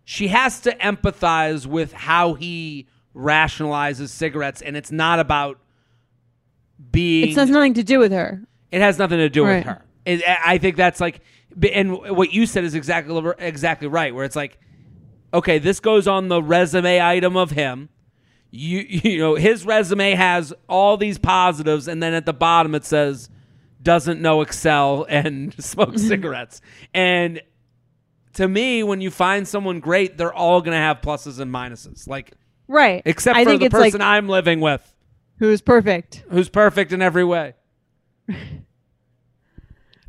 [0.10, 5.60] she has to empathize with how he rationalizes cigarettes and it's not about
[6.92, 7.28] being.
[7.28, 8.42] It has nothing to do with her.
[8.72, 9.58] It has nothing to do Right.
[9.58, 9.84] with her.
[10.06, 11.20] It, I think that's like,
[11.74, 14.16] and what you said is exactly exactly right.
[14.16, 14.58] Where it's like,
[15.34, 17.90] okay, this goes on the resume item of him.
[18.50, 22.86] You you know his resume has all these positives, and then at the bottom it
[22.86, 23.30] says
[23.82, 26.62] doesn't know Excel and smokes cigarettes.
[26.94, 27.42] And
[28.38, 32.08] to me, when you find someone great, they're all gonna have pluses and minuses.
[32.08, 32.32] Like
[32.68, 33.02] Right.
[33.06, 34.82] except I for the person like I'm living with,
[35.40, 36.24] who's perfect.
[36.30, 37.54] who's perfect in every way.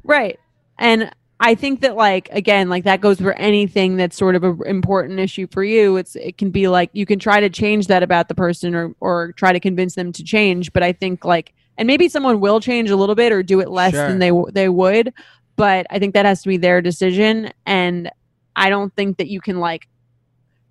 [0.04, 0.38] Right.
[0.78, 1.10] And
[1.40, 5.20] I think that like again, like that goes for anything that's sort of an important
[5.20, 5.96] issue for you.
[5.96, 8.94] It's it can be like you can try to change that about the person or
[9.00, 12.58] or try to convince them to change, but I think like and maybe someone will
[12.60, 14.08] change a little bit or do it less Sure.
[14.08, 15.12] than they w- they would,
[15.56, 18.10] but I think that has to be their decision and
[18.58, 19.88] I don't think that you can like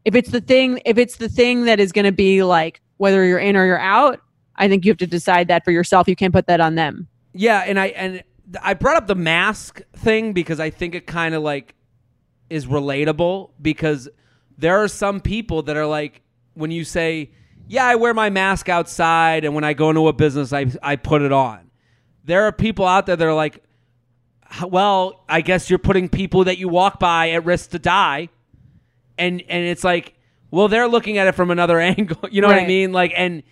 [0.05, 3.25] if it's the thing if it's the thing that is going to be like whether
[3.25, 4.19] you're in or you're out,
[4.55, 6.07] I think you have to decide that for yourself.
[6.07, 7.07] You can't put that on them.
[7.33, 8.23] Yeah, and I and
[8.61, 11.75] I brought up the mask thing because I think it kind of like
[12.49, 14.09] is relatable because
[14.57, 16.21] there are some people that are like
[16.55, 17.31] when you say,
[17.67, 20.95] "Yeah, I wear my mask outside and when I go into a business I I
[20.95, 21.69] put it on."
[22.23, 23.61] There are people out there that are like, "H-
[24.67, 28.29] "Well, I guess you're putting people that you walk by at risk to die."
[29.17, 30.13] And and it's like,
[30.51, 32.19] well, they're looking at it from another angle.
[32.31, 32.91] You know what I mean?
[32.91, 33.43] Like and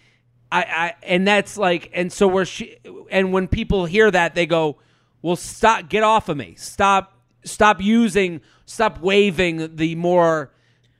[0.51, 2.77] I, I and that's like and so we're she,
[3.09, 4.77] and when people hear that they go
[5.21, 10.51] well stop get off of me stop stop using stop waving the more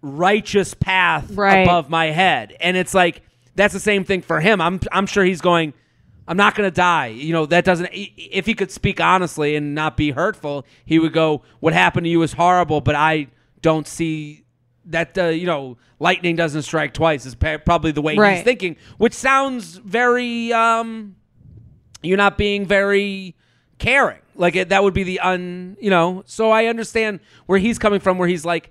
[0.02, 1.60] righteous path Right.
[1.60, 3.22] above my head and it's like
[3.56, 5.74] that's the same thing for him i'm i'm sure he's going
[6.28, 7.08] i'm not going to die.
[7.08, 11.14] You know that doesn't if he could speak honestly and not be hurtful he would
[11.14, 13.28] go what happened to you is horrible but i
[13.62, 14.44] don't see
[14.86, 19.14] that uh, you know lightning doesn't strike twice is probably the way he's thinking which
[19.14, 21.16] sounds very um
[22.04, 23.36] you're not being very
[23.80, 24.20] caring.
[24.36, 28.02] Like it, that would be the un you know so i understand where he's coming
[28.02, 28.70] from where he's like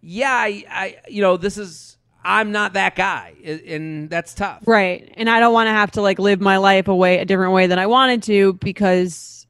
[0.00, 1.91] yeah i, I you know this is
[2.24, 5.12] i'm not that guy and that's tough Right.
[5.16, 7.52] And I don't want to have to like live my life a way a different
[7.52, 9.46] way than I wanted to because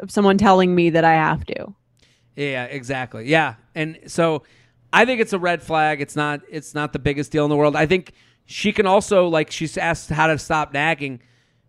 [0.00, 1.74] of someone telling me that I have to.
[2.34, 3.28] Yeah, exactly.
[3.28, 3.54] Yeah.
[3.74, 4.42] And so
[4.92, 6.00] I think it's a red flag.
[6.00, 7.76] It's not it's not the biggest deal in the world.
[7.76, 8.12] I think
[8.44, 11.20] she can also like she's asked how to stop nagging.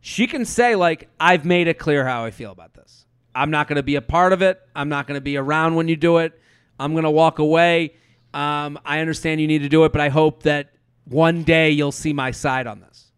[0.01, 3.05] She can say like I've made it clear how I feel about this.
[3.33, 4.59] I'm not going to be a part of it.
[4.75, 6.39] I'm not going to be around when you do it.
[6.79, 7.93] I'm going to walk away.
[8.37, 10.69] Um, I understand you need to do it, but I hope that
[11.05, 13.11] one day you'll see my side on this.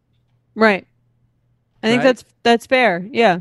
[0.56, 0.86] Right.
[1.84, 2.04] I think Right?
[2.06, 3.06] that's that's fair.
[3.12, 3.40] Yeah.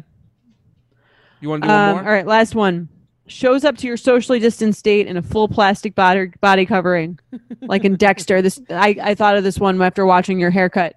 [1.40, 2.04] You want to do one Um, more?
[2.04, 2.88] all right, last one.
[3.26, 7.18] Shows up to your socially distanced state in a full plastic body body covering,
[7.60, 8.40] like in Dexter.
[8.42, 10.94] This I, I thought of this one after watching your haircut.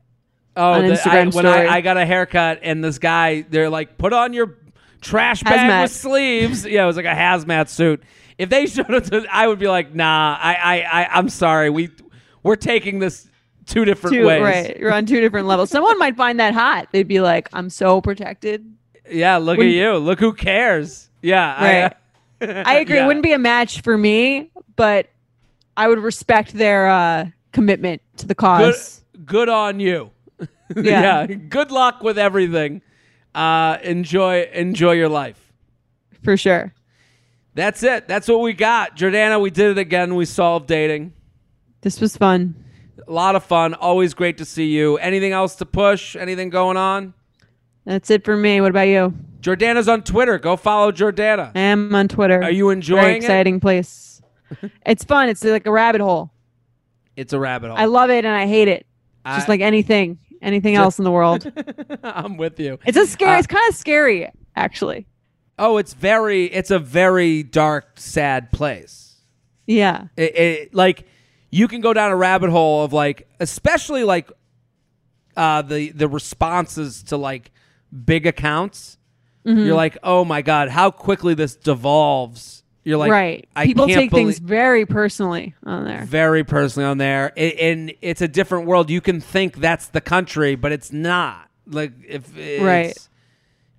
[0.55, 1.45] Oh, the- I, when.
[1.45, 4.57] I, I got a haircut and this guy, they're like, put on your
[5.01, 5.81] trash bag Hazmat.
[5.83, 6.65] with sleeves.
[6.65, 8.01] yeah, it was like a hazmat suit.
[8.41, 11.69] If they showed up to, I would be like, nah, I, I, I I'm sorry.
[11.69, 11.89] We,
[12.41, 13.27] we're taking this
[13.67, 14.41] two different Two, ways.
[14.41, 15.69] right, you're on two different levels.
[15.69, 16.87] Someone might find that hot.
[16.91, 18.65] They'd be like, "I'm so protected."
[19.07, 19.97] Yeah, look at you.
[19.97, 21.09] Look who cares.
[21.21, 21.93] Yeah, Right.
[22.65, 22.95] I agree.
[22.95, 23.03] Yeah.
[23.03, 25.07] It wouldn't be a match for me, but
[25.77, 29.03] I would respect their uh, commitment to the cause.
[29.25, 30.11] good on you.
[30.75, 31.25] Yeah.
[31.27, 32.81] Good luck with everything.
[33.35, 35.51] Uh, enjoy, enjoy your life.
[36.23, 36.73] For sure.
[37.53, 38.07] That's it.
[38.07, 38.95] That's what we got.
[38.95, 40.15] Jordana, we did it again.
[40.15, 41.13] We solved dating.
[41.81, 42.55] This was fun.
[43.07, 43.73] A lot of fun.
[43.73, 44.97] Always great to see you.
[44.97, 46.15] Anything else to push?
[46.15, 47.13] Anything going on?
[47.85, 48.61] That's it for me.
[48.61, 49.13] What about you?
[49.41, 50.37] Jordana's on Twitter.
[50.37, 51.51] Go follow Jordana.
[51.55, 52.41] I am on Twitter.
[52.41, 53.17] Are you Very enjoying it?
[53.17, 54.21] exciting place.
[54.85, 55.29] it's fun.
[55.29, 56.31] It's like a rabbit hole.
[57.15, 57.77] It's a rabbit hole.
[57.77, 58.85] I love it and I hate it.
[59.25, 61.51] Just I- like anything, anything else in the world.
[62.03, 62.79] I'm with you.
[62.85, 63.35] It's a scary.
[63.35, 65.07] Uh, it's kind of scary, actually.
[65.61, 66.45] Oh, it's very.
[66.45, 69.15] It's a very dark, sad place.
[69.67, 70.05] Yeah.
[70.17, 71.05] It, it like
[71.51, 74.31] you can go down a rabbit hole of like, especially like
[75.37, 77.51] uh, the the responses to like
[78.05, 78.97] big accounts.
[79.45, 79.65] Mm-hmm.
[79.65, 82.63] You're like, oh my god, how quickly this devolves.
[82.83, 83.47] You're like, right.
[83.55, 86.03] I People take belie- things very personally on there.
[86.05, 88.89] very personally on there, I- and it's a different world.
[88.89, 91.47] You can think that's the country, but it's not.
[91.67, 92.97] Like if it's, Right.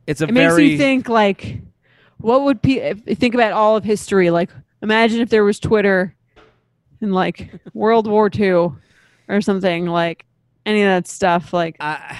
[0.06, 1.60] it's a It very makes you think like,
[2.22, 4.30] what would pe- if, think about all of history?
[4.30, 4.50] Like,
[4.82, 6.14] imagine if there was Twitter
[7.00, 8.70] in like World War II
[9.28, 9.86] or something.
[9.86, 10.24] Like
[10.64, 11.52] any of that stuff.
[11.52, 12.16] Like I-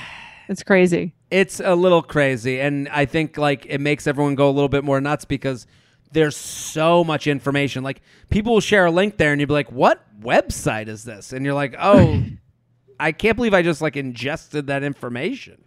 [0.48, 1.14] it's crazy.
[1.30, 4.84] it's a little crazy, and I think like it makes everyone go a little bit
[4.84, 5.66] more nuts because
[6.10, 7.82] there's so much information.
[7.82, 11.32] Like people will share a link there, and you'll be like, "What website is this?"
[11.32, 12.22] And you're like, "Oh,
[13.00, 15.64] I can't believe I just like ingested that information."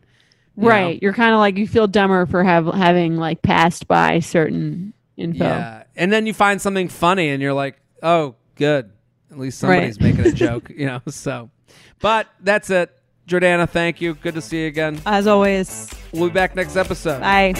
[0.55, 0.93] Right.
[0.93, 0.99] know?
[1.01, 5.45] You're kind of like you feel dumber for have, having like passed by certain info.
[5.45, 5.83] Yeah.
[5.95, 8.91] And then you find something funny and you're like, oh, good.
[9.31, 11.01] At least somebody's making a joke, you know?
[11.07, 11.49] So,
[11.99, 12.94] but that's it.
[13.27, 14.13] Jordana, thank you.
[14.15, 15.01] Good to see you again.
[15.05, 17.19] As always, We'll be back next episode.
[17.21, 17.53] bye.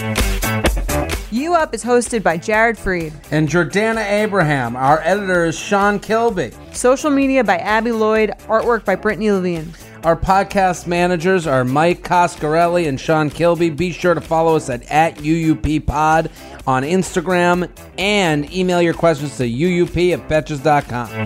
[1.32, 3.12] U Up is hosted by Jared Freid.
[3.32, 4.76] And Jordana Abraham.
[4.76, 6.52] Our editor is Sean Kilby.
[6.72, 8.32] Social media by Abby Lloyd.
[8.48, 9.74] Artwork by Brittany Levine.
[10.04, 13.72] Our podcast managers are Mike Coscarelli and Sean Kilby.
[13.72, 16.30] Be sure to follow us at, at UUP Pod
[16.68, 17.68] on Instagram
[17.98, 21.26] and email your questions to UUP at Betches.com.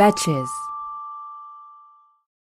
[0.00, 0.69] Betches.